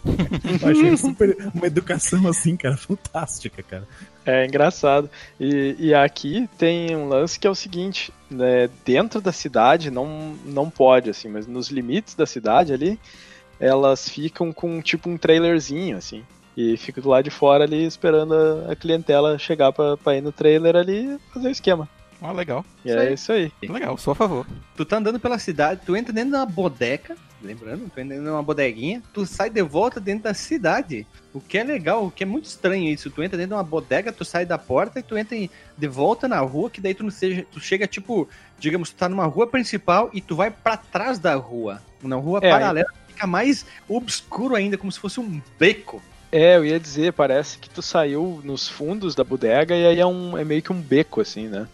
[0.61, 3.87] Eu achei super uma educação, assim, cara, fantástica, cara.
[4.25, 5.09] É engraçado.
[5.39, 8.69] E, e aqui tem um lance que é o seguinte, né?
[8.85, 12.99] Dentro da cidade não, não pode, assim, mas nos limites da cidade ali,
[13.59, 16.23] elas ficam com tipo um trailerzinho, assim.
[16.55, 20.21] E fica do lado de fora ali esperando a, a clientela chegar pra, pra ir
[20.21, 21.87] no trailer ali e fazer o esquema.
[22.21, 22.63] Ah, legal.
[22.85, 23.13] E Isso é aí.
[23.13, 23.51] isso aí.
[23.63, 24.45] Legal, sou a favor.
[24.75, 28.23] Tu tá andando pela cidade, tu entra dentro de uma bodeca, lembrando, tu entra dentro
[28.25, 31.07] de uma bodeguinha, tu sai de volta dentro da cidade.
[31.33, 33.09] O que é legal, o que é muito estranho isso.
[33.09, 35.87] Tu entra dentro de uma bodega, tu sai da porta e tu entra em- de
[35.87, 37.43] volta na rua, que daí tu não seja.
[37.51, 38.29] Tu chega, tipo,
[38.59, 41.81] digamos, tu tá numa rua principal e tu vai pra trás da rua.
[42.03, 46.03] Na rua É, paralela fica mais obscuro ainda, como se fosse um beco.
[46.31, 50.05] É, eu ia dizer, parece que tu saiu nos fundos da bodega e aí é,
[50.05, 51.67] um, é meio que um beco, assim, né?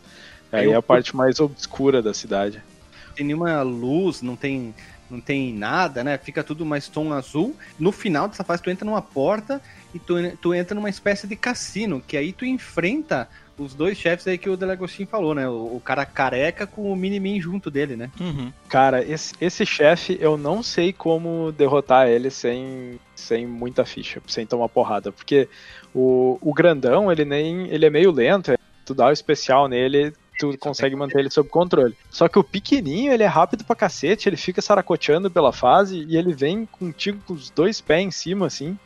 [0.52, 2.62] Aí é a parte mais obscura da cidade.
[3.08, 4.74] Não tem nenhuma luz, não tem,
[5.10, 6.18] não tem nada, né?
[6.18, 7.56] Fica tudo mais tom azul.
[7.78, 9.62] No final dessa fase, tu entra numa porta
[9.94, 14.28] e tu, tu entra numa espécie de cassino, que aí tu enfrenta os dois chefes
[14.28, 15.48] aí que o Delagostin falou, né?
[15.48, 18.12] O, o cara careca com o Minimin junto dele, né?
[18.20, 18.52] Uhum.
[18.70, 24.46] Cara, esse, esse chefe eu não sei como derrotar ele sem, sem muita ficha, sem
[24.46, 25.12] tomar porrada.
[25.12, 25.50] Porque
[25.94, 27.68] o, o grandão, ele nem.
[27.70, 28.54] ele é meio lento.
[28.86, 31.96] tu dá o especial nele, tu consegue manter ele sob controle.
[32.12, 36.16] Só que o pequenininho, ele é rápido pra cacete, ele fica saracoteando pela fase e
[36.16, 38.78] ele vem contigo com os dois pés em cima, assim.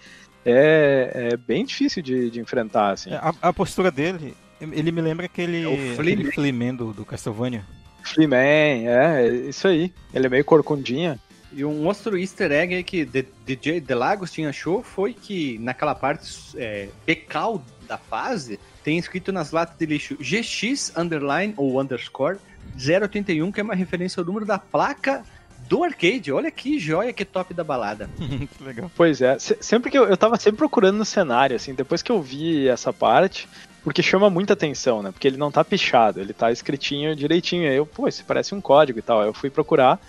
[0.46, 3.12] É, é bem difícil de, de enfrentar, assim.
[3.12, 7.64] É, A, a postura dele, ele me lembra aquele, É aquele Fleaman do, do Castlevania.
[8.04, 9.94] Fleaman, é, é isso aí.
[10.14, 11.20] Ele é meio corcundinha.
[11.54, 13.06] E um outro easter egg aí que
[13.46, 19.78] DJ Delagostin achou foi que naquela parte é, pecal da fase tem escrito nas latas
[19.78, 22.38] de lixo GX underline ou underscore
[22.78, 25.24] 081, que é uma referência ao número da placa
[25.68, 26.32] do arcade.
[26.32, 28.10] Olha que joia, que top da balada.
[28.18, 28.90] que legal.
[28.96, 32.12] Pois é, se- sempre que eu, eu tava sempre procurando no cenário, assim, depois que
[32.12, 33.48] eu vi essa parte,
[33.84, 35.12] porque chama muita atenção, né?
[35.12, 37.70] Porque ele não tá pichado, ele tá escritinho direitinho.
[37.70, 39.22] Aí eu, pô, isso parece um código e tal.
[39.22, 40.00] Aí eu fui procurar,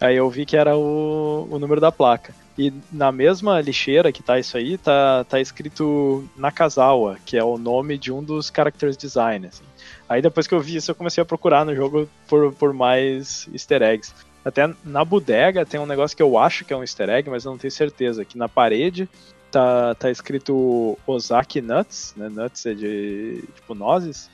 [0.00, 2.34] aí eu vi que era o, o número da placa.
[2.58, 7.56] E na mesma lixeira que tá isso aí, tá, tá escrito Nakazawa, que é o
[7.56, 9.64] nome de um dos characters design, assim.
[10.08, 13.48] Aí depois que eu vi isso, eu comecei a procurar no jogo por, por mais
[13.52, 14.12] easter eggs.
[14.44, 17.44] Até na bodega tem um negócio que eu acho que é um easter egg, mas
[17.44, 18.24] eu não tenho certeza.
[18.24, 19.08] Que na parede
[19.50, 22.28] tá, tá escrito Ozaki Nuts, né?
[22.28, 24.30] Nuts é de tipo nozes.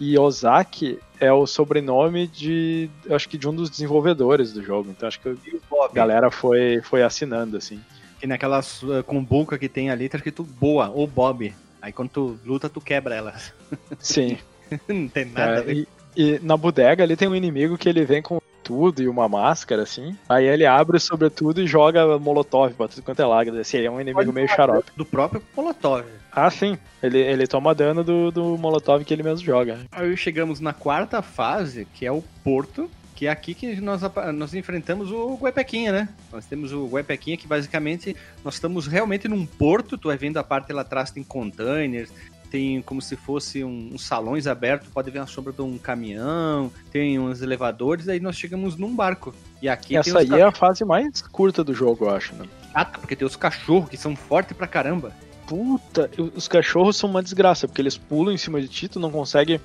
[0.00, 4.90] E Ozaki é o sobrenome de, acho que de um dos desenvolvedores do jogo.
[4.90, 7.80] Então acho que a galera foi, foi assinando, assim.
[8.18, 11.54] Que naquelas uh, cumbuca que tem ali tá escrito boa ou Bob.
[11.80, 13.52] Aí quando tu luta, tu quebra elas.
[14.00, 14.38] Sim.
[14.88, 15.76] Não tem nada a É, ver.
[15.76, 19.28] e, e na bodega ali tem um inimigo que ele vem com tudo e uma
[19.28, 20.16] máscara, assim.
[20.28, 23.58] Aí ele abre o sobretudo e joga molotov pra tudo quanto é lado.
[23.58, 24.90] Assim, ele é um inimigo meio xarope.
[24.96, 26.04] Do próprio Molotov.
[26.32, 26.78] Ah, sim.
[27.02, 29.78] Ele, ele toma dano do, do molotov que ele mesmo joga.
[29.92, 34.00] Aí chegamos na quarta fase, que é o Porto, que é aqui que nós,
[34.34, 36.08] nós enfrentamos o Guepequinha, né?
[36.32, 40.44] Nós temos o Guepequinha que basicamente nós estamos realmente num porto, tu vai vendo a
[40.44, 42.10] parte lá atrás tem containers,
[42.54, 46.70] tem como se fosse um, uns salões abertos, pode ver a sombra de um caminhão,
[46.92, 49.34] tem uns elevadores, aí nós chegamos num barco.
[49.60, 52.46] E aqui Essa aí é a fase mais curta do jogo, eu acho, né?
[52.72, 55.12] cachorros, porque tem os cachorros que são fortes pra caramba.
[55.48, 59.10] Puta, os cachorros são uma desgraça, porque eles pulam em cima de ti, tu não
[59.10, 59.60] consegue.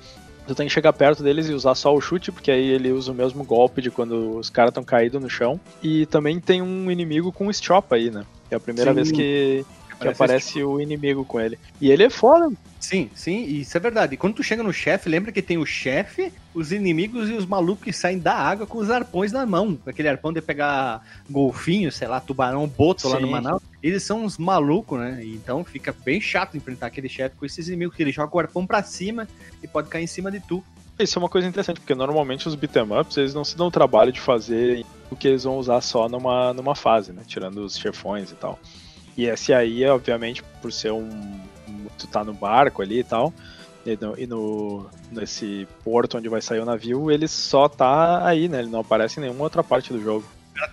[0.48, 3.12] Tu tem que chegar perto deles e usar só o chute, porque aí ele usa
[3.12, 5.60] o mesmo golpe de quando os caras estão caídos no chão.
[5.80, 8.24] E também tem um inimigo com Strop aí, né?
[8.50, 8.94] É a primeira Sim.
[8.96, 9.64] vez que,
[10.00, 11.58] que Aparece aparece o inimigo com ele.
[11.80, 12.50] E ele é foda.
[12.80, 14.14] Sim, sim, isso é verdade.
[14.14, 17.44] E quando tu chega no chefe, lembra que tem o chefe, os inimigos e os
[17.44, 19.78] malucos que saem da água com os arpões na mão.
[19.86, 23.32] Aquele arpão de pegar golfinho, sei lá, tubarão, boto lá no Sim.
[23.32, 23.62] Manaus.
[23.82, 25.20] Eles são uns malucos, né?
[25.22, 28.66] Então fica bem chato enfrentar aquele chefe com esses inimigos, que ele joga o arpão
[28.66, 29.28] pra cima
[29.62, 30.64] e pode cair em cima de tu.
[30.98, 33.70] Isso é uma coisa interessante, porque normalmente os beat'em ups, eles não se dão o
[33.70, 37.22] trabalho de fazer o que eles vão usar só numa, numa fase, né?
[37.26, 38.58] Tirando os chefões e tal.
[39.16, 41.08] E esse aí, obviamente, por ser um.
[41.08, 41.40] um-
[41.98, 43.32] Tu tá no barco ali e tal.
[43.84, 48.48] E, no, e no- nesse porto onde vai sair o navio, ele só tá aí,
[48.48, 48.60] né?
[48.60, 50.24] Ele não aparece em nenhuma outra parte do jogo.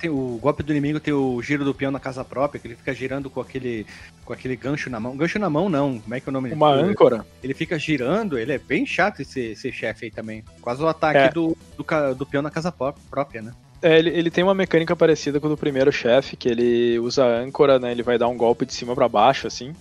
[0.02, 2.76] Tem- o golpe do inimigo tem o giro do peão na casa própria, que ele
[2.76, 3.86] fica girando com aquele,
[4.26, 5.16] com aquele gancho na mão.
[5.16, 6.00] Gancho na mão, não.
[6.00, 7.26] Como é que é o nome Uma âncora.
[7.42, 10.44] Ele fica girando, ele é bem chato esse, esse chefe aí também.
[10.62, 11.30] Quase o ataque É.
[11.30, 11.86] do, do,
[12.16, 13.54] do peão na casa pró- própria, né?
[13.82, 17.24] É, ele, ele tem uma mecânica parecida com o do primeiro chefe, que ele usa
[17.24, 17.92] a âncora, né?
[17.92, 19.74] Ele vai dar um golpe de cima pra baixo, assim.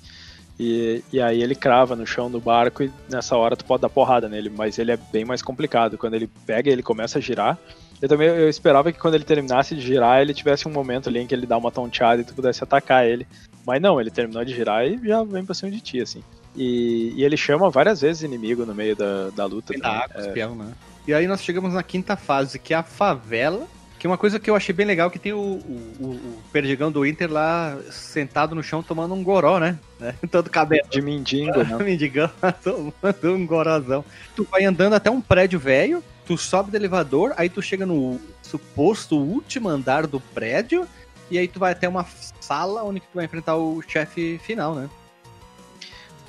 [0.59, 3.91] E, e aí ele crava no chão do barco e nessa hora tu pode dar
[3.91, 5.99] porrada nele, mas ele é bem mais complicado.
[5.99, 7.59] Quando ele pega ele começa a girar.
[8.01, 11.21] Eu também eu esperava que quando ele terminasse de girar, ele tivesse um momento ali
[11.21, 13.27] em que ele dá uma tonteada e tu pudesse atacar ele.
[13.67, 16.23] Mas não, ele terminou de girar e já vem pra cima de ti, assim.
[16.55, 19.73] E, e ele chama várias vezes inimigo no meio da, da luta.
[19.73, 20.73] Tem da água, peão, né?
[21.07, 23.67] E aí nós chegamos na quinta fase, que é a favela.
[23.99, 26.93] Que é uma coisa que eu achei bem legal, que tem o, o, o- perdigão
[26.93, 29.79] do Inter lá sentado no chão tomando um goró, né?
[29.99, 30.15] né?
[30.31, 30.87] Todo cabelo.
[30.91, 31.77] De mendigo, né?
[31.83, 32.31] Mendigão,
[32.63, 34.05] tomando um gorozão.
[34.35, 38.21] Tu vai andando até um prédio velho, tu sobe do elevador, aí tu chega no
[38.43, 40.87] suposto último andar do prédio,
[41.31, 42.07] e aí tu vai até uma
[42.41, 44.91] sala onde tu vai enfrentar o chefe final, né?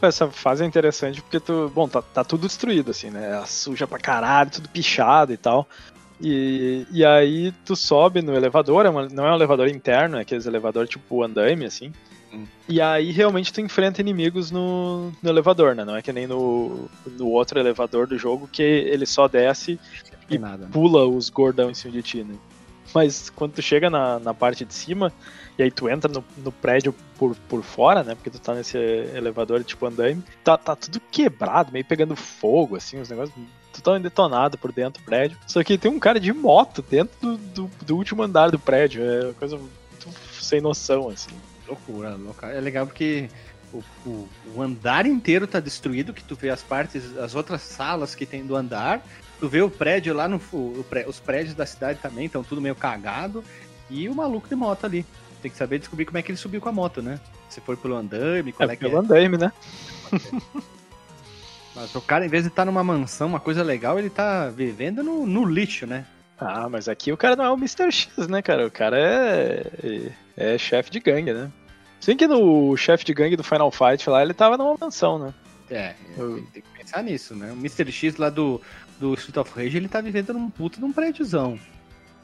[0.01, 1.71] Essa fase é interessante porque tu.
[1.73, 3.43] Bom, tá, tá tudo destruído, assim, né?
[3.47, 5.67] Suja pra caralho, tudo pichado e tal.
[6.19, 10.21] E, e aí tu sobe no elevador, é uma- não é um elevador interno, é
[10.21, 11.91] aqueles elevador tipo andaime, assim.
[12.33, 12.45] Hum.
[12.67, 15.85] E aí realmente tu enfrenta inimigos no, no elevador, né?
[15.85, 19.79] Não é que nem no, no outro elevador do jogo que ele só desce
[20.27, 20.65] tem nada.
[20.65, 20.69] né?
[20.71, 22.35] pula os gordão em cima de ti, né?
[22.93, 25.11] Mas quando tu chega na, na parte de cima,
[25.57, 28.15] e aí tu entra no, no prédio por, por fora, né?
[28.15, 32.99] Porque tu tá nesse elevador tipo andaime, tá, tá tudo quebrado, meio pegando fogo, assim,
[32.99, 33.37] os negócios
[33.77, 35.37] totalmente detonado por dentro do prédio.
[35.47, 39.03] Só que tem um cara de moto dentro do, do, do último andar do prédio.
[39.03, 40.09] É uma coisa muito
[40.39, 41.31] sem noção, assim.
[41.67, 42.47] Loucura, louca.
[42.47, 43.29] É legal porque
[43.73, 48.15] o, o, o andar inteiro tá destruído, que tu vê as partes, as outras salas
[48.15, 49.01] que tem do andar.
[49.39, 50.41] Tu vê o prédio lá no.
[50.51, 53.43] o os prédios da cidade também estão tudo meio cagado.
[53.89, 55.05] E o maluco de moto ali.
[55.41, 57.19] Tem que saber descobrir como é que ele subiu com a moto, né?
[57.47, 58.99] Se foi pelo andame, qual é, É que pelo é.
[58.99, 59.51] andaime, né?
[61.77, 65.03] Mas o cara, em vez de estar numa mansão, uma coisa legal, ele tá vivendo
[65.03, 66.07] no, no lixo, né?
[66.39, 67.91] Ah, mas aqui o cara não é o Mr.
[67.91, 68.65] X, né, cara?
[68.65, 70.11] O cara é.
[70.35, 71.51] é chefe de gangue, né?
[71.99, 75.33] Sim que no chefe de gangue do Final Fight lá, ele tava numa mansão, né?
[75.69, 75.93] É,
[76.51, 77.51] tem que pensar nisso, né?
[77.51, 77.91] O Mr.
[77.91, 78.59] X lá do,
[78.99, 81.59] do Street of Rage, ele tá vivendo num puto num prédiozão.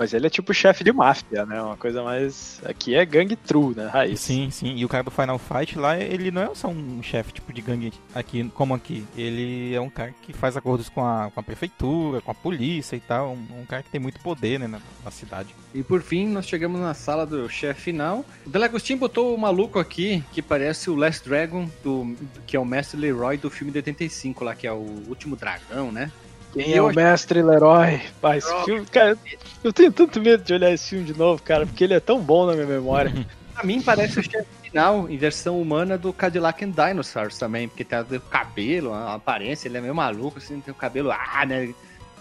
[0.03, 1.61] Mas ele é tipo chefe de máfia, né?
[1.61, 2.59] Uma coisa mais.
[2.65, 3.87] Aqui é gangue true, né?
[3.87, 4.19] Raiz.
[4.19, 4.75] Sim, sim.
[4.75, 7.61] E o cara do Final Fight lá, ele não é só um chefe tipo de
[7.61, 9.05] gangue aqui, como aqui.
[9.15, 12.97] Ele é um cara que faz acordos com a, com a prefeitura, com a polícia
[12.97, 13.31] e tal.
[13.31, 15.55] Um, um cara que tem muito poder, né, na, na cidade.
[15.73, 18.25] E por fim, nós chegamos na sala do chefe final.
[18.45, 22.13] O Delagostin botou o maluco aqui, que parece o Last Dragon, do,
[22.45, 25.93] que é o mestre Leroy do filme de 85 lá, que é o Último Dragão,
[25.93, 26.11] né?
[26.53, 28.01] Quem E é o acho- mestre Leroy?
[28.21, 29.17] Pai, esse filme, cara,
[29.63, 32.19] eu tenho tanto medo de olhar esse filme de novo, cara, porque ele é tão
[32.21, 33.11] bom na minha memória.
[33.53, 37.83] Pra mim parece o chefe final, em versão humana do Cadillac and Dinosaurs também, porque
[37.83, 41.71] tem o cabelo, a aparência, ele é meio maluco, assim, tem o cabelo, ah, né?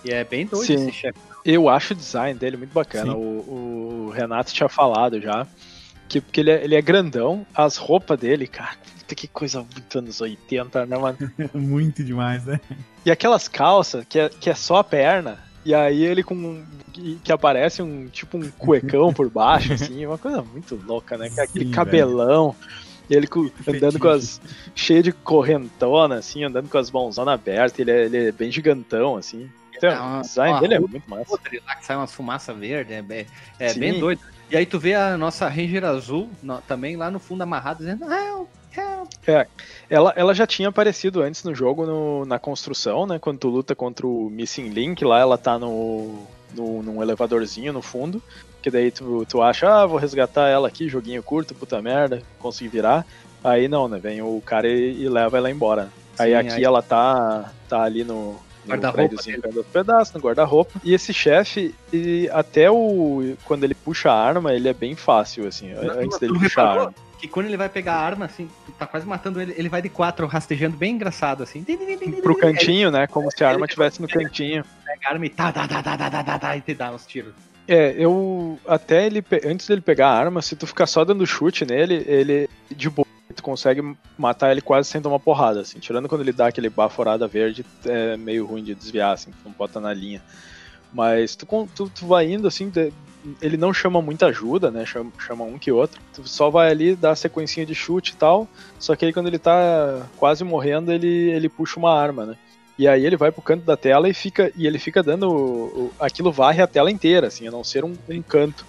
[0.04, 0.74] E é bem doido Sim.
[0.74, 1.18] esse chefe.
[1.44, 3.14] Eu acho o design dele muito bacana.
[3.14, 5.46] O, o Renato tinha falado já.
[6.08, 9.98] Que, porque ele é, ele é grandão, as roupas dele, cara, puta que coisa muito
[9.98, 11.18] anos 80, né, mano?
[11.52, 12.60] Muito demais, né?
[13.04, 16.64] E aquelas calças que é, que é só a perna, e aí ele com.
[16.92, 21.30] que, que aparece um tipo um cuecão por baixo, assim, uma coisa muito louca, né?
[21.38, 22.54] Aquele Sim, cabelão.
[23.10, 24.40] E ele com- andando com as.
[24.74, 29.16] cheio de correntona, assim, andando com as mãozonas abertas, ele é, ele é bem gigantão,
[29.16, 29.50] assim.
[29.76, 31.24] Então, Ah, o design ah, dele é muito massa.
[31.32, 33.26] Outro lá que sai umas fumaça verde, é, bem,
[33.58, 33.80] é Sim.
[33.80, 34.20] bem doido.
[34.48, 38.04] E aí tu vê a nossa Ranger azul no- também lá no fundo amarrada, dizendo,
[38.76, 39.08] help.
[39.88, 43.18] Ela, ela já tinha aparecido antes no jogo, no- na construção, né?
[43.18, 47.82] Quando tu luta contra o Missing Link, lá ela tá no, no, num elevadorzinho no
[47.82, 48.22] fundo.
[48.62, 52.68] Que daí tu, tu acha, ah, vou resgatar ela aqui, joguinho curto, puta merda, consegui
[52.68, 53.04] virar.
[53.42, 53.98] Aí não, né?
[53.98, 55.88] Vem o cara e, e leva ela embora.
[56.18, 58.38] aí Sim, aqui aí- ela tá, tá ali no, no
[58.68, 59.16] Guarda-roupa
[59.52, 60.80] do pedaço, no guarda-roupa.
[60.84, 63.34] E esse chefe, e até o.
[63.44, 66.62] Quando ele puxa a arma, ele é bem fácil, assim, antes tu dele não puxar
[66.62, 66.82] a reparou?
[66.86, 66.94] arma.
[67.22, 69.88] Que quando ele vai pegar a arma, assim, tá quase matando ele, ele vai de
[69.88, 71.64] quatro, rastejando bem engraçado, assim.
[72.20, 73.06] Pro cantinho, né?
[73.06, 74.64] Como se a arma estivesse no cantinho.
[74.84, 76.90] Pega a arma e tá, tá, tá, tá, tá, tá, tá, tá, e te dá
[76.90, 77.32] uns tiros.
[77.68, 78.58] É, eu.
[78.66, 79.24] Até ele.
[79.46, 82.50] Antes dele pegar a arma, se tu ficar só dando chute nele, ele.
[82.68, 83.06] De boa.
[83.36, 85.78] Tu consegue matar ele quase sem tomar porrada, assim.
[85.78, 89.52] Tirando quando ele dá aquele baforada verde, é meio ruim de desviar, assim, tu não
[89.52, 90.20] bota na linha.
[90.92, 92.70] Mas tu, tu, tu vai indo, assim,
[93.40, 94.84] ele não chama muita ajuda, né?
[94.84, 96.00] Chama, chama um que outro.
[96.12, 98.48] Tu só vai ali, dá a sequencinha de chute e tal.
[98.78, 102.36] Só que aí quando ele tá quase morrendo, ele, ele puxa uma arma, né?
[102.78, 105.64] E aí ele vai pro canto da tela e fica e ele fica dando o-
[105.84, 108.66] o- aquilo varre a tela inteira, assim, a não ser um, um canto.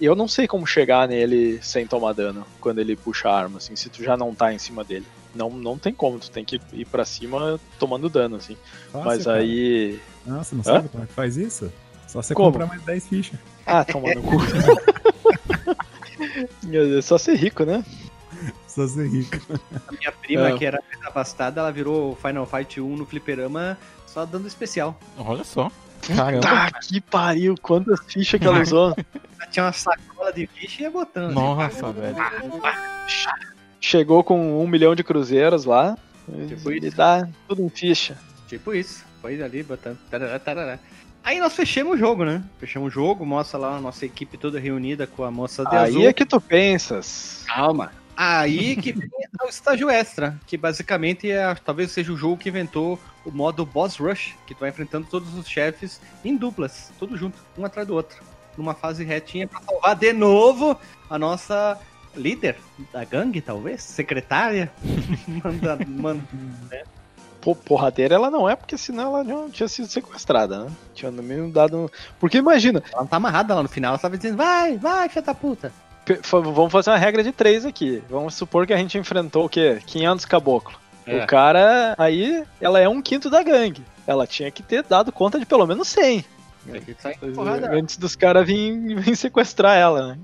[0.00, 3.58] E eu não sei como chegar nele sem tomar dano quando ele puxa a arma,
[3.58, 5.06] assim, se tu já não tá em cima dele.
[5.36, 8.56] Não, não tem como, tu tem que ir pra cima tomando dano, assim.
[8.90, 9.38] Fácil, Mas cara.
[9.38, 10.00] aí.
[10.24, 10.64] Nossa, não Hã?
[10.64, 11.72] sabe como é que faz isso?
[12.08, 12.50] Só você Como?
[12.52, 13.38] comprar mais 10 fichas.
[13.66, 14.36] Ah, toma no cu.
[16.98, 17.84] é só ser rico, né?
[18.68, 19.36] Só ser rico.
[19.88, 20.58] A minha prima, É.
[20.58, 23.76] que era mais abastada, ela virou Final Fight 1 no fliperama
[24.06, 24.98] só dando especial.
[25.18, 25.70] Olha só.
[26.14, 26.40] Caramba.
[26.40, 28.94] Tá que pariu, quantas fichas que ela usou.
[29.38, 31.32] Ela tinha uma sacola de ficha e ia botando.
[31.34, 32.16] Nossa, velho.
[33.86, 35.96] Chegou com um milhão de cruzeiros lá.
[36.48, 36.96] Tipo e isso.
[36.96, 38.18] dá tudo em ficha.
[38.48, 39.04] Tipo isso.
[39.22, 39.96] Foi ali botando.
[40.10, 40.78] Tarará, tarará.
[41.22, 42.42] Aí nós fechamos o jogo, né?
[42.58, 45.90] Fechamos o jogo, mostra lá a nossa equipe toda reunida com a moça de Aí
[45.90, 46.08] azul.
[46.08, 47.44] é que tu pensas.
[47.46, 47.92] Calma.
[48.16, 49.08] Aí que vem
[49.44, 53.98] o estágio extra, que basicamente é talvez seja o jogo que inventou o modo Boss
[53.98, 57.94] Rush, que tu vai enfrentando todos os chefes em duplas, tudo junto, um atrás do
[57.94, 58.20] outro,
[58.58, 60.76] numa fase retinha pra salvar de novo
[61.08, 61.78] a nossa
[62.16, 62.56] líder
[62.92, 64.70] da gangue, talvez, secretária.
[65.44, 66.22] manda, manda,
[67.40, 70.70] Pô, porradeira ela não é, porque senão ela não tinha sido sequestrada, né?
[70.94, 71.90] Tinha no meio dado.
[72.18, 75.22] Porque imagina, ela não tá amarrada lá no final, ela tava dizendo, vai, vai, filha
[75.22, 75.72] da puta.
[76.22, 78.02] fa- vamos fazer uma regra de três aqui.
[78.10, 79.80] Vamos supor que a gente enfrentou o quê?
[79.86, 80.76] 500 caboclo.
[81.06, 81.22] É.
[81.22, 83.84] O cara, aí, ela é um quinto da gangue.
[84.08, 86.24] Ela tinha que ter dado conta de pelo menos 100.
[86.72, 87.70] Aí sai porrada.
[87.72, 90.18] Antes dos caras virem vir sequestrar ela, né?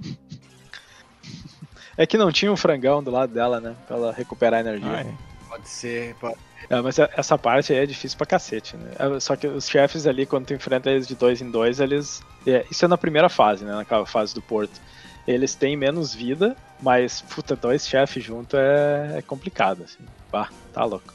[2.02, 3.76] É que não tinha um frangão do lado dela, né?
[3.86, 4.90] Pra ela recuperar a energia.
[4.90, 5.14] Ah, é.
[5.48, 6.36] Pode ser, pode
[6.68, 8.90] É, mas a- essa parte aí é difícil pra cacete, né?
[8.98, 12.20] É, Só que os chefes ali, quando tu enfrenta eles de dois em dois, eles.
[12.44, 13.72] é, isso é na primeira fase, né?
[13.72, 14.80] Naquela fase do porto.
[15.28, 20.04] eles têm menos vida, mas, puta, dois chefes junto é, é complicado, assim.
[20.32, 21.14] Bah, tá louco.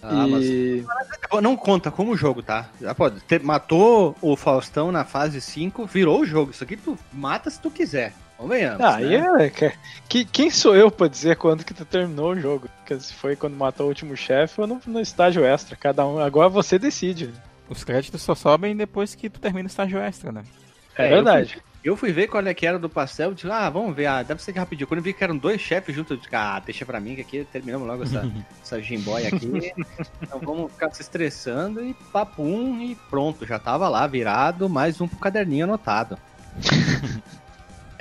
[0.00, 0.84] Ah, e...
[0.86, 2.68] mas não conta como jogo, tá?
[2.80, 3.18] Já pode.
[3.22, 6.52] Te- matou o Faustão na fase 5, virou o jogo.
[6.52, 8.12] Isso aqui tu mata se tu quiser.
[8.42, 8.80] Convenhamos.
[8.80, 9.46] Ah, né?
[9.46, 9.50] é.
[9.50, 9.72] que-
[10.08, 12.68] que- quem sou eu pra dizer quando que tu terminou o jogo?
[12.78, 15.76] Porque se foi quando matou o último chefe ou no, no estágio extra.
[15.76, 16.18] Cada um.
[16.18, 17.30] Agora você decide.
[17.68, 20.42] Os créditos só sobem depois que tu termina o estágio extra, né?
[20.98, 21.62] É, É, verdade.
[21.84, 24.22] Eu fui ver qual é que era do pastel, eu disse, ah, vamos ver, ah,
[24.22, 24.86] deve ser que rapidinho.
[24.86, 27.22] Quando eu vi que eram dois chefes juntos, eu disse, ah, deixa pra mim que
[27.22, 28.22] aqui terminamos logo essa,
[28.62, 29.72] essa jimbóia aqui.
[30.20, 35.08] Então vamos ficar se estressando e papum e pronto, já tava lá virado, mais um
[35.08, 36.16] pro caderninho anotado.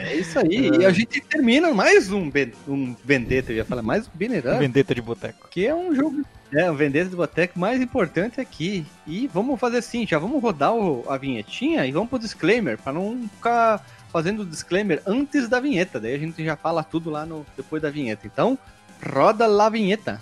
[0.03, 3.82] É isso aí, e a gente termina mais um, ben, um Vendetta, eu ia falar,
[3.82, 5.48] mais um Binner Up, Vendetta de boteco.
[5.49, 6.23] que é um jogo,
[6.53, 8.86] é, o Vendetta do Boteco mais importante aqui.
[9.07, 12.91] E vamos fazer assim, já vamos rodar o- a vinhetinha e vamos pro disclaimer, pra
[12.91, 17.26] não ficar fazendo o disclaimer antes da vinheta, daí a gente já fala tudo lá
[17.26, 18.28] no depois da vinheta.
[18.28, 18.57] Então,
[19.14, 20.19] roda lá a vinheta.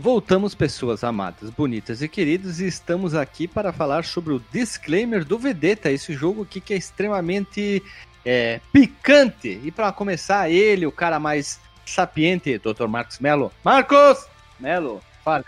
[0.00, 5.38] Voltamos, pessoas amadas, bonitas e queridas, e estamos aqui para falar sobre o disclaimer do
[5.38, 7.82] Vedetta, esse jogo aqui que é extremamente
[8.24, 9.60] é, picante.
[9.62, 12.86] E para começar, ele, o cara mais sapiente, Dr.
[12.88, 13.52] Marcos Melo.
[13.62, 14.26] Marcos!
[14.58, 15.44] Melo, fala.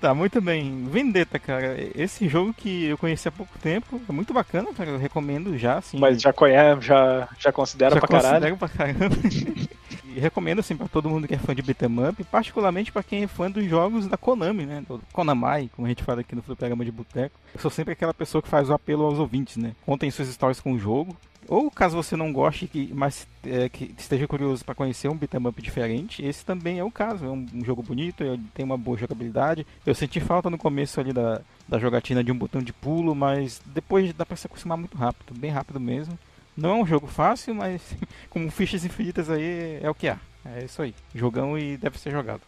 [0.00, 0.86] Tá, muito bem.
[0.90, 1.76] Vendetta, cara.
[1.94, 4.90] Esse jogo que eu conheci há pouco tempo é muito bacana, cara.
[4.90, 5.98] Eu recomendo já, assim.
[5.98, 8.56] Mas já conhece, já, já considera já pra caralho.
[8.56, 9.14] considero pra caramba.
[10.18, 13.26] recomendo, assim, pra todo mundo que é fã de beat'em up, particularmente pra quem é
[13.26, 14.84] fã dos jogos da Konami, né?
[14.86, 17.38] Do Konamai, como a gente fala aqui no programa de Boteco.
[17.54, 19.72] Eu sou sempre aquela pessoa que faz o apelo aos ouvintes, né?
[19.84, 21.16] Contem suas histórias com o jogo.
[21.48, 25.46] Ou caso você não goste, que, mas é, que esteja curioso pra conhecer um beat'em
[25.46, 27.24] up diferente, esse também é o caso.
[27.24, 29.66] É um, um jogo bonito, ele tem uma boa jogabilidade.
[29.84, 33.60] Eu senti falta no começo ali da, da jogatina de um botão de pulo, mas
[33.66, 36.18] depois dá pra se acostumar muito rápido, bem rápido mesmo.
[36.56, 37.82] Não é um jogo fácil, mas
[38.30, 40.18] como fichas infinitas aí é o que há.
[40.44, 40.94] É isso aí.
[41.14, 42.42] Jogão e deve ser jogado.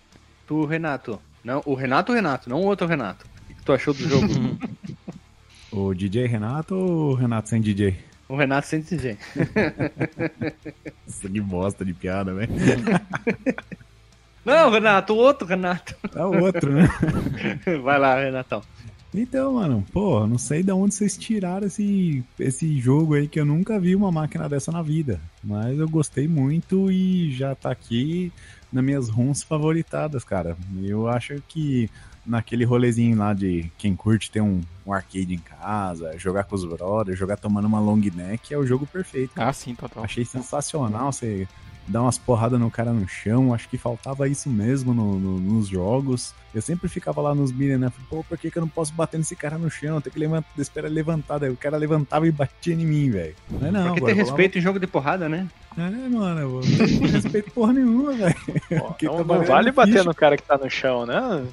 [0.47, 1.20] Tu, Renato.
[1.43, 3.27] Não, o Renato Renato, não o outro Renato.
[3.51, 4.27] O que tu achou do jogo?
[5.73, 7.99] O DJ Renato ou o Renato sem DJ?
[8.28, 9.19] o Renato sem dizer.
[11.07, 12.51] Nossa, que bosta de piada, velho.
[14.45, 15.95] Não, Renato, o outro Renato.
[16.15, 16.89] É o outro, né?
[17.83, 18.62] Vai lá, Renatão.
[19.16, 23.47] Então, mano, pô, não sei de onde vocês tiraram esse, esse jogo aí que eu
[23.47, 25.18] nunca vi uma máquina dessa na vida.
[25.43, 28.30] Mas eu gostei muito e já tá aqui
[28.70, 30.55] nas minhas runs favoritadas, cara.
[30.82, 31.88] Eu acho que
[32.26, 36.64] naquele rolezinho lá de quem curte ter um, um arcade em casa, jogar com os
[36.64, 39.32] brothers, jogar tomando uma long neck, é o jogo perfeito.
[39.36, 40.05] Ah, sim, total.
[40.05, 41.48] Achei sensacional você
[41.89, 43.55] dar umas porradas no cara no chão.
[43.55, 46.35] Acho que faltava isso mesmo no- no- nos jogos.
[46.55, 47.91] Eu sempre ficava lá nos minions, né?
[47.91, 50.01] Falei, Pô, por que, que eu não posso bater nesse cara no chão?
[50.01, 51.39] Tem que levantar, esperar ele levantar.
[51.39, 53.35] Daí o cara levantava e batia em mim, velho.
[53.51, 55.47] Mas não, Porque tem respeito em jogo de porrada, né?
[55.77, 58.37] É, mano, eu não tenho respeito porra nenhuma, velho.
[59.03, 60.05] Não, não vale bater ficha.
[60.05, 61.47] no cara que tá no chão, né?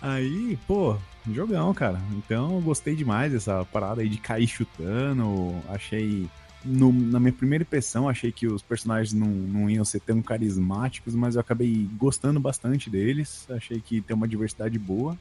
[0.00, 0.96] Aí, pô,
[1.32, 2.00] jogão, cara.
[2.12, 5.54] Então eu gostei demais dessa parada aí de cair chutando.
[5.68, 6.28] Achei.
[6.68, 11.14] No- na minha primeira impressão, achei que os personagens não, não iam ser tão carismáticos,
[11.14, 13.46] mas eu acabei gostando bastante deles.
[13.50, 15.16] Achei que tem uma diversidade boa.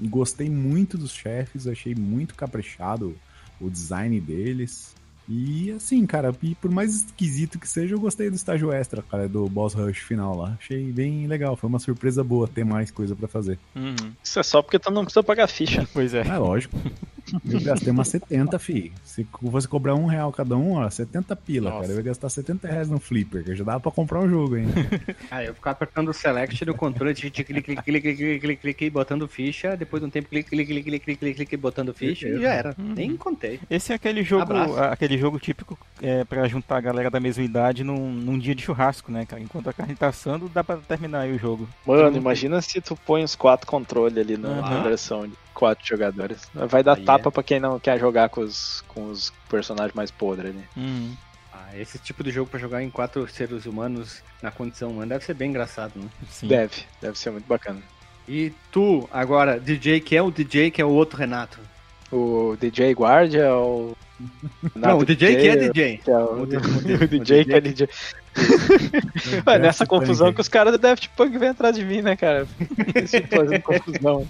[0.00, 3.14] Gostei muito dos chefes, achei muito caprichado
[3.60, 4.94] o design deles.
[5.28, 9.28] E assim, cara, e por mais esquisito que seja, eu gostei do estágio extra, cara,
[9.28, 10.56] do boss rush final lá.
[10.58, 13.56] Achei bem legal, foi uma surpresa boa ter mais coisa pra fazer.
[13.76, 14.12] Uhum.
[14.24, 15.86] Isso é só porque tu não precisa pagar ficha.
[15.92, 16.22] Pois é.
[16.26, 16.76] É lógico.
[17.48, 18.92] Eu gastei umas 70, fi.
[19.04, 21.82] Se você cobrar um real cada um, ó, 70 pila, Nossa.
[21.82, 21.92] cara.
[21.92, 24.72] Eu ia gastar 70 reais no Flipper, que já dava pra comprar um jogo ainda.
[25.30, 28.90] Ah, eu ficava apertando o select do controle, clique, clique, clique, clique, clique, clique, clique,
[28.90, 32.40] botando ficha, depois de um tempo, clique, clique, clique, clique, clique, clique, botando ficha e
[32.40, 32.74] já era.
[32.78, 32.94] Uhum.
[32.94, 33.60] Nem contei.
[33.68, 34.78] Esse é aquele jogo, Abraço.
[34.84, 38.62] aquele jogo típico é, para juntar a galera da mesma idade num, num dia de
[38.62, 39.40] churrasco, né, cara?
[39.42, 41.68] Enquanto a carne tá assando, dá pra terminar aí o jogo.
[41.86, 44.82] Mano, imagina se tu põe os quatro controles ali na, na Uhum.
[44.82, 46.48] versão de quatro jogadores.
[46.54, 47.30] Vai dar Aí tapa é.
[47.32, 50.64] pra quem não quer jogar com os, com os personagens mais podres ali.
[50.76, 51.14] Uhum.
[51.52, 55.24] Ah, esse tipo de jogo pra jogar em quatro seres humanos na condição humana deve
[55.24, 56.06] ser bem engraçado, né?
[56.30, 56.48] Sim.
[56.48, 57.80] Deve, deve ser muito bacana.
[58.28, 61.58] E tu, agora, DJ, que é o DJ, que é o outro Renato.
[62.12, 63.96] O DJ Guardia é o.
[64.74, 66.00] Não, o DJ que é DJ.
[66.06, 66.56] é o, O D-
[67.04, 67.88] o DJ que é DJ.
[69.46, 72.46] Ué, nessa confusão que os caras do Daft Punk vêm atrás de mim, né, cara?
[73.30, 74.26] Fazendo confusão.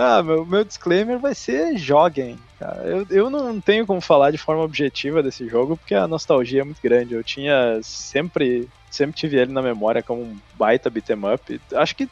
[0.00, 2.38] Ah, meu, meu disclaimer vai ser joguem.
[2.56, 2.86] cara.
[2.86, 6.64] Eu, eu não tenho como falar de forma objetiva desse jogo, porque a nostalgia é
[6.64, 7.14] muito grande.
[7.14, 11.60] Eu tinha sempre, sempre tive ele na memória como um baita beat'em up.
[11.74, 12.08] Acho que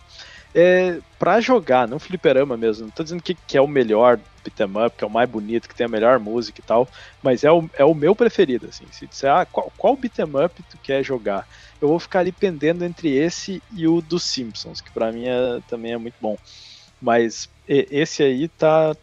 [0.53, 2.87] é pra jogar, não fliperama mesmo.
[2.87, 5.69] Não tô dizendo que, que é o melhor beat'em up, que é o mais bonito,
[5.69, 6.89] que tem a melhor música e tal,
[7.23, 8.87] mas é o, é o meu preferido, assim.
[8.91, 11.47] Se disser, ah, qual, qual beat'em up tu quer jogar?
[11.81, 15.61] Eu vou ficar ali pendendo entre esse e o dos Simpsons, que pra mim é,
[15.69, 16.37] também é muito bom.
[17.01, 18.97] Mas esse aí tá,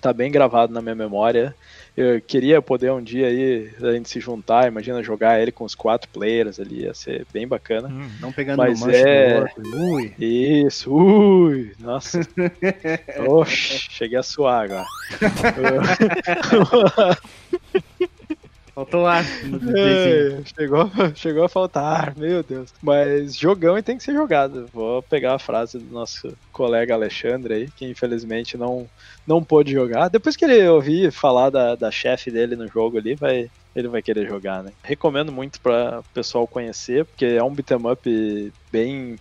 [0.00, 1.54] tá bem gravado na minha memória.
[1.96, 5.74] Eu queria poder um dia aí a gente se juntar, imagina jogar ele com os
[5.74, 7.88] quatro players ali, ia ser bem bacana.
[7.88, 8.08] Hum.
[8.20, 9.52] Não pegando Mas no é-.
[9.74, 10.14] Ui.
[10.16, 12.20] Isso, ui, nossa.
[13.26, 14.86] Oxe, cheguei a suar agora.
[18.78, 19.24] Faltou ar.
[19.76, 22.72] É, chegou, chegou a faltar, meu Deus.
[22.80, 24.68] Mas jogão e tem que ser jogado.
[24.72, 28.88] Vou pegar a frase do nosso colega Alexandre aí, que infelizmente não,
[29.26, 30.08] não pôde jogar.
[30.08, 34.00] Depois que ele ouvir falar da, da chefe dele no jogo ali, vai, ele vai
[34.00, 34.70] querer jogar, né?
[34.84, 39.16] Recomendo muito para o pessoal conhecer, porque é um beat'em up bem.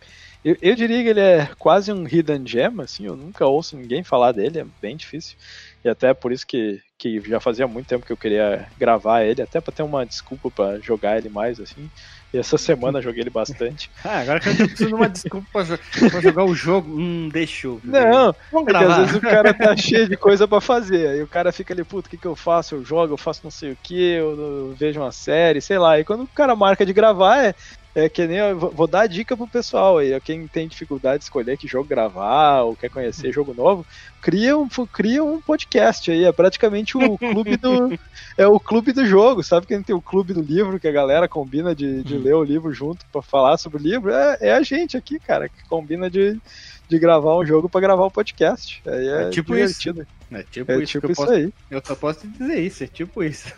[0.45, 4.03] Eu, eu diria que ele é quase um hidden gem, assim, eu nunca ouço ninguém
[4.03, 5.35] falar dele, é bem difícil.
[5.83, 9.41] E até por isso que, que já fazia muito tempo que eu queria gravar ele,
[9.41, 11.89] até pra ter uma desculpa pra jogar ele mais, assim.
[12.33, 13.89] E essa semana eu joguei ele bastante.
[14.03, 15.79] Ah, agora que eu preciso de uma desculpa pra, jo-
[16.09, 16.99] pra jogar o jogo.
[16.99, 17.79] Hum, deixa eu.
[17.83, 21.07] Não, vamos é às vezes o cara tá cheio de coisa pra fazer.
[21.09, 22.75] Aí o cara fica ali, puto, o que, que eu faço?
[22.75, 25.99] Eu jogo, eu faço não sei o que, eu, eu vejo uma série, sei lá.
[25.99, 27.53] E quando o cara marca de gravar, é,
[27.97, 28.37] é que nem.
[28.37, 30.19] Eu vou- dar a dica pro pessoal aí.
[30.21, 33.85] Quem tem dificuldade de escolher que jogo gravar ou quer conhecer jogo novo,
[34.21, 36.23] cria um, cria um podcast aí.
[36.23, 37.97] É praticamente o clube do.
[38.37, 40.87] É o clube do jogo, sabe que a gente tem o clube do livro, que
[40.87, 44.11] a galera combina de, de ler o livro junto pra falar sobre o livro.
[44.11, 46.39] É, é a gente aqui, cara, que combina de,
[46.87, 48.79] de gravar um jogo pra gravar um podcast.
[48.85, 50.05] Aí é, É tipo divertido.
[50.31, 51.33] É tipo É isso tipo isso posso.
[51.33, 51.53] aí.
[51.71, 53.53] Eu só posso te dizer isso, é tipo isso.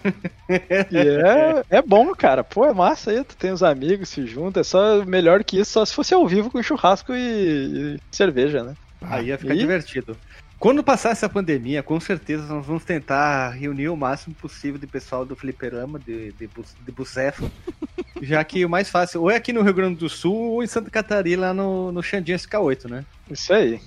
[0.48, 2.44] E é, é bom, cara.
[2.44, 3.24] Pô, é massa aí.
[3.24, 4.60] Tu tem os amigos, se junta.
[4.60, 8.64] É só melhor que isso, só se fosse ao vivo com churrasco e, e cerveja,
[8.64, 8.76] né?
[9.02, 10.16] Aí ia ficar E- divertido.
[10.60, 15.26] Quando passar essa pandemia, com certeza nós vamos tentar reunir o máximo possível de pessoal
[15.26, 16.48] do fliperama, de, de,
[16.86, 17.50] de Bucefa.
[18.22, 20.68] já que o mais fácil, ou é aqui no Rio Grande do Sul, ou em
[20.68, 23.06] Santa Catarina, lá no, no Xandinha SK8, né?
[23.32, 23.80] Isso aí.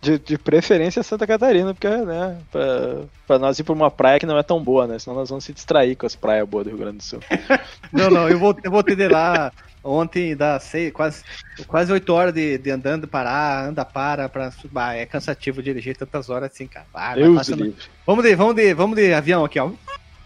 [0.00, 4.24] De, de preferência Santa Catarina, porque, né, pra, pra nós ir pra uma praia que
[4.24, 4.98] não é tão boa, né?
[4.98, 7.20] Senão nós vamos se distrair com as praias boas do Rio Grande do Sul.
[7.92, 9.52] Não, não, eu vou, eu vou ter de lá
[9.82, 11.24] ontem, dá seis, quase,
[11.66, 16.30] quase 8 horas de, de andando, parar, anda, para, pra, bah, é cansativo dirigir tantas
[16.30, 16.86] horas assim, cara.
[16.94, 17.74] Ah, Deus livre.
[18.06, 19.70] Vamos de, vamos de, vamos de avião aqui, ó.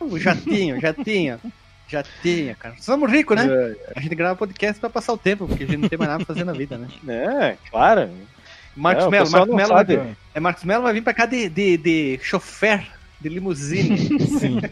[0.01, 1.41] Uh, Jatinho, jatinho.
[1.87, 2.75] Jatinho, cara.
[2.81, 3.77] Somos ricos, né?
[3.95, 6.25] A gente grava podcast pra passar o tempo, porque a gente não tem mais nada
[6.25, 6.89] pra fazer na vida, né?
[7.09, 8.11] É, claro.
[8.77, 11.77] Marcos É, Melo, Marcos Melo, vai, é, Marcos Melo vai vir pra cá de, de,
[11.77, 12.87] de chofer,
[13.21, 13.99] de limusine.
[14.39, 14.61] Sim.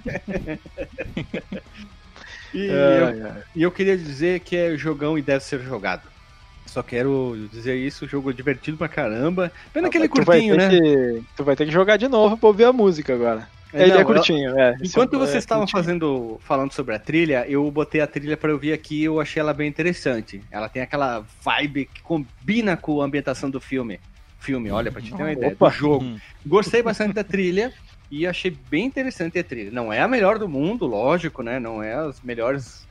[2.55, 2.71] E, É,
[3.01, 3.43] eu, é.
[3.57, 6.03] e eu queria dizer que é jogão e deve ser jogado.
[6.67, 9.51] Só quero dizer isso, jogo divertido pra caramba.
[9.73, 10.69] Pena aquele tu vai curtinho, né?
[10.69, 13.49] que- tu vai ter que jogar de novo pra ouvir a música agora.
[13.73, 14.77] É, Ele não, é eu- curtinho, é.
[14.83, 15.83] Enquanto é- vocês é estavam curtinho.
[15.83, 19.41] fazendo, falando sobre a trilha, eu botei a trilha pra ouvir aqui e eu achei
[19.41, 20.43] ela bem interessante.
[20.51, 23.99] Ela tem aquela vibe que combina com a ambientação do filme.
[24.39, 25.71] Filme, olha, pra te ter uma ideia, Opa.
[25.71, 26.05] do jogo.
[26.05, 26.19] Hum.
[26.45, 27.73] Gostei bastante da trilha
[28.11, 29.71] e achei bem interessante a trilha.
[29.71, 31.59] Não é a melhor do mundo, lógico, né?
[31.61, 32.87] Não é as melhores,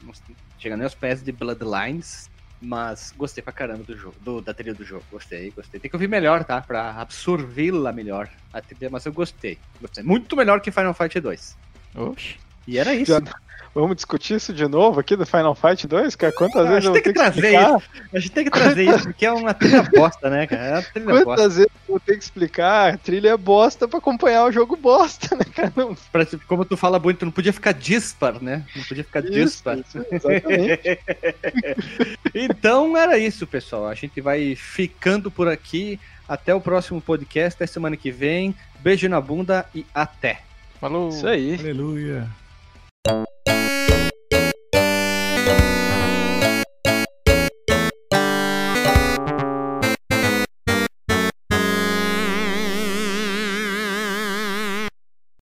[0.57, 2.30] chega nem aos pés de Bloodlines,
[2.61, 5.03] mas gostei pra caramba do jogo, do- da trilha do jogo.
[5.11, 5.79] Gostei, gostei.
[5.79, 6.61] Tem que ouvir melhor, tá?
[6.61, 9.57] Pra absorvê-la melhor a trilha, mas eu gostei.
[9.81, 10.03] gostei.
[10.03, 11.57] Muito melhor que Final Fight 2.
[11.95, 12.37] Oxi.
[12.67, 13.11] E era isso.
[13.11, 13.21] Já-
[13.73, 16.33] Vamos discutir isso de novo aqui do Final Fight 2, cara?
[16.33, 17.81] Quantas Ah, vezes a gente eu tem vou que ter trazer explicar?
[18.13, 20.61] A gente tem que trazer isso, porque é uma trilha bosta, né, cara?
[20.63, 21.23] É uma trilha bosta.
[21.25, 22.93] Quantas vezes eu vou ter que explicar?
[22.93, 25.71] A trilha é bosta pra acompanhar o jogo bosta, né, cara?
[25.75, 25.95] Não...
[26.11, 28.65] Pra- Como tu fala muito, não podia ficar dispar, né?
[28.75, 29.77] Não podia ficar Isso, dispar.
[29.77, 30.99] isso, exatamente.
[32.35, 33.87] Então era isso, pessoal.
[33.87, 35.99] A gente vai ficando por aqui.
[36.27, 38.55] Até o próximo podcast, até semana que vem.
[38.79, 40.39] Beijo na bunda e até.
[40.79, 41.09] Falou.
[41.09, 41.55] Isso aí.
[41.59, 42.27] Aleluia.